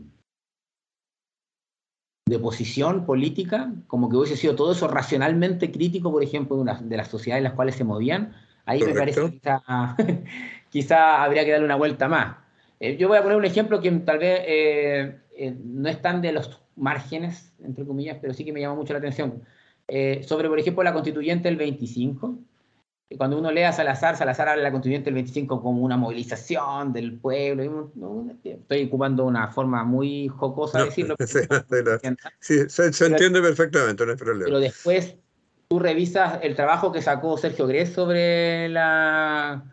de 2.26 2.38
posición 2.38 3.04
política, 3.04 3.72
como 3.86 4.08
que 4.08 4.16
hubiese 4.16 4.36
sido 4.36 4.54
todo 4.54 4.72
eso 4.72 4.88
racionalmente 4.88 5.70
crítico, 5.70 6.10
por 6.12 6.22
ejemplo, 6.22 6.56
de, 6.56 6.62
una, 6.62 6.80
de 6.80 6.96
las 6.96 7.08
sociedades 7.08 7.40
en 7.40 7.44
las 7.44 7.54
cuales 7.54 7.74
se 7.74 7.84
movían, 7.84 8.34
ahí 8.64 8.82
me 8.82 8.94
parece 8.94 9.40
que 9.40 10.24
quizá, 10.70 11.24
habría 11.24 11.44
que 11.44 11.50
darle 11.50 11.66
una 11.66 11.76
vuelta 11.76 12.08
más. 12.08 12.36
Eh, 12.80 12.96
yo 12.96 13.08
voy 13.08 13.18
a 13.18 13.22
poner 13.22 13.36
un 13.36 13.44
ejemplo 13.44 13.80
que 13.80 13.90
tal 13.90 14.18
vez 14.18 14.40
eh, 14.46 15.16
eh, 15.36 15.54
no 15.64 15.88
es 15.88 16.00
tan 16.00 16.22
de 16.22 16.32
los 16.32 16.60
márgenes, 16.76 17.52
entre 17.62 17.84
comillas, 17.84 18.18
pero 18.20 18.34
sí 18.34 18.44
que 18.44 18.52
me 18.52 18.60
llama 18.60 18.76
mucho 18.76 18.92
la 18.92 18.98
atención. 18.98 19.42
Eh, 19.88 20.22
sobre, 20.22 20.48
por 20.48 20.58
ejemplo, 20.58 20.82
la 20.82 20.92
constituyente 20.92 21.48
del 21.48 21.56
25. 21.56 22.38
Cuando 23.16 23.38
uno 23.38 23.50
lee 23.50 23.62
a 23.62 23.72
Salazar, 23.72 24.16
Salazar 24.16 24.48
habla 24.48 24.62
de 24.62 24.68
la 24.68 24.72
constituyente 24.72 25.06
del 25.06 25.14
25 25.14 25.62
como 25.62 25.82
una 25.82 25.96
movilización 25.96 26.92
del 26.92 27.18
pueblo. 27.18 27.90
Estoy 28.44 28.84
ocupando 28.84 29.24
una 29.24 29.48
forma 29.48 29.84
muy 29.84 30.28
jocosa 30.28 30.78
de 30.78 30.84
decirlo. 30.86 31.16
Sí, 32.40 32.68
se, 32.68 33.06
entiende 33.06 33.40
perfectamente, 33.40 34.04
no 34.04 34.12
hay 34.12 34.16
problema. 34.16 34.44
Pero 34.44 34.60
después 34.60 35.16
tú 35.68 35.78
revisas 35.78 36.38
el 36.42 36.54
trabajo 36.54 36.92
que 36.92 37.02
sacó 37.02 37.36
Sergio 37.38 37.66
Grés 37.66 37.92
sobre 37.92 38.68
la 38.68 39.64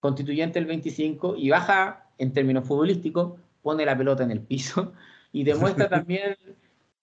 constituyente 0.00 0.58
del 0.58 0.66
25 0.66 1.34
y 1.36 1.50
baja 1.50 2.06
en 2.18 2.32
términos 2.32 2.66
futbolísticos, 2.66 3.40
pone 3.62 3.84
la 3.84 3.96
pelota 3.96 4.22
en 4.24 4.30
el 4.30 4.40
piso 4.40 4.92
y 5.32 5.44
demuestra 5.44 5.88
también 5.88 6.36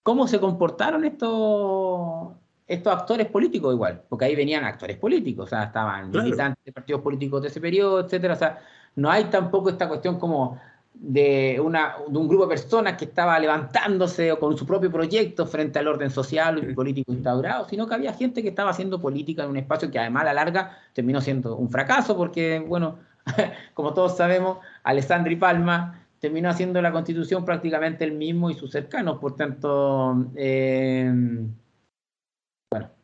cómo 0.03 0.27
se 0.27 0.39
comportaron 0.39 1.03
estos, 1.03 2.33
estos 2.67 2.93
actores 2.93 3.27
políticos 3.27 3.73
igual, 3.73 4.01
porque 4.09 4.25
ahí 4.25 4.35
venían 4.35 4.63
actores 4.63 4.97
políticos, 4.97 5.45
o 5.45 5.49
sea, 5.49 5.63
estaban 5.65 6.09
militantes 6.11 6.63
de 6.65 6.71
partidos 6.71 7.01
políticos 7.01 7.41
de 7.41 7.49
ese 7.49 7.61
periodo, 7.61 7.99
etcétera, 7.99 8.33
o 8.33 8.37
sea, 8.37 8.59
no 8.95 9.11
hay 9.11 9.25
tampoco 9.25 9.69
esta 9.69 9.87
cuestión 9.87 10.19
como 10.19 10.59
de, 10.93 11.59
una, 11.63 11.95
de 12.07 12.17
un 12.17 12.27
grupo 12.27 12.45
de 12.45 12.49
personas 12.49 12.97
que 12.97 13.05
estaba 13.05 13.37
levantándose 13.37 14.31
o 14.31 14.39
con 14.39 14.57
su 14.57 14.65
propio 14.65 14.91
proyecto 14.91 15.45
frente 15.45 15.79
al 15.79 15.87
orden 15.87 16.09
social 16.09 16.69
y 16.69 16.73
político 16.73 17.11
instaurado, 17.11 17.67
sino 17.67 17.87
que 17.87 17.93
había 17.93 18.13
gente 18.13 18.41
que 18.41 18.49
estaba 18.49 18.71
haciendo 18.71 18.99
política 18.99 19.43
en 19.43 19.49
un 19.49 19.57
espacio 19.57 19.91
que 19.91 19.99
además 19.99 20.23
a 20.23 20.25
la 20.25 20.33
larga 20.33 20.77
terminó 20.93 21.21
siendo 21.21 21.55
un 21.57 21.69
fracaso, 21.69 22.15
porque, 22.15 22.63
bueno, 22.65 22.97
como 23.73 23.93
todos 23.93 24.17
sabemos, 24.17 24.59
Alessandri 24.83 25.35
Palma 25.35 26.01
terminó 26.19 26.49
haciendo 26.49 26.81
la 26.81 26.91
constitución 26.91 27.45
prácticamente 27.45 28.03
el 28.03 28.13
mismo 28.13 28.49
y 28.49 28.55
sus 28.55 28.71
cercanos. 28.71 29.19
Por 29.19 29.35
tanto, 29.35 30.25
eh, 30.35 31.13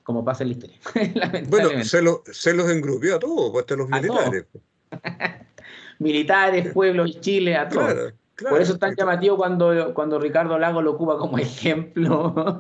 como 0.04 0.24
pasa 0.24 0.44
en 0.44 0.50
la 0.50 0.54
historia. 0.54 0.78
bueno, 1.50 1.70
se, 1.84 2.02
se, 2.34 2.54
los 2.54 2.70
engrupió 2.70 3.16
a 3.16 3.20
todos, 3.20 3.52
pues, 3.52 3.64
hasta 3.64 3.76
los 3.76 3.90
militares. 3.90 4.46
militares, 6.00 6.74
pueblos, 6.74 7.20
Chile, 7.22 7.56
a 7.56 7.70
todos. 7.70 8.14
Por 8.50 8.62
eso 8.62 8.74
es 8.74 8.80
tan 8.80 8.96
llamativo 8.96 9.38
cuando, 9.38 9.94
cuando 9.94 10.20
Ricardo 10.20 10.58
Lago 10.58 10.82
lo 10.82 10.92
ocupa 10.92 11.18
como 11.18 11.38
ejemplo 11.38 12.60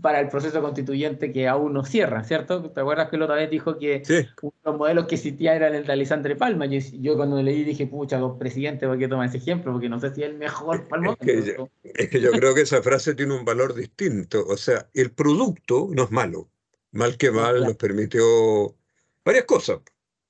para 0.00 0.20
el 0.20 0.28
proceso 0.28 0.62
constituyente 0.62 1.32
que 1.32 1.46
aún 1.46 1.74
no 1.74 1.84
cierra, 1.84 2.24
¿cierto? 2.24 2.70
¿Te 2.70 2.80
acuerdas 2.80 3.10
que 3.10 3.18
la 3.18 3.24
otra 3.24 3.36
vez 3.36 3.50
dijo 3.50 3.78
que 3.78 4.02
los 4.64 4.76
modelos 4.76 5.06
que 5.06 5.16
existía 5.16 5.54
eran 5.54 5.74
el 5.74 5.84
de 5.84 5.92
Alessandre 5.92 6.36
Palma? 6.36 6.66
Yo, 6.66 6.78
yo 7.00 7.16
cuando 7.16 7.42
leí 7.42 7.64
dije, 7.64 7.86
pucha, 7.86 8.18
los 8.18 8.38
presidentes, 8.38 8.88
¿por 8.88 8.98
qué 8.98 9.08
toma 9.08 9.26
ese 9.26 9.38
ejemplo? 9.38 9.72
Porque 9.72 9.88
no 9.88 10.00
sé 10.00 10.14
si 10.14 10.22
es 10.22 10.30
el 10.30 10.38
mejor 10.38 10.88
Palma. 10.88 11.16
Es 11.20 12.08
que, 12.08 12.20
yo, 12.20 12.30
creo 12.30 12.54
que 12.54 12.62
esa 12.62 12.82
frase 12.82 13.14
tiene 13.14 13.34
un 13.34 13.44
valor 13.44 13.74
distinto. 13.74 14.44
O 14.46 14.56
sea, 14.56 14.88
el 14.94 15.12
producto 15.12 15.88
no 15.90 16.04
es 16.04 16.10
malo. 16.10 16.48
Mal 16.92 17.16
que 17.16 17.30
mal 17.30 17.60
nos 17.62 17.76
permitió 17.76 18.74
varias 19.24 19.44
cosas. 19.44 19.80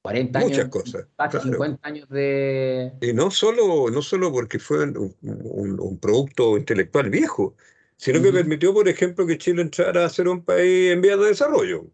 40 0.02 0.38
años. 0.38 0.50
Muchas 0.50 0.68
cosas. 0.68 1.06
50 1.42 1.88
años 1.88 2.08
de. 2.08 2.92
Y 3.00 3.12
no 3.12 3.30
solo, 3.30 3.90
no 3.90 4.02
solo 4.02 4.32
porque 4.32 4.58
fue 4.58 4.84
un, 4.84 5.14
un 5.20 5.98
producto 5.98 6.56
intelectual 6.56 7.10
viejo, 7.10 7.54
sino 7.96 8.22
que 8.22 8.32
permitió, 8.32 8.72
por 8.72 8.88
ejemplo, 8.88 9.26
que 9.26 9.36
Chile 9.36 9.60
entrara 9.60 10.06
a 10.06 10.08
ser 10.08 10.26
un 10.26 10.42
país 10.42 10.90
en 10.90 11.02
vías 11.02 11.18
de 11.18 11.26
desarrollo. 11.26 11.86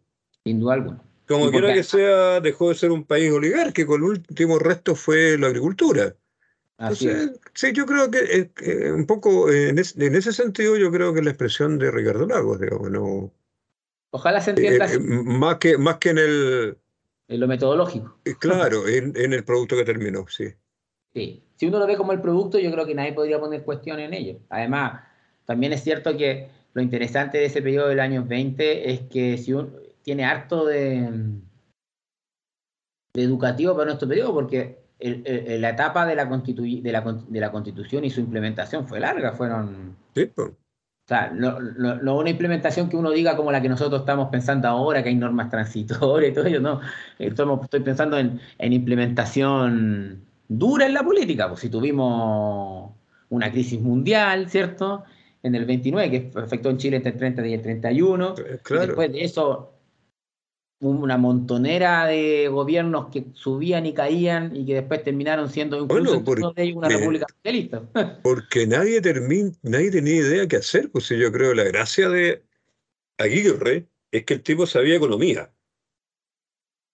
Sin 0.45 0.61
duda 0.61 0.75
alguna. 0.75 1.03
Como 1.27 1.51
quiera 1.51 1.75
que 1.75 1.83
sea, 1.83 2.41
dejó 2.41 2.69
de 2.69 2.77
ser 2.77 2.93
un 2.93 3.05
país 3.05 3.33
oligárquico, 3.33 3.97
el 3.97 4.03
último 4.03 4.61
resto 4.61 4.95
fue 4.95 5.37
la 5.37 5.49
agricultura. 5.49 6.14
Así 6.79 7.09
Sí, 7.55 7.73
yo 7.73 7.87
creo 7.87 8.11
que 8.11 8.53
un 8.93 9.07
poco 9.07 9.51
en, 9.51 9.79
ese 9.79 10.33
sentido, 10.33 10.77
yo 10.77 10.93
creo 10.93 11.12
que 11.12 11.23
la 11.23 11.31
expresión 11.31 11.79
de 11.79 11.91
Ricardo 11.91 12.27
Lagos, 12.27 12.61
digamos, 12.61 12.91
no. 12.91 13.33
Ojalá 14.17 14.41
se 14.41 14.51
entienda. 14.51 14.91
Eh, 14.91 14.99
más, 14.99 15.57
que, 15.57 15.77
más 15.77 15.99
que 15.99 16.09
en 16.09 16.19
el. 16.19 16.79
En 17.29 17.41
lo 17.41 17.47
metodológico. 17.47 18.19
Eh, 18.25 18.35
claro, 18.39 18.89
en, 18.89 19.12
en, 19.14 19.35
el 19.35 19.45
producto 19.45 19.77
que 19.77 19.85
terminó, 19.85 20.27
sí. 20.27 20.47
Sí. 21.12 21.43
Si 21.57 21.67
uno 21.67 21.79
lo 21.79 21.87
ve 21.87 21.99
como 21.99 22.12
el 22.12 22.23
producto, 22.23 22.59
yo 22.59 22.73
creo 22.73 22.87
que 22.87 22.95
nadie 22.95 23.12
podría 23.12 23.39
poner 23.39 23.62
cuestión 23.62 24.01
en 24.01 24.14
ello. 24.14 24.39
Además, 24.49 25.03
también 25.45 25.75
es 25.75 25.85
cierto 25.85 26.17
que 26.17 26.49
lo 26.73 26.81
interesante 26.81 27.37
de 27.37 27.45
ese 27.45 27.61
periodo 27.61 27.89
del 27.89 28.01
año 28.01 28.25
20 28.25 28.91
es 28.91 29.01
que 29.03 29.37
si 29.37 29.53
uno 29.53 29.69
tiene 30.03 30.25
harto 30.25 30.64
de, 30.64 31.11
educativo 33.12 33.75
para 33.75 33.87
nuestro 33.87 34.09
periodo, 34.09 34.33
porque 34.33 34.79
la 34.99 35.71
etapa 35.71 36.07
de 36.07 36.14
la, 36.14 36.25
de, 36.25 37.41
la, 37.41 37.53
constitución 37.53 38.05
y 38.07 38.11
su 38.11 38.21
implementación 38.21 38.89
fue 38.89 38.99
larga, 38.99 39.33
fueron... 39.33 39.95
Sí, 40.14 40.31
O 41.07 41.09
sea, 41.09 41.31
no, 41.31 42.17
una 42.17 42.31
implementación 42.31 42.89
que 42.89 42.97
uno 42.97 43.13
diga 43.13 43.37
como 43.37 43.53
la 43.53 43.63
que 43.63 43.69
nosotros 43.69 44.01
estamos 44.01 44.29
pensando 44.29 44.67
ahora, 44.67 45.05
que 45.05 45.11
hay 45.11 45.15
normas 45.15 45.49
transitorias 45.49 46.33
y 46.33 46.35
todo 46.35 46.47
ello, 46.47 46.61
no. 46.61 46.81
estoy 47.19 47.81
pensando 47.81 48.19
en, 48.19 48.41
en, 48.59 48.73
implementación 48.73 50.25
dura 50.49 50.87
en 50.87 50.95
la 50.95 51.05
política, 51.05 51.49
pues 51.49 51.61
si 51.61 51.69
tuvimos 51.69 52.91
una 53.29 53.53
crisis 53.53 53.81
mundial, 53.81 54.51
¿cierto? 54.51 55.05
en 55.47 55.55
el 55.55 55.65
29, 55.65 56.11
que 56.11 56.39
afectó 56.41 56.71
en 56.71 56.79
Chile 56.79 56.97
entre 56.97 57.13
el 57.13 57.19
30 57.19 57.47
y 57.47 57.55
el 57.55 57.63
31. 57.63 58.35
Eh, 58.39 58.59
después 58.69 59.13
de 59.13 59.23
eso, 59.23 59.75
una 60.87 61.16
montonera 61.16 62.07
de 62.07 62.49
gobiernos 62.49 63.11
que 63.11 63.26
subían 63.34 63.87
y 63.87 63.95
caían 63.95 64.55
y 64.57 64.64
que 64.64 64.74
después 64.74 65.03
terminaron 65.03 65.51
siendo 65.51 65.82
incluso 65.82 66.22
una 66.74 66.89
república 66.89 67.26
socialista. 67.28 67.82
Porque 68.22 68.66
nadie, 68.66 69.01
nadie 69.62 69.91
tenía 69.91 70.14
idea 70.16 70.49
qué 70.49 70.57
hacer. 70.57 70.91
Pues 70.91 71.09
yo 71.09 71.32
creo 71.32 71.55
la 71.55 71.64
gracia 71.64 72.09
de 72.09 72.45
Aguirre 73.18 73.89
es 74.11 74.24
que 74.24 74.34
el 74.34 74.43
tipo 74.43 74.66
sabía 74.66 74.97
economía. 74.97 75.53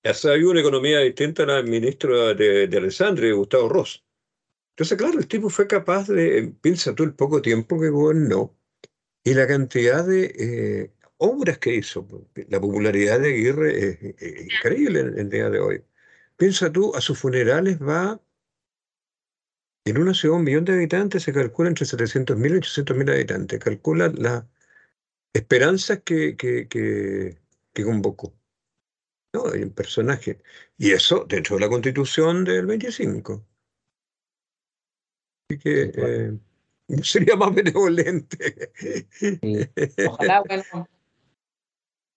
Ya 0.05 0.15
sabía 0.15 0.49
una 0.49 0.61
economía 0.61 0.99
distinta 0.99 1.45
a 1.45 1.47
la 1.47 1.55
del 1.57 1.69
ministro 1.69 2.35
de, 2.35 2.67
de 2.67 2.77
Alessandri, 2.77 3.31
Gustavo 3.31 3.69
Ross. 3.69 4.05
Entonces, 4.73 4.97
claro, 4.97 5.19
el 5.19 5.29
tipo 5.29 5.51
fue 5.51 5.67
capaz 5.67 6.09
de, 6.09 6.55
piensa 6.61 6.95
tú 6.95 7.05
el 7.05 7.15
poco 7.15 7.43
tiempo 7.43 7.79
que 7.79 7.91
gobernó 7.91 8.57
y 9.23 9.35
la 9.35 9.47
cantidad 9.47 10.05
de 10.05 10.25
eh, 10.39 10.93
obras 11.23 11.59
que 11.59 11.75
hizo. 11.75 12.07
La 12.49 12.61
popularidad 12.61 13.21
de 13.21 13.29
Aguirre 13.29 13.89
es, 13.89 14.45
increíble 14.53 15.01
en 15.01 15.19
el 15.19 15.31
día 15.31 15.51
de 15.51 15.61
hoy. 15.61 15.85
Piensa 16.37 16.73
tú, 16.73 16.95
a 16.95 17.01
sus 17.01 17.19
funerales 17.19 17.81
va, 17.81 18.21
en 19.85 19.99
una 19.99 20.15
ciudad, 20.15 20.37
un 20.37 20.45
millón 20.45 20.65
de 20.65 20.75
habitantes, 20.75 21.23
se 21.23 21.33
calcula 21.33 21.69
entre 21.69 21.87
700.000 21.87 22.57
y 22.57 22.61
800.000 22.61 23.11
habitantes. 23.13 23.61
Calcula 23.61 24.09
las 24.09 24.45
esperanzas 25.33 26.03
que, 26.05 26.37
que, 26.37 26.69
que, 26.69 27.39
que 27.73 27.85
convocó. 27.85 28.35
¿no? 29.33 29.47
Hay 29.49 29.63
un 29.63 29.71
personaje. 29.71 30.41
Y 30.79 30.93
eso 30.93 31.25
dentro 31.29 31.57
de 31.57 31.63
la 31.63 31.69
constitución 31.69 32.45
del 32.45 32.67
25 32.67 33.47
que 35.59 35.93
eh, 35.95 36.39
sería 37.03 37.37
más 37.37 37.55
benevolente. 37.55 38.71
Ojalá, 40.09 40.43
bueno, 40.43 40.89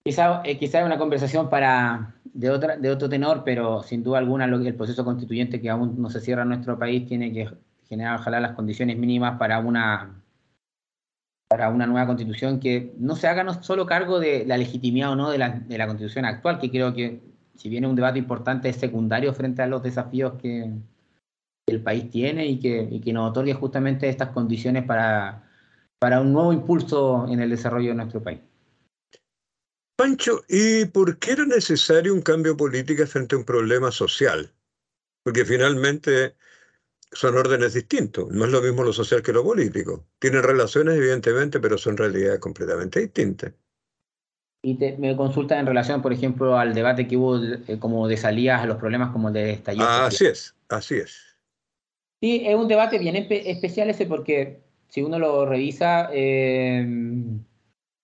quizá, 0.06 0.42
eh, 0.46 0.58
quizá 0.58 0.86
una 0.86 1.00
conversación 1.00 1.50
para 1.50 2.16
de, 2.24 2.52
otra, 2.52 2.78
de 2.78 2.92
otro 2.92 3.10
tenor, 3.10 3.44
pero 3.44 3.82
sin 3.82 4.04
duda 4.04 4.20
alguna 4.20 4.46
lo, 4.46 4.58
el 4.58 4.76
proceso 4.76 5.04
constituyente 5.04 5.60
que 5.60 5.70
aún 5.70 6.00
no 6.00 6.10
se 6.10 6.22
cierra 6.22 6.44
en 6.44 6.50
nuestro 6.50 6.78
país 6.78 7.08
tiene 7.08 7.34
que 7.34 7.50
generar 7.90 8.20
ojalá 8.20 8.40
las 8.40 8.52
condiciones 8.54 8.98
mínimas 8.98 9.38
para 9.40 9.60
una 9.60 10.22
para 11.48 11.70
una 11.70 11.86
nueva 11.88 12.08
constitución 12.08 12.60
que 12.60 12.94
no 12.98 13.16
se 13.16 13.28
haga 13.28 13.44
no 13.44 13.62
solo 13.64 13.86
cargo 13.86 14.20
de 14.20 14.46
la 14.46 14.58
legitimidad 14.58 15.12
o 15.12 15.16
no 15.16 15.30
de 15.30 15.38
la, 15.38 15.50
de 15.52 15.78
la 15.78 15.88
constitución 15.88 16.26
actual, 16.26 16.60
que 16.60 16.72
creo 16.72 16.94
que 16.94 17.22
si 17.56 17.70
viene 17.70 17.88
un 17.88 17.96
debate 17.96 18.20
importante 18.20 18.70
es 18.70 18.76
secundario 18.78 19.34
frente 19.34 19.62
a 19.62 19.68
los 19.68 19.82
desafíos 19.84 20.34
que, 20.42 20.72
el 21.68 21.82
país 21.82 22.12
tiene 22.12 22.46
y 22.46 22.60
que, 22.60 22.88
y 22.92 23.00
que 23.00 23.12
nos 23.12 23.32
otorgue 23.32 23.56
justamente 23.56 24.08
estas 24.08 24.30
condiciones 24.30 24.84
para, 24.84 25.44
para 25.98 26.22
un 26.22 26.32
nuevo 26.32 26.54
impulso 26.54 27.28
en 27.28 27.40
el 27.40 27.50
desarrollo 27.50 27.90
de 27.90 27.96
nuestro 27.96 28.22
país. 28.22 28.42
Pancho, 29.96 30.44
¿y 30.50 30.86
por 30.86 31.20
qué 31.20 31.32
era 31.32 31.46
necesario 31.46 32.14
un 32.14 32.22
cambio 32.22 32.58
político 32.58 33.06
frente 33.08 33.36
a 33.36 33.40
un 33.40 33.46
problema 33.46 33.92
social? 33.92 34.52
Porque 35.24 35.46
finalmente 35.46 36.36
son 37.12 37.38
órdenes 37.38 37.74
distintos. 37.74 38.30
No 38.30 38.46
es 38.46 38.52
lo 38.52 38.62
mismo 38.62 38.84
lo 38.84 38.92
social 38.92 39.22
que 39.22 39.32
lo 39.32 39.44
político. 39.44 40.06
Tienen 40.20 40.44
relaciones, 40.44 40.96
evidentemente, 40.96 41.60
pero 41.60 41.78
son 41.78 41.96
realidades 41.96 42.40
completamente 42.40 43.00
distintas. 43.00 43.54
Y 44.62 44.78
me 44.98 45.16
consulta 45.16 45.60
en 45.60 45.68
relación, 45.68 46.02
por 46.02 46.12
ejemplo, 46.12 46.58
al 46.58 46.74
debate 46.74 47.08
que 47.08 47.16
hubo 47.16 47.38
eh, 47.38 47.78
como 47.80 48.08
de 48.08 48.18
salidas 48.18 48.62
a 48.62 48.66
los 48.66 48.78
problemas 48.78 49.12
como 49.12 49.32
de 49.32 49.52
estallido. 49.52 49.88
así 49.88 50.26
es, 50.26 50.56
así 50.70 50.96
es. 50.96 51.38
Sí, 52.20 52.42
es 52.46 52.56
un 52.56 52.68
debate 52.68 52.98
bien 52.98 53.16
especial 53.16 53.90
ese 53.92 54.08
porque 54.08 54.64
si 54.88 55.04
uno 55.04 55.20
lo 55.20 55.46
revisa, 55.46 56.10
em, 56.12 57.44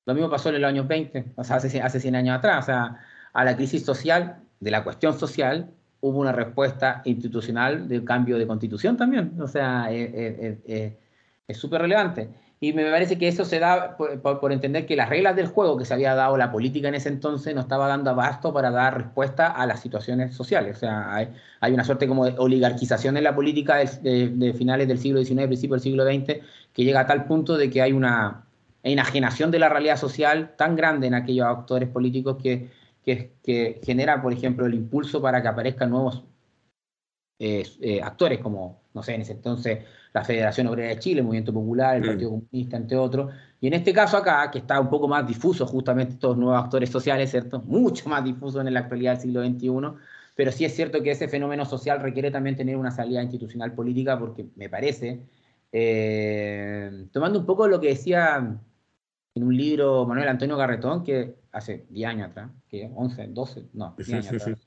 lo 0.06 0.14
mismo 0.14 0.30
pasó 0.30 0.50
en 0.50 0.62
los 0.62 0.70
años 0.70 0.88
20, 0.88 1.34
o 1.36 1.44
sea, 1.44 1.58
hace, 1.58 1.82
hace 1.82 2.00
100 2.00 2.16
años 2.16 2.38
atrás. 2.38 2.64
O 2.64 2.66
sea, 2.66 2.98
a 3.34 3.46
la 3.46 3.56
crisis 3.56 3.86
social, 3.86 4.38
de 4.60 4.72
la 4.72 4.84
cuestión 4.84 5.18
social, 5.18 5.70
hubo 6.02 6.20
una 6.20 6.32
respuesta 6.32 7.02
institucional 7.06 7.88
del 7.88 8.04
cambio 8.04 8.38
de 8.38 8.48
constitución 8.48 8.98
también. 8.98 9.40
O 9.40 9.48
sea, 9.48 9.88
es 9.92 11.58
súper 11.58 11.82
relevante. 11.82 12.30
Y 12.64 12.74
me 12.74 12.90
parece 12.92 13.18
que 13.18 13.28
eso 13.28 13.44
se 13.44 13.58
da 13.58 13.98
por, 13.98 14.52
entender 14.52 14.86
que 14.86 14.96
las 14.96 15.10
reglas 15.10 15.36
del 15.36 15.48
juego 15.48 15.78
que 15.78 15.86
se 15.86 15.96
había 15.96 16.14
dado 16.14 16.38
la 16.38 16.52
política 16.52 16.90
en 16.90 16.94
ese 16.94 17.10
entonces 17.10 17.56
no 17.56 17.62
estaba 17.62 17.88
dando 17.88 18.12
abasto 18.12 18.54
para 18.54 18.70
dar 18.70 18.98
respuesta 18.98 19.48
a 19.48 19.66
las 19.66 19.80
situaciones 19.80 20.36
sociales. 20.36 20.78
O 20.78 20.80
sea, 20.80 21.12
hay, 21.16 21.74
una 21.74 21.84
suerte 21.84 22.08
como 22.08 22.26
de 22.26 22.36
oligarquización 22.38 23.18
en 23.18 23.24
la 23.24 23.34
política 23.34 23.78
de, 23.78 24.54
finales 24.56 24.88
del 24.88 25.00
siglo 25.00 25.24
XIX, 25.24 25.48
principios 25.48 25.82
del 25.82 25.92
siglo 25.92 26.06
XX, 26.06 26.46
que 26.72 26.84
llega 26.84 27.00
a 27.00 27.08
tal 27.08 27.26
punto 27.26 27.58
de 27.58 27.72
que 27.72 27.82
hay 27.82 27.94
una 27.94 28.44
enajenación 28.84 29.52
de 29.52 29.60
la 29.60 29.70
realidad 29.70 29.98
social 29.98 30.56
tan 30.58 30.76
grande 30.76 31.08
en 31.08 31.14
aquellos 31.14 31.48
actores 31.48 31.90
políticos 31.90 32.38
que, 32.42 32.70
que, 33.04 33.80
genera, 33.84 34.22
por 34.22 34.34
ejemplo, 34.34 34.66
el 34.66 34.74
impulso 34.74 35.22
para 35.22 35.42
que 35.42 35.48
aparezcan 35.48 35.90
nuevos 35.90 36.24
eh, 37.40 37.64
eh, 37.82 38.02
actores 38.02 38.40
como, 38.40 38.84
no 38.94 39.04
sé, 39.04 39.16
en 39.16 39.22
ese 39.22 39.34
entonces 39.34 39.80
la 40.14 40.24
Federación 40.24 40.68
Obrera 40.68 40.90
de 40.90 41.00
Chile, 41.00 41.20
el 41.20 41.26
Movimiento 41.26 41.54
Popular, 41.54 41.96
el 41.96 42.04
mm. 42.04 42.06
Partido 42.06 42.30
Comunista, 42.32 42.78
entre 42.78 42.98
otros. 42.98 43.34
Y 43.60 43.68
en 43.68 43.74
este 43.74 43.94
caso 43.94 44.18
acá, 44.18 44.50
que 44.52 44.60
está 44.60 44.80
un 44.80 44.90
poco 44.90 45.08
más 45.08 45.26
difuso 45.26 45.66
justamente 45.66 46.14
estos 46.14 46.38
nuevos 46.38 46.62
actores 46.62 46.90
sociales, 46.90 47.32
¿cierto? 47.32 47.62
Mucho 47.66 48.10
más 48.10 48.24
difuso 48.24 48.62
en 48.62 48.74
la 48.74 48.82
actualidad 48.82 49.14
del 49.14 49.22
siglo 49.22 49.44
XXI, 49.44 50.00
pero 50.36 50.52
sí 50.52 50.66
es 50.66 50.76
cierto 50.76 51.02
que 51.02 51.12
ese 51.12 51.28
fenómeno 51.28 51.66
social 51.66 52.02
requiere 52.02 52.32
también 52.32 52.56
tener 52.56 52.76
una 52.76 52.92
salida 52.92 53.22
institucional 53.22 53.74
política, 53.74 54.18
porque 54.20 54.48
me 54.56 54.70
parece, 54.70 55.22
eh, 55.72 57.08
tomando 57.12 57.40
un 57.40 57.46
poco 57.46 57.68
lo 57.68 57.80
que 57.80 57.90
decía 57.90 58.58
en 59.36 59.44
un 59.44 59.56
libro 59.56 60.06
Manuel 60.06 60.30
Antonio 60.30 60.58
Garretón, 60.58 61.04
que 61.04 61.36
hace 61.52 61.86
10 61.90 62.10
años 62.10 62.30
atrás, 62.30 62.50
que 62.70 62.90
11, 62.94 63.28
12, 63.28 63.64
no, 63.74 63.94
10 63.98 64.14
años 64.14 64.28
atrás, 64.28 64.60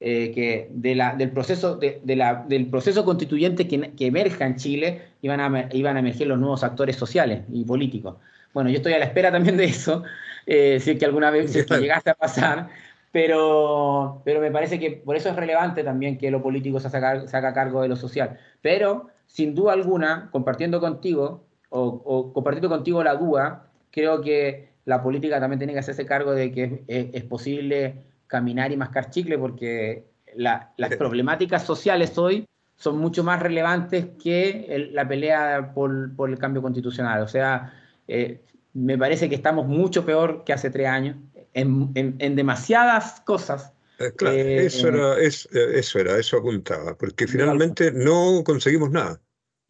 eh, 0.00 0.32
que 0.32 0.68
de 0.72 0.94
la, 0.94 1.14
del, 1.14 1.30
proceso, 1.30 1.76
de, 1.76 2.02
la, 2.16 2.44
del 2.46 2.66
proceso 2.66 3.04
constituyente 3.04 3.68
que, 3.68 3.92
que, 3.92 4.06
emerja 4.06 4.44
en 4.44 4.56
Chile 4.56 5.02
iban 5.22 5.40
a, 5.40 5.68
iban 5.72 5.96
a 5.96 6.00
emerger 6.00 6.26
los 6.26 6.38
nuevos 6.38 6.64
actores 6.64 6.96
sociales 6.96 7.44
y 7.50 7.64
políticos. 7.64 8.16
bueno, 8.52 8.70
yo 8.70 8.76
estoy 8.76 8.92
a 8.92 8.98
la 8.98 9.06
espera 9.06 9.30
también 9.30 9.56
de 9.56 9.64
eso, 9.64 10.02
eh, 10.46 10.78
si 10.80 10.90
es 10.90 10.98
que 10.98 11.04
alguna 11.04 11.30
vez 11.30 11.52
si 11.52 11.60
es 11.60 11.66
que 11.66 11.78
llegase 11.78 12.10
a 12.10 12.14
pasar, 12.14 12.68
pero, 13.12 14.22
pero 14.24 14.40
me 14.40 14.50
parece 14.50 14.80
que 14.80 14.90
por 14.90 15.14
eso 15.14 15.28
es 15.28 15.36
relevante 15.36 15.84
también 15.84 16.18
que 16.18 16.32
lo 16.32 16.42
político 16.42 16.80
se 16.80 16.94
haga, 16.96 17.28
se 17.28 17.36
haga 17.36 17.54
cargo 17.54 17.80
de 17.80 17.88
lo 17.88 17.94
social. 17.94 18.38
Pero, 18.60 19.08
sin 19.26 19.54
duda 19.54 19.72
alguna, 19.72 20.28
compartiendo 20.32 20.80
contigo, 20.80 21.44
o, 21.68 22.32
compartiendo 22.32 22.68
contigo 22.68 23.04
la 23.04 23.14
duda, 23.14 23.70
creo 23.94 24.20
que 24.20 24.70
la 24.84 25.02
política 25.02 25.38
también 25.38 25.60
tiene 25.60 25.72
que 25.72 25.78
hacerse 25.78 26.04
cargo 26.04 26.32
de 26.32 26.50
que 26.50 26.84
es, 26.88 27.22
posible 27.24 27.94
caminar 28.26 28.72
y 28.72 28.76
mascar 28.76 29.10
chicle, 29.10 29.38
porque 29.38 30.04
las 30.34 30.96
problemáticas 30.98 31.64
sociales 31.64 32.18
hoy 32.18 32.46
son 32.76 32.98
mucho 32.98 33.22
más 33.22 33.40
relevantes 33.40 34.06
que 34.20 34.88
la 34.92 35.06
pelea 35.06 35.72
por, 35.72 36.14
por, 36.16 36.28
el 36.28 36.38
cambio 36.38 36.60
constitucional. 36.60 37.22
O 37.22 37.28
sea, 37.28 37.72
eh, 38.08 38.42
me 38.72 38.98
parece 38.98 39.28
que 39.28 39.36
estamos 39.36 39.66
mucho 39.66 40.04
peor 40.04 40.42
que 40.44 40.52
hace 40.52 40.70
tres 40.70 40.88
años 40.88 41.16
en, 41.52 41.92
en, 41.94 42.34
demasiadas 42.34 43.20
cosas. 43.20 43.72
Eh, 44.00 44.10
claro, 44.16 44.36
eh, 44.36 44.66
eso, 44.66 44.88
era, 44.88 45.18
eso 45.20 45.98
era, 46.00 46.18
eso 46.18 46.36
apuntaba, 46.36 46.96
porque 46.96 47.28
finalmente 47.28 47.92
no 47.92 48.42
conseguimos 48.44 48.90
nada. 48.90 49.20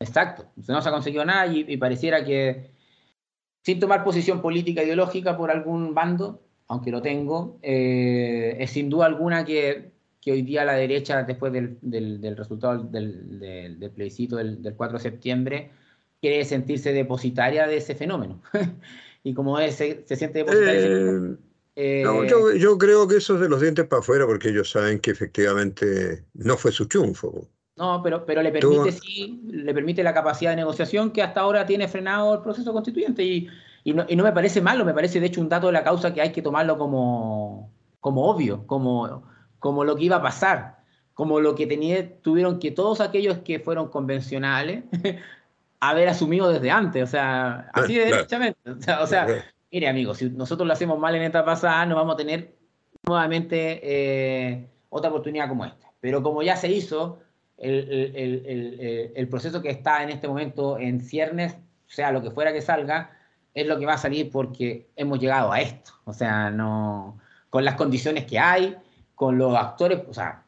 Exacto, 0.01 0.51
no 0.67 0.83
se 0.83 0.89
ha 0.89 0.93
conseguido 0.93 1.25
nada 1.25 1.47
y, 1.47 1.77
pareciera 1.77 2.25
que, 2.25 2.71
sin 3.65 3.81
tomar 3.81 4.05
posición 4.05 4.43
política 4.43 4.83
ideológica 4.83 5.37
por 5.37 5.51
algún 5.51 5.95
bando, 5.95 6.43
aunque 6.69 6.91
lo 6.91 7.03
tengo, 7.03 7.59
es 7.63 8.71
sin 8.71 8.91
duda 8.91 9.07
alguna 9.07 9.45
que, 9.45 9.91
que, 10.21 10.33
hoy 10.33 10.43
día 10.43 10.65
la 10.65 10.75
derecha, 10.75 11.23
después 11.23 11.53
del, 11.53 11.79
del, 11.81 12.37
resultado 12.37 12.83
del, 12.85 13.41
del, 13.41 13.91
plebiscito 13.91 14.37
del, 14.37 14.75
4 14.77 14.99
de 14.99 15.03
septiembre, 15.03 15.71
quiere 16.21 16.45
sentirse 16.45 16.93
depositaria 16.93 17.67
de 17.67 17.79
ese 17.79 17.95
fenómeno. 17.95 18.43
y 19.25 19.35
como 19.35 19.59
es, 19.59 19.75
se, 19.75 20.05
siente 20.17 20.41
depositaria 20.41 21.37
eh, 21.77 22.03
eh, 22.03 22.59
yo, 22.59 22.79
creo 22.79 23.09
que 23.09 23.17
eso 23.17 23.35
es 23.35 23.41
de 23.41 23.49
los 23.49 23.61
dientes 23.61 23.87
para 23.87 24.01
afuera, 24.01 24.27
porque 24.27 24.51
ellos 24.51 24.71
saben 24.71 25.01
que 25.01 25.11
efectivamente 25.11 26.25
no 26.35 26.57
fue 26.57 26.71
su 26.71 26.87
triunfo. 26.87 27.49
No, 27.77 28.03
pero, 28.03 28.25
pero 28.25 28.41
le 28.43 28.53
permite 28.53 28.93
sí, 28.93 29.43
le 29.47 29.75
permite 29.75 30.03
la 30.03 30.15
capacidad 30.15 30.51
de 30.51 30.57
negociación 30.57 31.11
que 31.11 31.23
hasta 31.23 31.41
ahora 31.41 31.67
tiene 31.67 31.89
frenado 31.89 32.35
el 32.35 32.41
proceso 32.41 32.73
constituyente. 32.73 33.25
Y, 33.25 33.49
y, 33.83 33.93
no, 33.93 34.05
y 34.09 34.15
no, 34.15 34.23
me 34.23 34.33
parece 34.33 34.61
malo, 34.61 34.85
me 34.85 34.95
parece 34.95 35.19
de 35.19 35.27
hecho 35.27 35.41
un 35.41 35.49
dato 35.49 35.67
de 35.67 35.73
la 35.73 35.83
causa 35.83 36.15
que 36.15 36.21
hay 36.21 36.31
que 36.31 36.43
tomarlo 36.43 36.79
como, 36.79 37.73
como 38.01 38.27
obvio, 38.27 38.67
como, 38.67 39.25
como 39.59 39.85
lo 39.85 39.97
que 39.97 40.05
iba 40.05 40.17
a 40.17 40.23
pasar, 40.23 40.79
como 41.15 41.41
lo 41.41 41.55
que 41.57 41.67
tenía, 41.67 42.21
tuvieron 42.23 42.61
que 42.61 42.71
todos 42.71 43.01
aquellos 43.01 43.39
que 43.39 43.59
fueron 43.59 43.89
convencionales 43.89 44.85
haber 45.81 46.09
asumido 46.09 46.51
desde 46.51 46.71
antes, 46.71 47.03
o 47.03 47.07
sea, 47.07 47.71
así 47.73 47.95
de 47.95 48.07
derechamente. 48.07 48.71
O 48.71 49.07
sea, 49.07 49.27
mire, 49.71 49.89
amigos, 49.89 50.19
si 50.19 50.31
nosotros 50.31 50.67
lo 50.67 50.73
hacemos 50.73 50.99
mal 50.99 51.15
en 51.15 51.23
esta 51.23 51.45
pasada, 51.45 51.85
no 51.87 51.97
vamos 51.97 52.15
a 52.15 52.19
tener 52.19 52.55
nuevamente 53.07 53.81
eh, 53.83 54.69
otra 54.89 55.11
oportunidad 55.11 55.49
como 55.49 55.65
esta. 55.65 55.93
Pero 56.01 56.23
como 56.23 56.43
ya 56.43 56.57
se 56.57 56.69
hizo, 56.69 57.19
el, 57.57 59.29
proceso 59.31 59.63
que 59.63 59.71
está 59.71 60.03
en 60.03 60.11
este 60.11 60.29
momento 60.29 60.79
en 60.79 61.01
ciernes, 61.01 61.57
sea 61.87 62.13
lo 62.13 62.23
que 62.23 62.31
fuera 62.31 62.53
que 62.53 62.63
salga, 62.63 63.11
es 63.53 63.67
lo 63.67 63.79
que 63.79 63.87
va 63.87 63.95
a 63.95 63.99
salir 63.99 64.31
porque 64.31 64.89
hemos 64.97 65.21
llegado 65.21 65.53
a 65.53 65.61
esto. 65.61 65.93
O 66.05 66.13
sea, 66.13 66.51
no 66.51 67.19
con 67.55 67.65
las 67.65 67.77
condiciones 67.77 68.25
que 68.25 68.37
hay, 68.37 68.77
con 69.15 69.39
los 69.39 69.57
actores, 69.57 70.03
o 70.09 70.13
sea, 70.13 70.43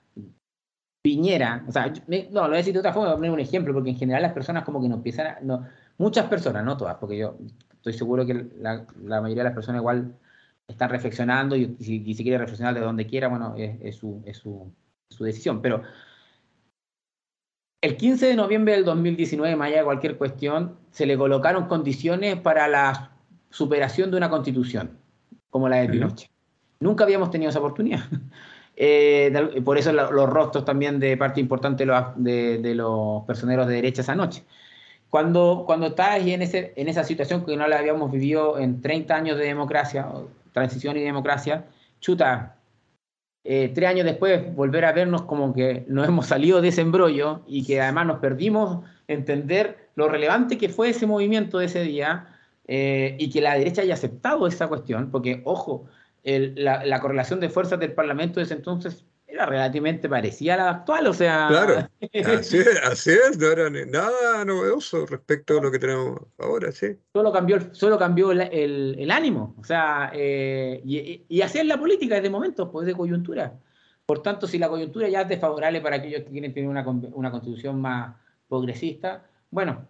Piñera, 1.01 1.65
o 1.69 1.71
sea, 1.71 1.93
no, 2.09 2.41
lo 2.43 2.49
voy 2.49 2.55
a 2.55 2.57
decir 2.57 2.73
de 2.73 2.81
otra 2.81 2.93
forma, 2.93 3.11
voy 3.11 3.15
a 3.15 3.17
poner 3.19 3.31
un 3.31 3.39
ejemplo, 3.39 3.73
porque 3.73 3.91
en 3.91 3.97
general 3.97 4.23
las 4.23 4.33
personas 4.33 4.65
como 4.65 4.83
que 4.83 4.89
no 4.89 4.97
empiezan 4.97 5.27
a, 5.29 5.39
no, 5.41 5.65
muchas 5.99 6.27
personas, 6.27 6.65
no 6.65 6.77
todas, 6.77 6.97
porque 6.97 7.19
yo 7.19 7.39
estoy 7.75 7.93
seguro 7.93 8.27
que 8.27 8.49
la, 8.59 8.85
mayoría 9.21 9.45
de 9.45 9.51
las 9.51 9.55
personas 9.55 9.83
igual 9.83 10.17
están 10.67 10.91
reflexionando 10.91 11.55
y, 11.55 11.77
si, 11.79 12.13
si 12.13 12.23
quiere 12.25 12.39
reflexionar 12.39 12.75
de 12.75 12.81
donde 12.81 13.07
quiera, 13.07 13.29
bueno, 13.29 13.55
es, 13.57 13.95
su, 13.95 14.21
es 14.27 14.39
su, 14.39 14.73
su, 15.09 15.23
decisión, 15.23 15.63
pero 15.63 15.83
el 17.87 17.97
15 17.97 18.27
de 18.27 18.37
noviembre 18.37 18.75
del 18.75 18.85
2019, 18.85 19.55
más 19.55 19.69
allá 19.69 19.79
de 19.79 19.85
cualquier 19.85 20.17
cuestión, 20.17 20.77
se 20.91 21.07
le 21.07 21.17
colocaron 21.17 21.67
condiciones 21.67 22.37
para 22.37 22.67
la 22.67 23.13
superación 23.51 24.11
de 24.11 24.17
una 24.17 24.29
constitución, 24.29 24.99
como 25.51 25.69
la 25.69 25.77
de 25.77 25.89
Pinochet. 25.89 26.29
Nunca 26.81 27.05
habíamos 27.05 27.31
tenido 27.31 27.51
esa 27.51 27.61
oportunidad. 27.61 28.01
Eh, 28.79 29.33
por 29.65 29.79
eso 29.79 29.91
los 29.91 30.29
rostros 30.29 30.67
también 30.67 31.01
de 31.01 31.17
parte 31.17 31.41
importante 31.41 31.87
de, 31.87 32.75
los 32.75 33.25
personeros 33.25 33.67
de 33.67 33.77
derecha 33.77 34.03
esa 34.03 34.15
noche. 34.15 34.45
Cuando, 35.09 35.65
cuando 35.65 35.87
estás 35.87 36.19
en, 36.19 36.43
ese, 36.43 36.75
en 36.77 36.87
esa 36.87 37.03
situación 37.03 37.47
que 37.47 37.57
no 37.57 37.67
la 37.67 37.79
habíamos 37.79 38.13
vivido 38.13 38.59
en 38.59 38.83
30 38.83 39.17
años 39.17 39.39
de 39.39 39.47
democracia, 39.47 40.07
transición 40.53 40.99
y 40.99 41.01
democracia, 41.01 41.65
chuta, 42.01 42.56
eh, 43.49 43.71
tres 43.75 43.89
años 43.89 44.05
después 44.05 44.55
volver 44.55 44.85
a 44.85 44.93
vernos 44.93 45.23
como 45.23 45.55
que 45.55 45.85
nos 45.89 46.09
hemos 46.09 46.27
salido 46.27 46.61
de 46.61 46.69
ese 46.69 46.81
embrollo 46.81 47.43
y 47.47 47.65
que 47.65 47.81
además 47.81 48.07
nos 48.07 48.19
perdimos 48.19 48.85
entender 49.09 49.89
lo 49.95 50.09
relevante 50.09 50.59
que 50.59 50.69
fue 50.69 50.91
ese 50.91 51.07
movimiento 51.07 51.59
de 51.59 51.67
ese 51.67 51.83
día 51.83 52.27
eh, 52.67 53.17
y 53.19 53.31
que 53.31 53.41
la 53.41 53.57
derecha 53.57 53.83
haya 53.83 53.95
aceptado 53.95 54.47
esa 54.47 54.67
cuestión, 54.67 55.11
porque 55.11 55.43
ojo, 55.45 55.87
la, 56.25 57.01
correlación 57.01 57.39
de 57.39 57.49
fuerzas 57.49 57.79
del 57.79 57.93
Parlamento 57.93 58.41
de 58.41 58.47
ese 58.47 58.55
entonces 58.55 59.05
era 59.37 59.47
relativamente 59.47 60.09
parecida 60.09 60.55
a 60.55 60.57
la 60.57 60.71
actual, 60.71 61.07
o 61.07 61.13
sea... 61.13 61.47
Claro, 61.49 61.89
así 62.39 62.59
es, 62.59 62.81
así 62.83 63.11
es 63.11 63.39
no 63.39 63.47
era 63.47 63.71
nada 63.71 64.45
novedoso 64.45 65.07
respecto 65.07 65.59
a 65.59 65.63
lo 65.63 65.71
que 65.71 65.79
tenemos 65.79 66.21
ahora, 66.39 66.73
sí. 66.73 66.97
Solo 67.13 67.33
cambió, 67.33 67.73
solo 67.73 67.99
cambió 67.99 68.33
el, 68.33 69.11
ánimo, 69.11 69.55
o 69.59 69.65
sea, 69.65 70.11
eh, 70.15 70.81
y, 70.85 71.25
y, 71.29 71.41
así 71.43 71.59
es 71.59 71.67
la 71.67 71.79
política 71.79 72.17
desde 72.17 72.31
momentos, 72.31 72.69
pues 72.73 72.87
de 72.87 72.95
coyuntura. 72.95 73.59
Por 74.07 74.23
tanto, 74.23 74.47
si 74.47 74.59
la 74.59 74.69
coyuntura 74.69 75.09
ya 75.09 75.23
es 75.23 75.29
desfavorable 75.29 75.81
para 75.81 75.97
aquellos 75.97 76.23
que 76.23 76.31
quieren 76.31 76.55
tener 76.55 76.69
una, 76.69 76.87
una 76.87 77.31
constitución 77.31 77.81
más 77.81 78.17
progresista, 78.49 79.27
bueno, 79.51 79.89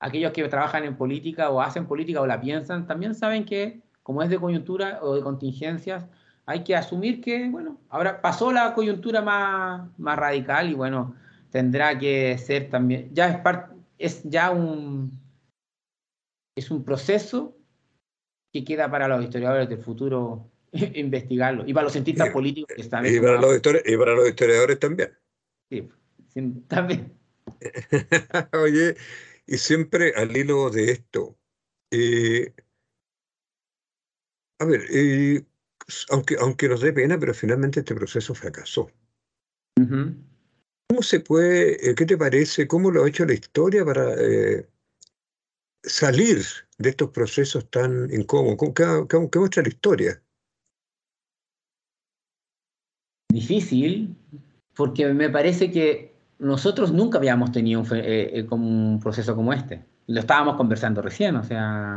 aquellos 0.00 0.32
que 0.32 0.46
trabajan 0.48 0.84
en 0.84 0.96
política 0.96 1.50
o 1.50 1.60
hacen 1.60 1.86
política 1.86 2.20
o 2.20 2.26
la 2.26 2.40
piensan, 2.40 2.86
también 2.86 3.14
saben 3.14 3.44
que 3.44 3.82
como 4.02 4.22
es 4.22 4.30
de 4.30 4.38
coyuntura 4.38 5.00
o 5.02 5.16
de 5.16 5.22
contingencias, 5.22 6.06
hay 6.46 6.62
que 6.62 6.76
asumir 6.76 7.20
que, 7.20 7.48
bueno, 7.48 7.80
ahora 7.88 8.22
pasó 8.22 8.52
la 8.52 8.72
coyuntura 8.72 9.20
más, 9.20 9.90
más 9.98 10.16
radical 10.16 10.70
y 10.70 10.74
bueno, 10.74 11.16
tendrá 11.50 11.98
que 11.98 12.38
ser 12.38 12.70
también, 12.70 13.10
ya 13.12 13.28
es, 13.28 13.38
parte, 13.38 13.74
es 13.98 14.22
ya 14.22 14.52
un, 14.52 15.20
es 16.56 16.70
un 16.70 16.84
proceso 16.84 17.58
que 18.52 18.64
queda 18.64 18.88
para 18.88 19.08
los 19.08 19.24
historiadores 19.24 19.68
del 19.68 19.82
futuro 19.82 20.48
investigarlo 20.72 21.64
y 21.66 21.74
para 21.74 21.84
los 21.84 21.92
cientistas 21.92 22.30
políticos 22.30 22.74
que 22.76 22.82
están... 22.82 23.04
Y 23.04 23.18
para, 23.18 23.40
los 23.40 23.56
y 23.84 23.96
para 23.96 24.14
los 24.14 24.28
historiadores 24.28 24.78
también. 24.78 25.10
Sí, 25.68 25.88
también. 26.68 27.12
Oye, 28.52 28.96
y 29.46 29.58
siempre 29.58 30.12
al 30.14 30.36
hilo 30.36 30.70
de 30.70 30.92
esto, 30.92 31.36
eh, 31.90 32.52
a 34.60 34.64
ver, 34.64 34.82
eh, 34.90 35.44
aunque, 36.10 36.36
aunque 36.40 36.68
nos 36.68 36.80
dé 36.80 36.92
pena, 36.92 37.18
pero 37.18 37.34
finalmente 37.34 37.80
este 37.80 37.94
proceso 37.94 38.34
fracasó. 38.34 38.90
¿Cómo 40.88 41.02
se 41.02 41.20
puede, 41.20 41.90
eh, 41.90 41.94
qué 41.94 42.06
te 42.06 42.16
parece, 42.16 42.66
cómo 42.66 42.90
lo 42.90 43.04
ha 43.04 43.08
hecho 43.08 43.24
la 43.26 43.34
historia 43.34 43.84
para 43.84 44.14
eh, 44.14 44.68
salir 45.82 46.42
de 46.78 46.88
estos 46.90 47.10
procesos 47.10 47.68
tan 47.70 48.10
incómodos? 48.12 48.72
¿Qué, 48.74 49.38
muestra 49.38 49.62
la 49.62 49.68
historia? 49.68 50.22
Difícil, 53.32 54.16
porque 54.74 55.12
me 55.12 55.28
parece 55.28 55.70
que 55.70 56.14
nosotros 56.38 56.92
nunca 56.92 57.18
habíamos 57.18 57.52
tenido 57.52 57.80
un, 57.80 58.48
un 58.50 59.00
proceso 59.00 59.34
como 59.36 59.52
este. 59.52 59.84
Lo 60.06 60.20
estábamos 60.20 60.56
conversando 60.56 61.02
recién, 61.02 61.36
o 61.36 61.44
sea, 61.44 61.96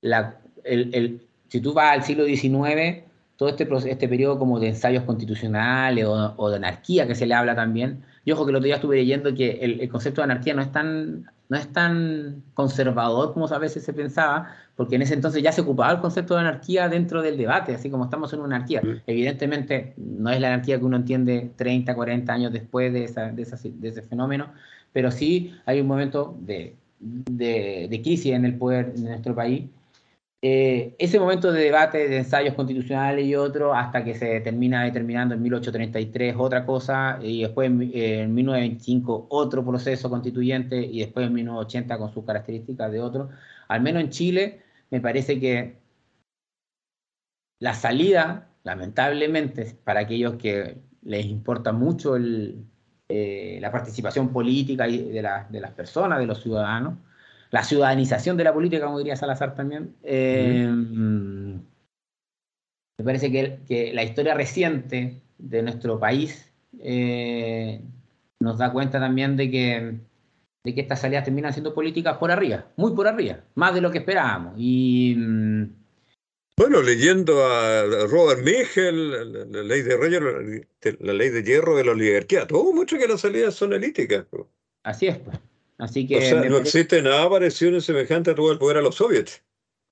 La, 0.00 0.40
el, 0.64 1.28
si 1.50 1.60
tú 1.60 1.72
vas 1.74 1.92
al 1.92 2.04
siglo 2.04 2.24
XIX, 2.24 3.02
todo 3.36 3.48
este, 3.48 3.68
este 3.86 4.08
periodo 4.08 4.38
como 4.38 4.60
de 4.60 4.68
ensayos 4.68 5.02
constitucionales 5.02 6.04
o, 6.06 6.50
de 6.50 6.56
anarquía 6.56 7.06
que 7.08 7.16
se 7.16 7.26
le 7.26 7.34
habla 7.34 7.56
también, 7.56 8.02
yo 8.24 8.34
ojo 8.34 8.44
que 8.44 8.50
el 8.50 8.56
otro 8.56 8.66
día 8.66 8.76
estuve 8.76 8.96
leyendo 8.96 9.34
que 9.34 9.58
el, 9.60 9.88
concepto 9.88 10.20
de 10.20 10.26
anarquía 10.26 10.54
no 10.54 10.62
es, 10.62 10.70
tan, 10.70 11.28
no 11.48 11.56
es 11.56 11.66
tan 11.72 12.44
conservador 12.54 13.32
como 13.32 13.46
a 13.46 13.58
veces 13.58 13.82
se 13.82 13.92
pensaba, 13.92 14.54
porque 14.76 14.94
en 14.94 15.02
ese 15.02 15.14
entonces 15.14 15.42
ya 15.42 15.50
se 15.50 15.62
ocupaba 15.62 15.90
el 15.90 15.98
concepto 15.98 16.34
de 16.34 16.40
anarquía 16.40 16.88
dentro 16.88 17.20
del 17.20 17.36
debate, 17.36 17.74
así 17.74 17.90
como 17.90 18.04
estamos 18.04 18.32
en 18.32 18.40
una 18.40 18.56
anarquía. 18.56 18.82
Evidentemente 19.08 19.94
no 19.96 20.30
es 20.30 20.40
la 20.40 20.54
anarquía 20.54 20.78
que 20.78 20.84
uno 20.84 20.98
entiende 20.98 21.50
30, 21.56 21.96
40 21.96 22.32
años 22.32 22.52
después 22.52 22.92
de, 22.92 23.08
de, 23.32 23.88
ese 23.88 24.02
fenómeno, 24.02 24.52
pero 24.92 25.10
sí 25.10 25.52
hay 25.66 25.80
un 25.80 25.88
momento 25.88 26.36
de, 26.40 26.76
de 27.00 28.00
crisis 28.04 28.34
en 28.34 28.44
el 28.44 28.56
poder 28.56 28.92
en 28.94 29.04
nuestro 29.04 29.34
país 29.34 29.64
Eh, 30.42 30.96
ese 30.98 31.20
momento 31.20 31.52
de 31.52 31.62
debate, 31.62 32.08
de 32.08 32.16
ensayos 32.18 32.54
constitucionales 32.54 33.26
y 33.26 33.34
otro, 33.34 33.74
hasta 33.74 34.02
que 34.02 34.14
se 34.14 34.40
termina 34.40 34.84
determinando 34.84 35.34
en 35.34 35.42
1833 35.42 36.34
otra 36.38 36.64
cosa, 36.64 37.18
y 37.22 37.42
después 37.42 37.66
en, 37.68 37.76
1925 38.34 39.26
otro 39.28 39.64
proceso 39.64 40.08
constituyente, 40.08 40.80
y 40.80 41.00
después 41.00 41.26
en 41.26 41.34
1980 41.34 41.98
con 41.98 42.12
sus 42.12 42.24
características 42.24 42.90
de 42.90 43.00
otro. 43.00 43.28
Al 43.68 43.82
menos 43.82 44.02
en 44.02 44.10
Chile, 44.10 44.62
me 44.90 45.00
parece 45.00 45.38
que 45.38 45.76
la 47.58 47.74
salida, 47.74 48.48
lamentablemente, 48.64 49.76
para 49.84 50.00
aquellos 50.00 50.36
que 50.36 50.78
les 51.02 51.26
importa 51.26 51.72
mucho 51.72 52.16
eh, 52.16 53.58
la 53.60 53.70
participación 53.70 54.32
política 54.32 54.86
de 54.86 55.22
las 55.22 55.72
personas, 55.72 56.18
de 56.18 56.26
los 56.26 56.42
ciudadanos, 56.42 56.94
la 57.50 57.64
ciudadanización 57.64 58.36
de 58.36 58.44
la 58.44 58.54
política, 58.54 58.86
como 58.86 58.98
diría 58.98 59.16
Salazar 59.16 59.54
también. 59.54 59.94
Eh, 60.02 60.68
me 62.98 63.04
parece 63.04 63.30
que, 63.32 63.92
la 63.92 64.04
historia 64.04 64.34
reciente 64.34 65.22
de 65.38 65.62
nuestro 65.62 65.98
país 65.98 66.52
eh, 66.80 67.80
nos 68.40 68.58
da 68.58 68.72
cuenta 68.72 69.00
también 69.00 69.36
de 69.36 69.50
que, 69.50 69.94
de 70.64 70.74
que 70.74 70.80
estas 70.80 71.00
salidas 71.00 71.24
terminan 71.24 71.52
siendo 71.52 71.74
políticas 71.74 72.18
por 72.18 72.30
arriba, 72.30 72.66
muy 72.76 72.94
por 72.94 73.08
arriba, 73.08 73.40
más 73.54 73.74
de 73.74 73.80
lo 73.80 73.90
que 73.90 73.98
esperábamos. 73.98 74.54
Y. 74.56 75.14
Mm, 75.16 75.76
bueno, 76.56 76.82
leyendo 76.82 77.42
a 77.42 77.84
Robert 78.06 78.42
Michel, 78.42 79.50
la, 79.50 79.62
ley 79.62 79.80
de 79.80 80.66
la 81.00 81.12
ley 81.14 81.30
de 81.30 81.42
hierro 81.42 81.74
de 81.74 81.84
la 81.84 81.92
oligarquía, 81.92 82.46
todo 82.46 82.74
mucho 82.74 82.98
que 82.98 83.08
las 83.08 83.22
salidas 83.22 83.54
son 83.54 83.72
elíticas. 83.72 84.26
Así 84.82 85.06
es, 85.06 85.16
pues. 85.16 85.38
Así 85.80 86.06
que 86.06 86.18
o 86.18 86.20
sea, 86.20 86.42
no 86.42 86.58
existe 86.58 87.00
nada 87.00 87.28
parecido 87.30 87.72
ni 87.72 87.80
semejante 87.80 88.30
a 88.30 88.34
todo 88.34 88.52
el 88.52 88.58
poder 88.58 88.76
a 88.76 88.82
los 88.82 88.96
soviets. 88.96 89.42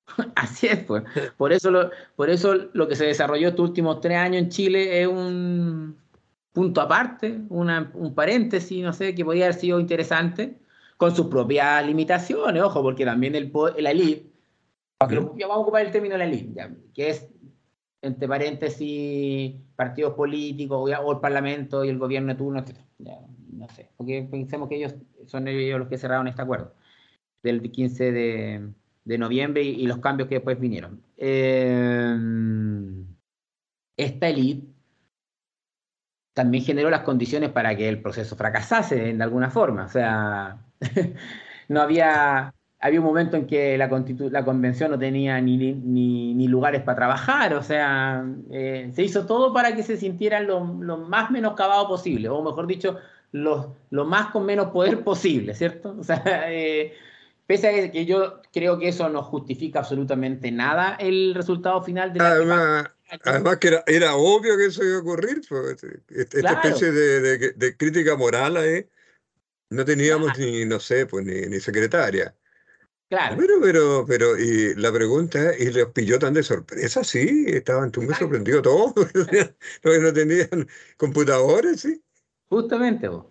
Así 0.35 0.67
es, 0.67 0.81
pues. 0.81 1.03
Por 1.37 1.53
eso, 1.53 1.71
lo, 1.71 1.91
por 2.15 2.29
eso 2.29 2.55
lo 2.73 2.87
que 2.89 2.95
se 2.95 3.07
desarrolló 3.07 3.49
estos 3.49 3.71
últimos 3.71 4.01
tres 4.01 4.19
años 4.19 4.43
en 4.43 4.49
Chile 4.51 5.03
es 5.03 5.09
un 5.09 5.97
punto 6.53 6.81
aparte, 6.81 7.41
un 7.49 8.15
paréntesis, 8.15 8.83
no 8.83 8.93
sé, 8.93 9.15
que 9.15 9.25
podría 9.25 9.47
haber 9.47 9.59
sido 9.59 9.81
interesante, 9.81 10.59
con 10.97 11.15
sus 11.15 11.29
propias 11.29 11.87
limitaciones, 11.87 12.63
ojo, 12.63 12.83
porque 12.83 13.05
también 13.05 13.35
el, 13.35 13.53
la 13.79 13.91
elite, 13.93 14.27
ya 15.01 15.47
vamos 15.47 15.57
a 15.57 15.59
ocupar 15.59 15.87
el 15.87 15.93
término 15.93 16.15
de 16.15 16.19
la 16.19 16.25
elite, 16.25 16.71
que 16.93 17.11
es, 17.11 17.29
entre 18.03 18.29
paréntesis, 18.29 19.55
partidos 19.77 20.15
políticos 20.15 20.91
o, 21.03 21.13
el 21.13 21.21
parlamento 21.21 21.85
y 21.85 21.89
el 21.89 21.99
gobierno 21.99 22.33
de 22.33 22.39
turno, 22.39 22.59
etc 22.61 22.77
no 23.53 23.69
sé, 23.71 23.91
porque 23.97 24.27
pensemos 24.31 24.69
que 24.69 24.77
ellos 24.77 24.95
son 25.27 25.49
ellos 25.49 25.79
los 25.79 25.89
que 25.89 25.99
cerraron 25.99 26.29
este 26.29 26.43
acuerdo 26.43 26.75
del 27.43 27.63
15 27.71 28.13
de, 28.13 29.19
noviembre 29.19 29.63
y, 29.63 29.87
los 29.87 29.99
cambios 29.99 30.29
que 30.29 30.37
después 30.37 30.61
vinieron. 30.61 31.03
Eh, 31.17 32.17
esta 33.97 34.29
élite 34.29 34.67
también 36.39 36.63
generó 36.63 36.89
las 36.89 37.01
condiciones 37.01 37.51
para 37.51 37.77
que 37.77 37.89
el 37.89 38.01
proceso 38.01 38.37
fracasase 38.37 39.13
de 39.13 39.23
alguna 39.25 39.51
forma. 39.51 39.87
O 39.87 39.89
sea, 39.89 40.59
no 41.69 41.81
había, 41.81 42.55
había 42.79 43.01
un 43.01 43.07
momento 43.07 43.37
en 43.37 43.47
que 43.47 43.77
la, 43.77 43.89
la 44.31 44.45
convención 44.45 44.91
no 44.93 44.99
tenía 44.99 45.41
ni, 45.41 45.57
ni, 45.57 46.47
lugares 46.47 46.83
para 46.83 46.97
trabajar, 46.97 47.55
o 47.55 47.63
sea, 47.63 48.25
eh, 48.53 48.91
se 48.95 49.03
hizo 49.03 49.27
todo 49.27 49.53
para 49.53 49.75
que 49.75 49.83
se 49.83 49.97
sintieran 49.97 50.47
lo, 50.47 50.65
lo 50.65 50.99
más 50.99 51.31
menoscabado 51.31 51.89
posible, 51.89 52.29
o 52.29 52.43
mejor 52.43 52.67
dicho, 52.69 52.99
lo, 53.33 53.77
lo 53.91 54.05
más 54.05 54.31
con 54.31 54.47
menos 54.47 54.71
poder 54.71 55.03
posible, 55.05 55.55
¿cierto? 55.55 55.97
O 55.99 56.05
sea, 56.05 56.23
eh, 56.49 56.95
pese 57.47 57.69
a 57.69 57.91
que 57.91 58.07
yo 58.07 58.43
creo 58.53 58.79
que 58.79 58.89
eso 58.89 59.09
no 59.09 59.23
justifica 59.23 59.81
absolutamente 59.81 60.51
nada 60.51 60.97
el 61.01 61.35
resultado 61.35 61.83
final 61.83 62.13
de 62.13 62.19
la 62.19 62.29
además, 62.29 62.91
además 63.25 63.57
que 63.57 63.69
era, 63.69 63.85
era, 63.87 64.17
obvio 64.17 64.57
que 64.57 64.67
eso 64.67 64.85
iba 64.85 64.97
a 64.97 65.01
ocurrir, 65.01 65.41
pues, 65.49 65.83
este, 66.11 66.39
esta 66.39 66.53
especie 66.53 66.93
de, 66.93 67.53
de, 67.53 67.77
crítica 67.77 68.17
moral 68.17 68.57
ahí, 68.57 68.87
no 69.71 69.85
teníamos 69.85 70.39
ni, 70.39 70.65
no 70.65 70.81
sé, 70.81 71.07
pues 71.07 71.25
ni, 71.25 71.43
ni 71.43 71.61
secretaria. 71.61 72.35
Claro. 73.09 73.37
Pero, 73.39 73.55
pero, 73.63 74.05
pero, 74.07 74.39
y 74.39 74.75
la 74.75 74.93
pregunta 74.93 75.53
es, 75.53 75.61
¿y 75.61 75.71
los 75.73 75.89
pilló 75.93 76.19
tan 76.19 76.35
de 76.35 76.43
sorpresa? 76.43 77.03
Sí, 77.03 77.47
estaban 77.47 77.91
muy 77.97 78.15
sorprendidos 78.15 78.63
todos, 78.63 78.93
no, 79.85 79.99
no 79.99 80.13
tenían 80.13 80.69
computadores, 80.99 81.81
sí. 81.81 82.03
Justamente, 82.49 83.09
vos. 83.09 83.27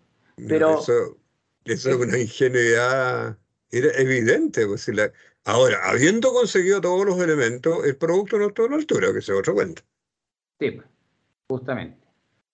Pero, 0.47 0.80
eso, 0.80 1.18
es 1.65 1.86
una 1.86 2.18
ingenuidad 2.18 3.38
era 3.72 3.89
evidente. 3.97 4.65
Pues, 4.68 4.88
la, 4.89 5.11
ahora, 5.45 5.80
habiendo 5.84 6.32
conseguido 6.32 6.82
todos 6.82 7.05
los 7.05 7.20
elementos, 7.20 7.86
el 7.86 7.97
producto 7.97 8.38
no 8.38 8.47
está 8.47 8.63
a 8.63 8.70
la 8.70 8.76
altura, 8.76 9.13
que 9.13 9.22
se 9.22 9.34
otra 9.34 9.53
cuenta. 9.53 9.82
Sí, 10.59 10.72
pues, 10.72 10.88
justamente. 11.49 12.05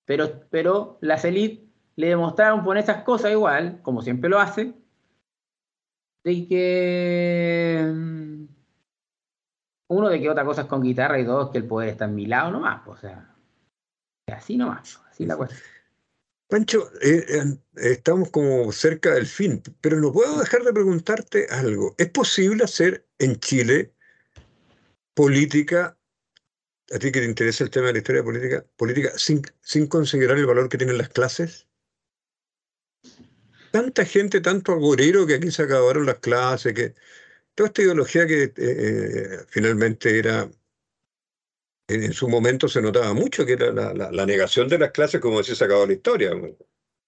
Pero, 0.06 0.48
pero 0.50 0.98
las 1.02 1.24
élites 1.26 1.70
le 1.96 2.08
demostraron 2.08 2.64
por 2.64 2.78
esas 2.78 3.04
cosas 3.04 3.32
igual, 3.32 3.82
como 3.82 4.02
siempre 4.02 4.30
lo 4.30 4.40
hace, 4.40 4.74
de 6.24 6.48
que 6.48 7.86
mm, 7.86 8.46
uno 9.90 10.10
de 10.10 10.22
que 10.22 10.30
otra 10.30 10.46
cosa 10.46 10.62
es 10.62 10.68
con 10.68 10.82
guitarra 10.82 11.20
y 11.20 11.24
dos 11.24 11.52
que 11.52 11.60
el 11.60 11.68
poder 11.68 11.90
está 11.90 12.06
en 12.06 12.16
mi 12.16 12.26
lado 12.26 12.52
nomás, 12.52 12.82
pues, 12.86 12.98
o 12.98 13.02
sea, 13.02 13.36
así 14.28 14.58
nomás, 14.58 15.02
así 15.10 15.26
la 15.26 15.38
cuestión. 15.38 15.62
Pancho, 16.54 16.92
eh, 17.02 17.26
eh, 17.30 17.58
estamos 17.78 18.30
como 18.30 18.72
cerca 18.72 19.16
del 19.16 19.26
fin, 19.26 19.64
pero 19.82 20.00
no 20.00 20.14
puedo 20.14 20.38
dejar 20.38 20.62
de 20.62 20.72
preguntarte 20.72 21.48
algo. 21.50 21.96
¿Es 21.98 22.12
posible 22.12 22.64
hacer 22.64 23.08
en 23.18 23.40
Chile 23.40 23.92
política, 25.16 25.98
a 26.94 27.00
ti 27.00 27.12
que 27.12 27.22
te 27.22 27.26
interesa 27.26 27.64
el 27.64 27.72
tema 27.72 27.88
de 27.88 27.94
la 27.94 27.98
historia 27.98 28.24
política, 28.24 28.64
política 28.78 29.14
sin, 29.18 29.42
sin 29.62 29.88
considerar 29.88 30.38
el 30.38 30.46
valor 30.46 30.70
que 30.70 30.78
tienen 30.78 31.00
las 31.00 31.10
clases? 31.10 31.66
Tanta 33.72 34.06
gente, 34.06 34.40
tanto 34.40 34.74
agorero 34.74 35.26
que 35.26 35.34
aquí 35.34 35.50
se 35.50 35.64
acabaron 35.64 36.06
las 36.06 36.20
clases, 36.20 36.76
que 36.76 36.94
toda 37.56 37.70
esta 37.70 37.82
ideología 37.82 38.28
que 38.28 38.54
eh, 38.56 39.40
finalmente 39.48 40.20
era 40.20 40.48
en, 41.96 42.14
su 42.14 42.28
momento 42.28 42.68
se 42.68 42.82
notaba 42.82 43.14
mucho 43.14 43.46
que 43.46 43.54
era 43.54 43.72
la, 43.72 44.26
negación 44.26 44.68
de 44.68 44.80
las 44.80 44.92
clases 44.92 45.22
como 45.22 45.42
si 45.44 45.56
se 45.56 45.66
acabó 45.66 45.86
la 45.86 45.94
historia. 45.94 46.32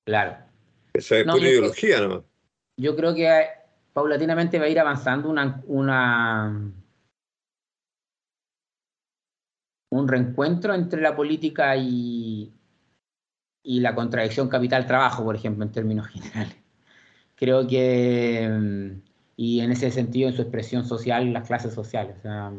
Claro. 0.06 0.38
Esa 0.94 1.18
es 1.18 1.24
pura 1.26 1.50
ideología 1.50 2.02
nomás. 2.02 2.22
Yo 2.78 2.96
creo 2.96 3.16
que 3.16 3.46
paulatinamente 3.94 4.60
va 4.60 4.66
a 4.66 4.70
ir 4.70 4.80
avanzando 4.80 5.30
una, 5.30 5.64
una 5.66 6.74
un 9.90 10.08
reencuentro 10.08 10.74
entre 10.74 11.02
la 11.02 11.16
política 11.16 11.76
y, 11.78 12.54
y 13.64 13.80
la 13.80 13.96
contradicción 13.96 14.50
capital-trabajo, 14.50 15.24
por 15.24 15.36
ejemplo, 15.36 15.64
en 15.64 15.72
términos 15.72 16.08
generales. 16.14 16.56
Creo 17.36 17.68
que, 17.68 18.48
mm, 18.50 19.02
y 19.38 19.60
en 19.62 19.72
ese 19.72 19.92
sentido, 19.92 20.30
en 20.30 20.36
su 20.36 20.42
expresión 20.42 20.86
social, 20.86 21.34
las 21.34 21.48
clases 21.48 21.74
sociales. 21.74 22.16
O 22.20 22.22
sea, 22.22 22.54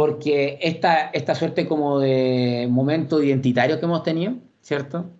porque 0.00 0.58
esta, 0.62 1.10
esta 1.10 1.34
suerte 1.34 1.68
como 1.68 2.00
de 2.00 2.66
momento 2.70 3.22
identitario 3.22 3.78
que 3.78 3.84
hemos 3.84 4.02
tenido, 4.02 4.32
¿cierto? 4.62 5.10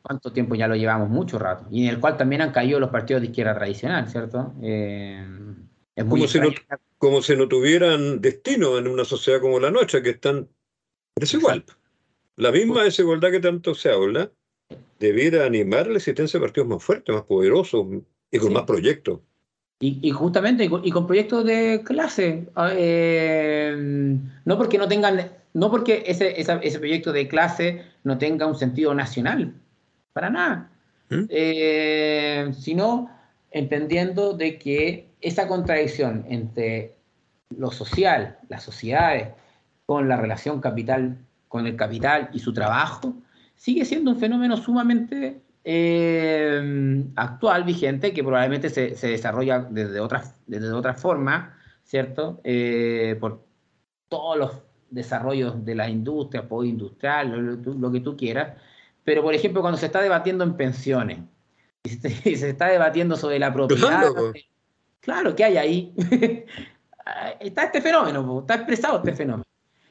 ¿Cuánto 0.00 0.32
tiempo 0.32 0.54
ya 0.54 0.66
lo 0.66 0.76
llevamos? 0.76 1.10
Mucho 1.10 1.38
rato. 1.38 1.66
Y 1.70 1.82
en 1.82 1.90
el 1.90 2.00
cual 2.00 2.16
también 2.16 2.40
han 2.40 2.50
caído 2.50 2.80
los 2.80 2.88
partidos 2.88 3.20
de 3.20 3.28
izquierda 3.28 3.54
tradicional, 3.54 4.08
¿cierto? 4.08 4.54
Eh, 4.62 5.22
es 5.94 6.04
como, 6.06 6.26
si 6.26 6.40
no, 6.40 6.48
como 6.96 7.20
si 7.20 7.36
no 7.36 7.48
tuvieran 7.48 8.22
destino 8.22 8.78
en 8.78 8.88
una 8.88 9.04
sociedad 9.04 9.42
como 9.42 9.60
la 9.60 9.70
nuestra, 9.70 10.02
que 10.02 10.08
están 10.08 10.48
desigual. 11.16 11.66
La 12.36 12.50
misma 12.50 12.84
desigualdad 12.84 13.32
que 13.32 13.40
tanto 13.40 13.74
se 13.74 13.90
habla 13.90 14.32
debiera 14.98 15.44
animar 15.44 15.86
la 15.86 15.98
existencia 15.98 16.40
de 16.40 16.46
partidos 16.46 16.66
más 16.66 16.82
fuertes, 16.82 17.14
más 17.14 17.24
poderosos 17.24 17.88
y 18.30 18.38
con 18.38 18.54
más 18.54 18.62
proyectos. 18.62 19.20
Y, 19.82 20.10
justamente, 20.10 20.64
y 20.64 20.90
con, 20.90 21.06
proyectos 21.06 21.42
de 21.42 21.82
clase, 21.82 22.46
ah, 22.54 22.68
eh, 22.74 23.74
no 24.44 24.58
porque 24.58 24.76
no 24.76 24.86
tengan, 24.86 25.30
no 25.54 25.70
porque 25.70 26.04
ese, 26.06 26.38
ese 26.38 26.78
proyecto 26.78 27.12
de 27.14 27.26
clase 27.26 27.86
no 28.04 28.18
tenga 28.18 28.44
un 28.44 28.56
sentido 28.56 28.92
nacional, 28.92 29.54
para 30.12 30.28
nada, 30.28 30.70
¿Mm? 31.08 31.24
eh, 31.30 32.50
sino 32.58 33.10
entendiendo 33.50 34.34
de 34.34 34.58
que 34.58 35.08
esa 35.22 35.48
contradicción 35.48 36.26
entre 36.28 36.92
lo 37.48 37.70
social, 37.70 38.36
las 38.50 38.62
sociedades, 38.62 39.28
con 39.86 40.08
la 40.08 40.18
relación 40.18 40.60
capital, 40.60 41.16
con 41.48 41.66
el 41.66 41.76
capital 41.76 42.28
y 42.34 42.40
su 42.40 42.52
trabajo, 42.52 43.14
sigue 43.56 43.86
siendo 43.86 44.10
un 44.10 44.20
fenómeno 44.20 44.58
sumamente 44.58 45.40
eh, 45.64 47.04
actual, 47.16 47.64
vigente, 47.64 48.12
que 48.12 48.22
probablemente 48.22 48.70
se, 48.70 48.94
desarrolla 49.06 49.60
desde 49.60 50.00
otras 50.00 50.34
desde 50.46 50.72
otra 50.72 50.94
forma, 50.94 51.58
¿cierto? 51.84 52.40
Eh, 52.44 53.16
por 53.20 53.44
todos 54.08 54.38
los 54.38 54.52
desarrollos 54.90 55.64
de 55.64 55.74
la 55.74 55.88
industria, 55.88 56.48
postindustrial, 56.48 57.30
lo, 57.30 57.74
lo, 57.74 57.92
que 57.92 58.00
tú 58.00 58.16
quieras. 58.16 58.56
Pero, 59.04 59.22
por 59.22 59.34
ejemplo, 59.34 59.60
cuando 59.60 59.78
se 59.78 59.86
está 59.86 60.00
debatiendo 60.00 60.44
en 60.44 60.56
pensiones 60.56 61.20
y 61.84 61.90
se, 61.90 62.08
está 62.48 62.68
debatiendo 62.68 63.16
sobre 63.16 63.38
la 63.38 63.52
propiedad, 63.52 64.10
claro, 65.00 65.34
¿qué 65.34 65.44
hay 65.44 65.56
ahí? 65.58 65.94
está 67.40 67.64
este 67.64 67.80
fenómeno, 67.80 68.40
está 68.40 68.54
expresado 68.56 68.98
este 68.98 69.12
fenómeno. 69.12 69.44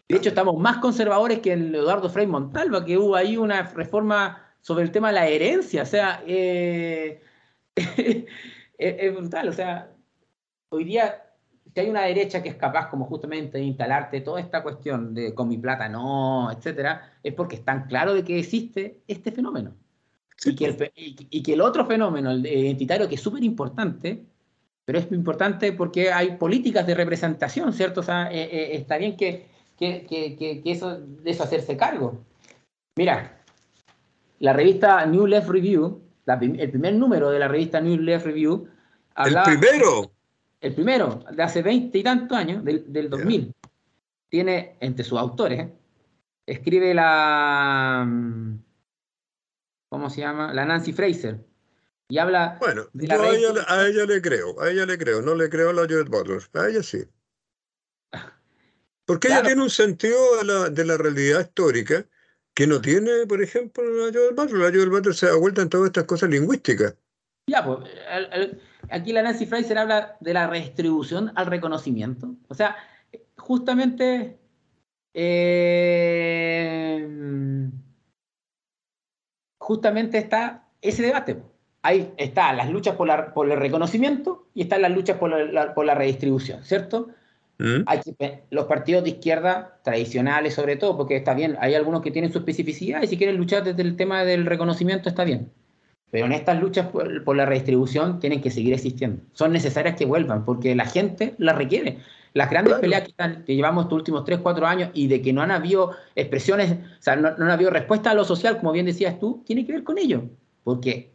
De 0.07 0.17
hecho, 0.17 0.30
estamos 0.30 0.57
más 0.57 0.78
conservadores 0.78 1.39
que 1.39 1.53
el 1.53 1.76
Eduardo 1.76 2.09
Frei 2.09 2.26
Montalva, 2.26 2.84
que 2.84 2.97
hubo 2.97 3.15
ahí 3.15 3.38
una 3.38 3.61
reforma 3.61 4.49
sobre 4.62 4.84
el 4.84 4.91
tema 4.91 5.10
de 5.10 5.16
la 5.16 5.28
herencia. 5.28 5.84
O 5.84 5.86
sea, 5.86 6.24
eh, 6.28 7.22
es, 8.78 9.16
brutal. 9.16 9.49
O 9.49 9.53
sea, 9.53 9.91
hoy 10.70 10.84
día, 10.84 11.24
si 11.74 11.80
hay 11.80 11.89
una 11.89 12.03
derecha 12.03 12.43
que 12.43 12.49
es 12.49 12.55
capaz 12.55 12.89
como 12.89 13.05
justamente 13.05 13.57
de 13.57 13.64
instalarte 13.64 14.22
toda 14.22 14.39
esta 14.39 14.64
cuestión 14.64 15.14
de 15.14 15.34
con 15.34 15.47
mi 15.47 15.57
plata 15.57 15.89
no, 15.89 16.51
etcétera, 16.51 17.14
es 17.24 17.34
porque 17.34 17.55
están 17.57 17.88
claros 17.88 18.16
de 18.16 18.24
que 18.24 18.39
existe 18.39 19.01
este 19.07 19.32
fenómeno. 19.32 19.76
y, 20.45 20.55
que 20.55 20.66
el, 20.66 20.91
y, 20.95 21.43
que 21.43 21.53
el, 21.53 21.62
otro 21.62 21.86
fenómeno, 21.86 22.32
el 22.32 22.45
identitario, 22.45 23.10
que 23.10 23.16
es 23.16 23.22
súper 23.22 23.43
importante, 23.43 24.24
pero 24.86 24.99
es 24.99 25.12
importante 25.12 25.74
porque 25.74 26.12
hay 26.12 26.38
políticas 26.38 26.88
de 26.88 26.95
representación, 26.95 27.74
¿cierto? 27.74 27.99
O 27.99 28.03
sea, 28.03 28.32
eh, 28.32 28.49
eh, 28.51 28.70
está 28.74 28.97
bien 28.97 29.16
que 29.16 29.49
que, 29.80 30.62
eso, 30.66 30.99
de 30.99 31.32
eso 31.32 31.43
hacerse 31.43 31.78
cargo. 31.78 32.26
Mira, 32.95 33.38
la 34.39 34.53
revista 34.53 35.05
New 35.05 35.27
Left 35.27 35.49
Review, 35.49 36.01
el 36.25 36.69
primer 36.69 36.93
número 36.93 37.29
de 37.29 37.39
la 37.39 37.47
revista 37.47 37.79
New 37.79 37.97
Left 37.97 38.25
Review. 38.25 38.67
¿El 39.15 39.37
primero? 39.43 40.11
El 40.61 40.73
primero, 40.73 41.23
de 41.31 41.43
hace 41.43 41.61
veinte 41.61 41.97
y 41.97 42.03
tantos 42.03 42.37
años, 42.37 42.63
del, 42.63 42.91
del 42.91 43.09
2000. 43.09 43.53
Tiene, 44.29 44.75
entre 44.79 45.03
sus 45.03 45.17
autores, 45.17 45.67
escribe 46.45 46.93
la. 46.93 48.07
¿Cómo 49.89 50.09
se 50.09 50.21
llama? 50.21 50.53
La 50.53 50.65
Nancy 50.65 50.93
Fraser. 50.93 51.39
Y 52.09 52.17
habla. 52.17 52.57
Bueno, 52.59 52.87
yo 52.93 53.21
a, 53.21 53.29
ella, 53.29 53.49
a, 53.67 53.87
ella, 53.87 54.05
le 54.05 54.21
creo, 54.21 54.59
a 54.59 54.69
ella 54.69 54.85
le 54.85 54.97
creo, 54.97 55.21
no 55.21 55.35
le 55.35 55.49
creo 55.49 55.69
a 55.69 55.73
la 55.73 55.83
Judith 55.83 56.09
Butler, 56.09 56.41
a 56.53 56.67
ella 56.67 56.83
sí. 56.83 57.03
Porque 59.05 59.27
ella 59.27 59.43
tiene 59.43 59.61
un 59.61 59.69
sentido 59.69 60.17
de 60.69 60.85
la, 60.85 60.97
realidad 60.97 61.41
histórica 61.41 62.05
que 62.54 62.68
no 62.68 62.82
tiene, 62.82 63.26
por 63.28 63.41
ejemplo, 63.41 63.84
la 63.84 64.12
del 64.12 64.36
Butler. 64.36 64.60
La 64.60 64.72
del 64.72 64.89
Butler 64.89 65.16
se 65.16 65.28
da 65.28 65.36
vuelta 65.38 65.62
en 65.62 65.70
todas 65.70 65.88
estas 65.88 66.04
cosas 66.06 66.30
lingüísticas. 66.30 66.95
Ya, 67.47 67.66
pues, 67.66 67.89
aquí 68.89 69.14
la 69.14 69.24
Nancy 69.24 69.45
Fraser 69.45 69.78
habla 69.78 70.18
de 70.20 70.34
la 70.34 70.47
redistribución 70.47 71.32
al 71.36 71.47
reconocimiento. 71.47 72.36
O 72.47 72.54
sea, 72.54 72.76
justamente 73.38 74.38
eh, 75.14 77.08
justamente 79.58 80.18
está 80.18 80.68
ese 80.82 81.04
debate. 81.04 81.41
Ahí 81.82 82.14
está 82.18 82.54
las 82.54 82.70
luchas 82.70 82.95
por, 82.95 83.10
el 83.10 83.58
reconocimiento 83.58 84.47
y 84.54 84.64
están 84.64 84.82
las 84.82 84.91
luchas 84.91 85.18
por 85.18 85.32
por 85.74 85.86
la 85.86 85.95
redistribución, 85.95 86.64
¿cierto? 86.64 87.10
¿Mm? 87.60 87.84
Hay 87.88 87.99
los 88.51 88.66
partidos 88.66 89.03
de 89.03 89.12
izquierda 89.12 89.80
tradicionales 89.84 90.53
sobre 90.53 90.78
todo, 90.78 90.95
porque 90.95 91.18
está 91.18 91.34
bien, 91.34 91.57
hay 91.60 91.76
algunos 91.76 92.01
que 92.01 92.10
tienen 92.10 92.32
su 92.32 92.39
especificidad 92.39 93.03
y 93.03 93.07
si 93.07 93.18
quieren 93.18 93.36
luchar 93.36 93.64
desde 93.64 93.82
el 93.82 93.97
tema 93.97 94.24
del 94.24 94.45
reconocimiento 94.45 95.10
está 95.10 95.26
bien. 95.26 95.51
Pero 96.10 96.26
en 96.26 96.32
estas 96.32 96.60
luchas 96.60 96.88
por, 96.88 97.36
la 97.36 97.45
redistribución 97.45 98.20
tienen 98.20 98.41
que 98.41 98.49
seguir 98.49 98.74
existiendo. 98.74 99.22
Son 99.34 99.51
necesarias 99.51 99.95
que 99.95 100.05
vuelvan, 100.05 100.45
porque 100.45 100.74
la 100.74 100.86
gente 100.86 101.36
las 101.38 101.55
requiere. 101.55 101.99
Las 102.34 102.49
grandes 102.49 102.76
peleas 102.76 103.07
que, 103.45 103.55
llevamos 103.55 103.84
estos 103.84 103.97
últimos 103.97 104.24
3, 104.24 104.39
4 104.39 104.66
años 104.66 104.89
y 104.93 105.07
de 105.07 105.22
que 105.22 105.34
no 105.34 105.41
han 105.41 105.51
habido 105.51 105.91
expresiones, 106.16 106.72
o 106.72 107.01
sea, 107.01 107.16
no, 107.16 107.38
no 107.38 107.45
han 107.45 107.51
habido 107.51 107.70
respuesta 107.70 108.12
a 108.12 108.14
lo 108.16 108.24
social, 108.24 108.57
como 108.57 108.72
bien 108.72 108.86
decías 108.86 109.20
tú, 109.20 109.43
tiene 109.45 109.66
que 109.66 109.74
ver 109.74 109.84
con 109.84 109.97
ello. 109.97 110.24
Porque 110.64 111.12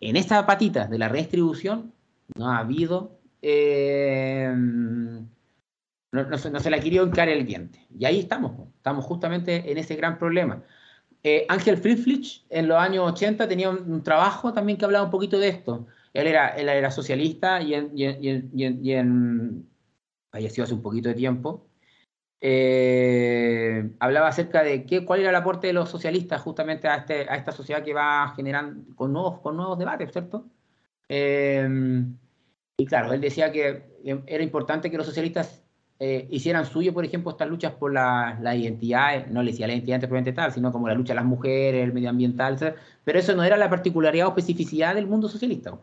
en 0.00 0.16
esta 0.16 0.44
patita 0.46 0.86
de 0.86 0.98
la 0.98 1.08
redistribución 1.08 1.92
no 2.36 2.50
ha 2.50 2.58
habido... 2.58 3.18
Eh, 3.40 4.52
no, 6.12 6.38
se, 6.38 6.70
la 6.70 6.80
quería 6.80 7.02
hincar 7.02 7.28
el 7.28 7.44
diente. 7.44 7.86
Y 7.98 8.04
ahí 8.04 8.20
estamos, 8.20 8.68
estamos 8.76 9.04
justamente 9.04 9.70
en 9.70 9.78
ese 9.78 9.96
gran 9.96 10.18
problema. 10.18 10.62
Eh, 11.22 11.44
Ángel 11.48 11.76
Friedrich 11.76 12.46
en 12.48 12.68
los 12.68 12.78
años 12.78 13.12
80 13.12 13.48
tenía 13.48 13.70
un, 13.70 14.02
trabajo 14.02 14.52
también 14.52 14.78
que 14.78 14.84
hablaba 14.84 15.04
un 15.04 15.10
poquito 15.10 15.38
de 15.38 15.48
esto. 15.48 15.86
Él 16.14 16.26
era, 16.26 16.48
él 16.48 16.68
era 16.68 16.90
socialista 16.90 17.60
y, 17.60 17.74
falleció 20.30 20.64
hace 20.64 20.74
un 20.74 20.82
poquito 20.82 21.08
de 21.08 21.14
tiempo. 21.14 21.66
Eh, 22.40 23.90
hablaba 23.98 24.28
acerca 24.28 24.62
de 24.62 24.86
qué, 24.86 25.04
cuál 25.04 25.20
era 25.20 25.30
el 25.30 25.36
aporte 25.36 25.66
de 25.66 25.72
los 25.72 25.90
socialistas 25.90 26.40
justamente 26.40 26.86
a, 26.86 26.96
este, 26.96 27.22
esta 27.34 27.52
sociedad 27.52 27.82
que 27.82 27.94
va 27.94 28.32
generando 28.36 28.94
con 28.94 29.12
nuevos, 29.12 29.40
con 29.40 29.56
nuevos 29.56 29.78
debates, 29.78 30.12
¿cierto? 30.12 30.46
Eh, 31.08 31.68
y 32.78 32.86
claro, 32.86 33.12
él 33.12 33.20
decía 33.20 33.50
que 33.50 33.82
era 34.26 34.44
importante 34.44 34.90
que 34.90 34.96
los 34.96 35.06
socialistas 35.06 35.67
eh, 36.00 36.28
hicieran 36.30 36.64
suyo, 36.64 36.94
por 36.94 37.04
ejemplo, 37.04 37.32
estas 37.32 37.48
luchas 37.48 37.72
por 37.72 37.92
la, 37.92 38.38
la 38.40 38.54
identidad, 38.54 39.26
no 39.26 39.42
le 39.42 39.50
decía 39.50 39.66
la 39.66 39.74
identidad 39.74 40.34
tal, 40.34 40.52
sino 40.52 40.70
como 40.70 40.86
la 40.86 40.94
lucha 40.94 41.12
de 41.12 41.16
las 41.16 41.24
mujeres, 41.24 41.82
el 41.82 41.92
medioambiental, 41.92 42.56
pero 43.04 43.18
eso 43.18 43.34
no 43.34 43.42
era 43.42 43.56
la 43.56 43.68
particularidad 43.68 44.26
o 44.28 44.30
especificidad 44.30 44.94
del 44.94 45.08
mundo 45.08 45.28
socialista. 45.28 45.74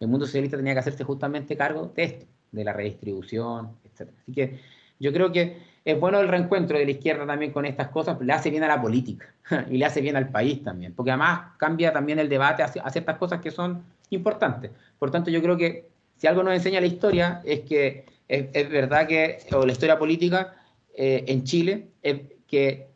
El 0.00 0.08
mundo 0.08 0.24
socialista 0.24 0.56
tenía 0.56 0.72
que 0.72 0.78
hacerse 0.78 1.04
justamente 1.04 1.56
cargo 1.56 1.92
de 1.94 2.02
esto, 2.02 2.26
de 2.52 2.64
la 2.64 2.72
redistribución, 2.72 3.72
etc. 3.84 4.08
Así 4.22 4.32
que 4.32 4.58
yo 4.98 5.12
creo 5.12 5.30
que 5.32 5.58
es 5.84 6.00
bueno 6.00 6.20
el 6.20 6.28
reencuentro 6.28 6.78
de 6.78 6.84
la 6.86 6.90
izquierda 6.90 7.26
también 7.26 7.52
con 7.52 7.66
estas 7.66 7.88
cosas, 7.88 8.18
le 8.20 8.32
hace 8.32 8.50
bien 8.50 8.62
a 8.62 8.68
la 8.68 8.80
política 8.80 9.26
y 9.70 9.76
le 9.76 9.84
hace 9.84 10.00
bien 10.00 10.16
al 10.16 10.30
país 10.30 10.62
también, 10.62 10.94
porque 10.94 11.10
además 11.10 11.52
cambia 11.58 11.92
también 11.92 12.18
el 12.18 12.28
debate 12.28 12.62
a 12.62 12.90
ciertas 12.90 13.18
cosas 13.18 13.40
que 13.40 13.50
son 13.50 13.82
importantes. 14.08 14.70
Por 14.98 15.10
tanto, 15.10 15.30
yo 15.30 15.42
creo 15.42 15.58
que 15.58 15.88
si 16.16 16.26
algo 16.26 16.42
nos 16.42 16.54
enseña 16.54 16.80
la 16.80 16.86
historia 16.86 17.42
es 17.44 17.60
que 17.60 18.06
es, 18.28 18.70
verdad 18.70 19.06
que, 19.06 19.38
o 19.52 19.64
la 19.64 19.72
historia 19.72 19.98
política 19.98 20.54
eh, 20.94 21.24
en 21.28 21.44
Chile, 21.44 21.88
es 22.02 22.20
que 22.46 22.88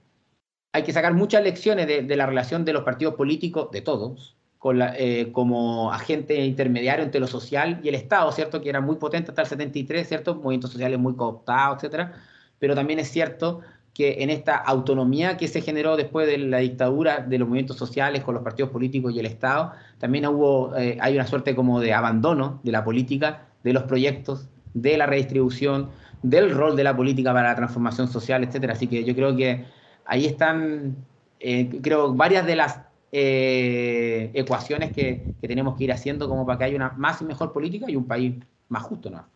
hay 0.72 0.82
que 0.82 0.92
sacar 0.92 1.14
muchas 1.14 1.42
lecciones 1.42 1.86
de, 1.86 2.16
la 2.16 2.26
relación 2.26 2.64
de 2.64 2.72
los 2.72 2.82
partidos 2.82 3.14
políticos, 3.14 3.70
de 3.70 3.82
todos, 3.82 4.36
con 4.58 4.78
la, 4.78 4.94
eh, 4.96 5.30
como 5.32 5.92
agente 5.92 6.44
intermediario 6.44 7.04
entre 7.04 7.20
lo 7.20 7.26
social 7.26 7.80
y 7.82 7.88
el 7.88 7.94
Estado, 7.94 8.30
¿cierto? 8.32 8.60
Que 8.60 8.68
era 8.68 8.80
muy 8.80 8.96
potente 8.96 9.30
hasta 9.30 9.42
el 9.42 9.48
73, 9.48 10.08
¿cierto? 10.08 10.34
Movimientos 10.36 10.70
sociales 10.70 10.98
muy 10.98 11.14
cooptados, 11.14 11.78
etcétera. 11.78 12.14
Pero 12.58 12.74
también 12.74 12.98
es 12.98 13.08
cierto 13.10 13.60
que 13.92 14.22
en 14.22 14.30
esta 14.30 14.56
autonomía 14.56 15.36
que 15.36 15.48
se 15.48 15.60
generó 15.60 15.96
después 15.96 16.26
de 16.26 16.38
la 16.38 16.58
dictadura 16.58 17.18
de 17.18 17.38
los 17.38 17.48
movimientos 17.48 17.76
sociales 17.76 18.22
con 18.22 18.34
los 18.34 18.42
partidos 18.42 18.70
políticos 18.70 19.12
y 19.14 19.18
el 19.18 19.26
Estado, 19.26 19.72
también 19.98 20.26
hubo, 20.26 20.74
eh, 20.76 20.96
hay 21.00 21.14
una 21.14 21.26
suerte 21.26 21.54
como 21.54 21.80
de 21.80 21.92
abandono 21.92 22.60
de 22.62 22.72
la 22.72 22.84
política, 22.84 23.48
de 23.62 23.72
los 23.74 23.82
proyectos, 23.82 24.48
de 24.74 24.96
la 24.96 25.06
redistribución, 25.06 25.90
del 26.22 26.50
rol 26.50 26.76
de 26.76 26.84
la 26.84 26.96
política 26.96 27.32
para 27.32 27.48
la 27.48 27.56
transformación 27.56 28.08
social, 28.08 28.44
etcétera. 28.44 28.74
Así 28.74 28.86
que 28.86 29.04
yo 29.04 29.14
creo 29.14 29.36
que 29.36 29.64
ahí 30.04 30.26
están, 30.26 30.96
eh, 31.40 31.68
creo, 31.82 32.14
varias 32.14 32.46
de 32.46 32.56
las 32.56 32.80
eh, 33.10 34.30
ecuaciones 34.34 34.92
que, 34.92 35.22
tenemos 35.40 35.76
que 35.76 35.84
ir 35.84 35.92
haciendo 35.92 36.28
como 36.28 36.46
para 36.46 36.58
que 36.58 36.64
haya 36.64 36.76
una 36.76 36.90
más 36.90 37.20
y 37.20 37.24
mejor 37.24 37.52
política 37.52 37.90
y 37.90 37.96
un 37.96 38.06
país 38.06 38.34
más 38.68 38.82
justo, 38.84 39.10
¿no? 39.10 39.28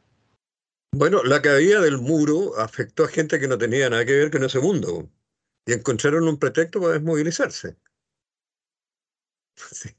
Bueno, 0.94 1.22
la 1.24 1.42
caída 1.42 1.82
del 1.82 1.98
muro 1.98 2.58
afectó 2.58 3.04
a 3.04 3.08
gente 3.08 3.38
que 3.38 3.48
no 3.48 3.58
tenía 3.58 3.90
nada 3.90 4.06
que 4.06 4.16
ver 4.16 4.30
con 4.30 4.44
ese 4.44 4.60
mundo 4.60 5.10
y 5.66 5.74
encontraron 5.74 6.26
un 6.26 6.38
pretexto 6.38 6.80
para 6.80 6.94
desmovilizarse. 6.94 7.76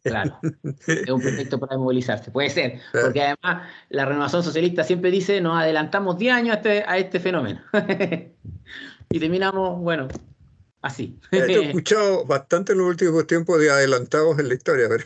Claro, 0.04 0.40
es 0.88 1.10
un 1.10 1.22
pretexto 1.22 1.60
para 1.60 1.78
movilizarse, 1.78 2.32
puede 2.32 2.50
ser, 2.50 2.80
porque 2.92 3.22
además 3.22 3.68
la 3.90 4.06
renovación 4.06 4.44
socialista 4.44 4.84
siempre 4.84 5.12
dice 5.12 5.42
nos 5.42 5.60
adelantamos 5.60 6.18
10 6.18 6.34
años 6.34 6.56
a 6.56 6.58
este, 6.58 6.84
a 6.88 6.98
este 6.98 7.20
fenómeno 7.20 7.62
y 9.10 9.20
terminamos, 9.20 9.80
bueno, 9.82 10.08
así. 10.82 11.20
He 11.32 11.68
escuchado 11.68 12.26
bastante 12.26 12.74
en 12.74 12.80
los 12.80 12.88
últimos 12.88 13.26
tiempos 13.26 13.60
de 13.60 13.72
adelantados 13.72 14.40
en 14.40 14.48
la 14.48 14.54
historia. 14.54 14.90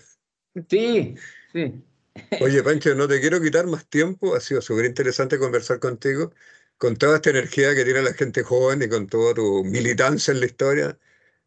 Sí, 0.68 1.16
sí. 1.54 1.82
Oye, 2.42 2.62
Pancho, 2.62 2.94
no 2.94 3.08
te 3.08 3.22
quiero 3.22 3.40
quitar 3.40 3.68
más 3.68 3.86
tiempo, 3.86 4.36
ha 4.36 4.42
sido 4.42 4.62
súper 4.62 4.84
interesante 4.84 5.40
conversar 5.40 5.80
contigo, 5.80 6.34
con 6.78 6.98
toda 6.98 7.16
esta 7.16 7.30
energía 7.30 7.74
que 7.74 7.86
tiene 7.86 8.02
la 8.02 8.14
gente 8.14 8.44
joven 8.44 8.82
y 8.82 8.90
con 8.90 9.08
toda 9.08 9.34
tu 9.34 9.64
militancia 9.64 10.34
en 10.34 10.42
la 10.42 10.46
historia. 10.46 10.98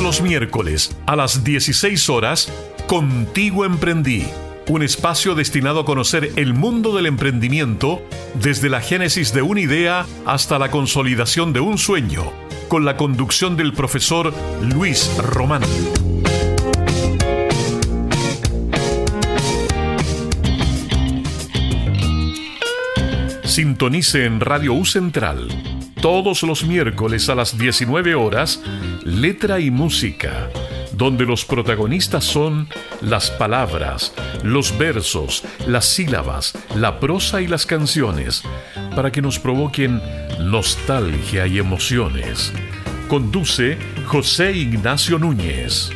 los 0.00 0.22
miércoles 0.22 0.96
a 1.06 1.16
las 1.16 1.44
16 1.44 2.08
horas, 2.08 2.52
Contigo 2.86 3.64
Emprendí, 3.64 4.24
un 4.68 4.82
espacio 4.82 5.34
destinado 5.34 5.80
a 5.80 5.84
conocer 5.84 6.32
el 6.36 6.54
mundo 6.54 6.94
del 6.94 7.06
emprendimiento 7.06 8.00
desde 8.34 8.68
la 8.68 8.80
génesis 8.80 9.32
de 9.32 9.42
una 9.42 9.60
idea 9.60 10.06
hasta 10.24 10.58
la 10.58 10.70
consolidación 10.70 11.52
de 11.52 11.60
un 11.60 11.78
sueño, 11.78 12.32
con 12.68 12.84
la 12.84 12.96
conducción 12.96 13.56
del 13.56 13.72
profesor 13.72 14.32
Luis 14.62 15.10
Román. 15.18 15.62
Sintonice 23.44 24.24
en 24.24 24.40
Radio 24.40 24.72
U 24.74 24.84
Central 24.84 25.48
todos 26.02 26.42
los 26.42 26.64
miércoles 26.64 27.28
a 27.28 27.36
las 27.36 27.56
19 27.56 28.16
horas 28.16 28.60
Letra 29.04 29.58
y 29.58 29.70
Música, 29.70 30.48
donde 30.92 31.24
los 31.26 31.44
protagonistas 31.44 32.24
son 32.24 32.68
las 33.00 33.30
palabras, 33.30 34.14
los 34.44 34.76
versos, 34.78 35.42
las 35.66 35.86
sílabas, 35.86 36.52
la 36.76 37.00
prosa 37.00 37.40
y 37.40 37.48
las 37.48 37.66
canciones, 37.66 38.42
para 38.94 39.10
que 39.10 39.22
nos 39.22 39.38
provoquen 39.38 40.00
nostalgia 40.40 41.46
y 41.46 41.58
emociones. 41.58 42.52
Conduce 43.08 43.76
José 44.06 44.52
Ignacio 44.52 45.18
Núñez. 45.18 45.90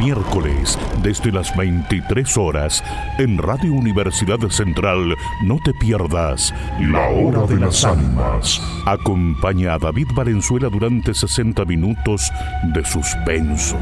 Miércoles 0.00 0.78
desde 1.02 1.30
las 1.30 1.54
23 1.56 2.36
horas 2.38 2.82
en 3.18 3.36
Radio 3.36 3.74
Universidad 3.74 4.38
Central. 4.48 5.14
No 5.44 5.58
te 5.62 5.74
pierdas 5.74 6.54
La 6.80 7.08
Hora 7.10 7.46
de 7.46 7.60
las 7.60 7.84
Almas. 7.84 8.62
Acompaña 8.86 9.74
a 9.74 9.78
David 9.78 10.08
Valenzuela 10.14 10.70
durante 10.70 11.12
60 11.12 11.64
minutos 11.66 12.32
de 12.74 12.84
suspenso, 12.84 13.76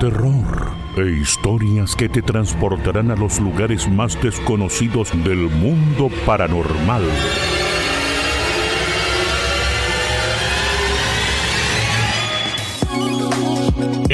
terror 0.00 0.72
e 0.96 1.20
historias 1.20 1.94
que 1.94 2.08
te 2.08 2.22
transportarán 2.22 3.12
a 3.12 3.16
los 3.16 3.38
lugares 3.38 3.88
más 3.88 4.20
desconocidos 4.20 5.12
del 5.22 5.48
mundo 5.48 6.10
paranormal. 6.26 7.04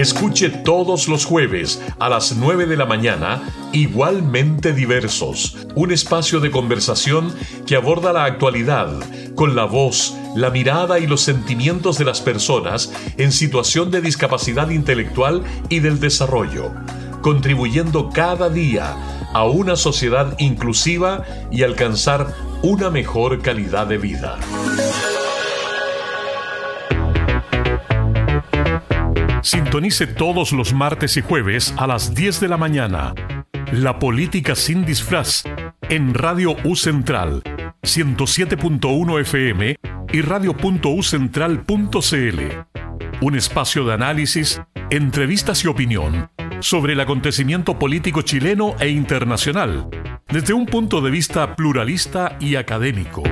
Escuche 0.03 0.51
todos 0.51 1.07
los 1.07 1.25
jueves 1.25 1.81
a 2.01 2.09
las 2.09 2.35
9 2.35 2.67
de 2.67 2.77
la 2.77 2.87
mañana 2.87 3.41
Igualmente 3.73 4.73
Diversos, 4.73 5.57
un 5.77 5.93
espacio 5.93 6.41
de 6.41 6.51
conversación 6.51 7.33
que 7.69 7.77
aborda 7.77 8.13
la 8.13 8.25
actualidad 8.25 8.89
con 9.37 9.55
la 9.55 9.65
voz, 9.65 10.13
la 10.35 10.51
mirada 10.51 10.99
y 10.99 11.07
los 11.07 11.21
sentimientos 11.21 11.99
de 11.99 12.05
las 12.05 12.21
personas 12.21 12.93
en 13.17 13.31
situación 13.31 13.93
de 13.93 14.01
discapacidad 14.01 14.71
intelectual 14.71 15.45
y 15.69 15.79
del 15.79 16.01
desarrollo, 16.01 16.73
contribuyendo 17.21 18.11
cada 18.11 18.49
día 18.49 18.97
a 19.33 19.45
una 19.45 19.77
sociedad 19.77 20.35
inclusiva 20.41 21.23
y 21.53 21.63
alcanzar 21.63 22.35
una 22.65 22.91
mejor 22.91 23.41
calidad 23.41 23.87
de 23.87 23.99
vida. 23.99 24.41
Sintonice 29.43 30.07
todos 30.07 30.53
los 30.53 30.73
martes 30.73 31.17
y 31.17 31.21
jueves 31.21 31.75
a 31.77 31.89
las 31.89 32.15
10 32.15 32.39
de 32.39 32.49
la 32.49 32.57
mañana. 32.57 33.13
La 33.73 33.99
política 33.99 34.55
sin 34.55 34.85
disfraz 34.85 35.43
en 35.89 36.15
Radio 36.15 36.55
U 36.65 36.77
Central 36.77 37.43
107.1 37.83 39.21
FM 39.21 39.77
y 40.13 40.21
radio.ucentral.cl. 40.21 42.41
Un 43.21 43.37
espacio 43.37 43.85
de 43.85 43.93
análisis, 43.93 44.63
entrevistas 44.91 45.65
y 45.65 45.69
opinión 45.69 46.31
sobre 46.61 46.93
el 46.93 47.01
acontecimiento 47.01 47.81
político 47.81 48.23
chileno 48.23 48.77
e 48.79 48.91
internacional 48.91 49.89
desde 50.29 50.53
un 50.53 50.67
punto 50.67 51.01
de 51.01 51.11
vista 51.11 51.57
pluralista 51.57 52.37
y 52.39 52.55
académico. 52.55 53.25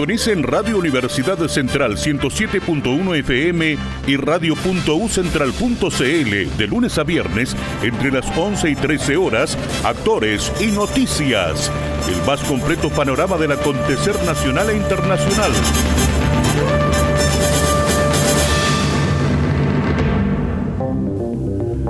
Sintonice 0.00 0.32
en 0.32 0.42
Radio 0.42 0.78
Universidad 0.78 1.46
Central 1.46 1.98
107.1 1.98 3.16
FM 3.16 3.76
y 4.06 4.16
radio.ucentral.cl 4.16 6.56
de 6.56 6.66
lunes 6.66 6.96
a 6.96 7.04
viernes 7.04 7.54
entre 7.82 8.10
las 8.10 8.24
11 8.34 8.70
y 8.70 8.76
13 8.76 9.18
horas, 9.18 9.58
actores 9.84 10.50
y 10.58 10.68
noticias. 10.68 11.70
El 12.08 12.16
más 12.26 12.42
completo 12.44 12.88
panorama 12.88 13.36
del 13.36 13.52
acontecer 13.52 14.14
nacional 14.24 14.70
e 14.70 14.78
internacional. 14.78 15.52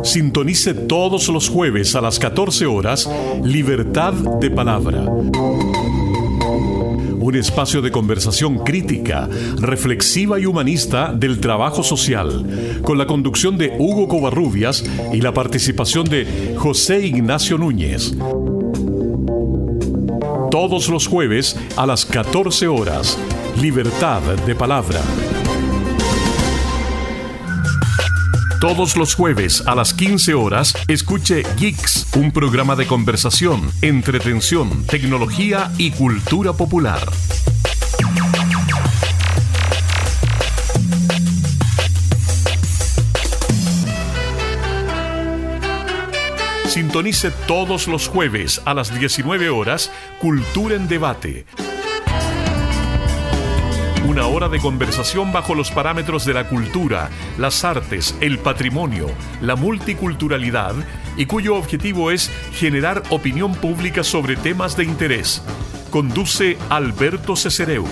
Sintonice 0.03 0.75
todos 0.75 1.29
los 1.29 1.49
jueves 1.49 1.95
a 1.95 2.01
las 2.01 2.19
14 2.19 2.67
horas 2.67 3.09
Libertad 3.45 4.15
de 4.15 4.51
Palabra 4.51 5.05
un 7.21 7.37
espacio 7.37 7.83
de 7.83 7.91
conversación 7.91 8.59
crítica, 8.65 9.29
reflexiva 9.59 10.41
y 10.41 10.47
humanista 10.47 11.13
del 11.13 11.39
trabajo 11.39 11.83
social, 11.83 12.81
con 12.83 12.97
la 12.99 13.07
conducción 13.07 13.59
de 13.59 13.77
Hugo 13.79 14.09
Covarrubias 14.09 14.85
y 15.13 15.21
la 15.21 15.33
participación 15.35 16.07
de 16.07 16.55
José 16.57 17.07
Ignacio 17.07 17.59
Núñez. 17.59 18.17
Todos 20.51 20.89
los 20.89 21.07
jueves 21.07 21.57
a 21.77 21.87
las 21.87 22.07
14 22.07 22.67
horas, 22.67 23.19
Libertad 23.61 24.23
de 24.47 24.55
Palabra. 24.55 25.01
Todos 28.61 28.99
los 28.99 29.15
jueves 29.15 29.63
a 29.67 29.75
las 29.75 29.95
15 29.95 30.35
horas, 30.35 30.75
escuche 30.87 31.45
Geeks, 31.57 32.09
un 32.15 32.31
programa 32.31 32.77
de 32.77 32.87
conversación, 32.87 33.73
entretención, 33.81 34.85
tecnología 34.85 35.73
y 35.79 35.93
cultura 35.93 36.53
popular. 36.53 37.01
Sintonice 46.67 47.31
todos 47.49 47.89
los 47.89 48.09
jueves 48.09 48.61
a 48.67 48.75
las 48.75 48.97
19 48.97 49.49
horas 49.49 49.91
Cultura 50.21 50.77
en 50.77 50.87
Debate 50.87 51.47
Una 54.11 54.27
hora 54.27 54.49
de 54.49 54.59
conversación 54.59 55.31
bajo 55.31 55.55
los 55.55 55.71
parámetros 55.71 56.25
de 56.25 56.35
la 56.35 56.49
cultura, 56.49 57.11
las 57.39 57.63
artes, 57.63 58.17
el 58.21 58.41
patrimonio, 58.41 59.07
la 59.41 59.55
multiculturalidad 59.55 60.75
y 61.17 61.27
cuyo 61.27 61.55
objetivo 61.55 62.11
es 62.11 62.29
generar 62.53 63.05
opinión 63.11 63.55
pública 63.55 64.03
sobre 64.03 64.35
temas 64.35 64.77
de 64.77 64.83
interés. 64.83 65.45
Conduce 65.93 66.59
Alberto 66.71 67.37
Cesereu. 67.37 67.87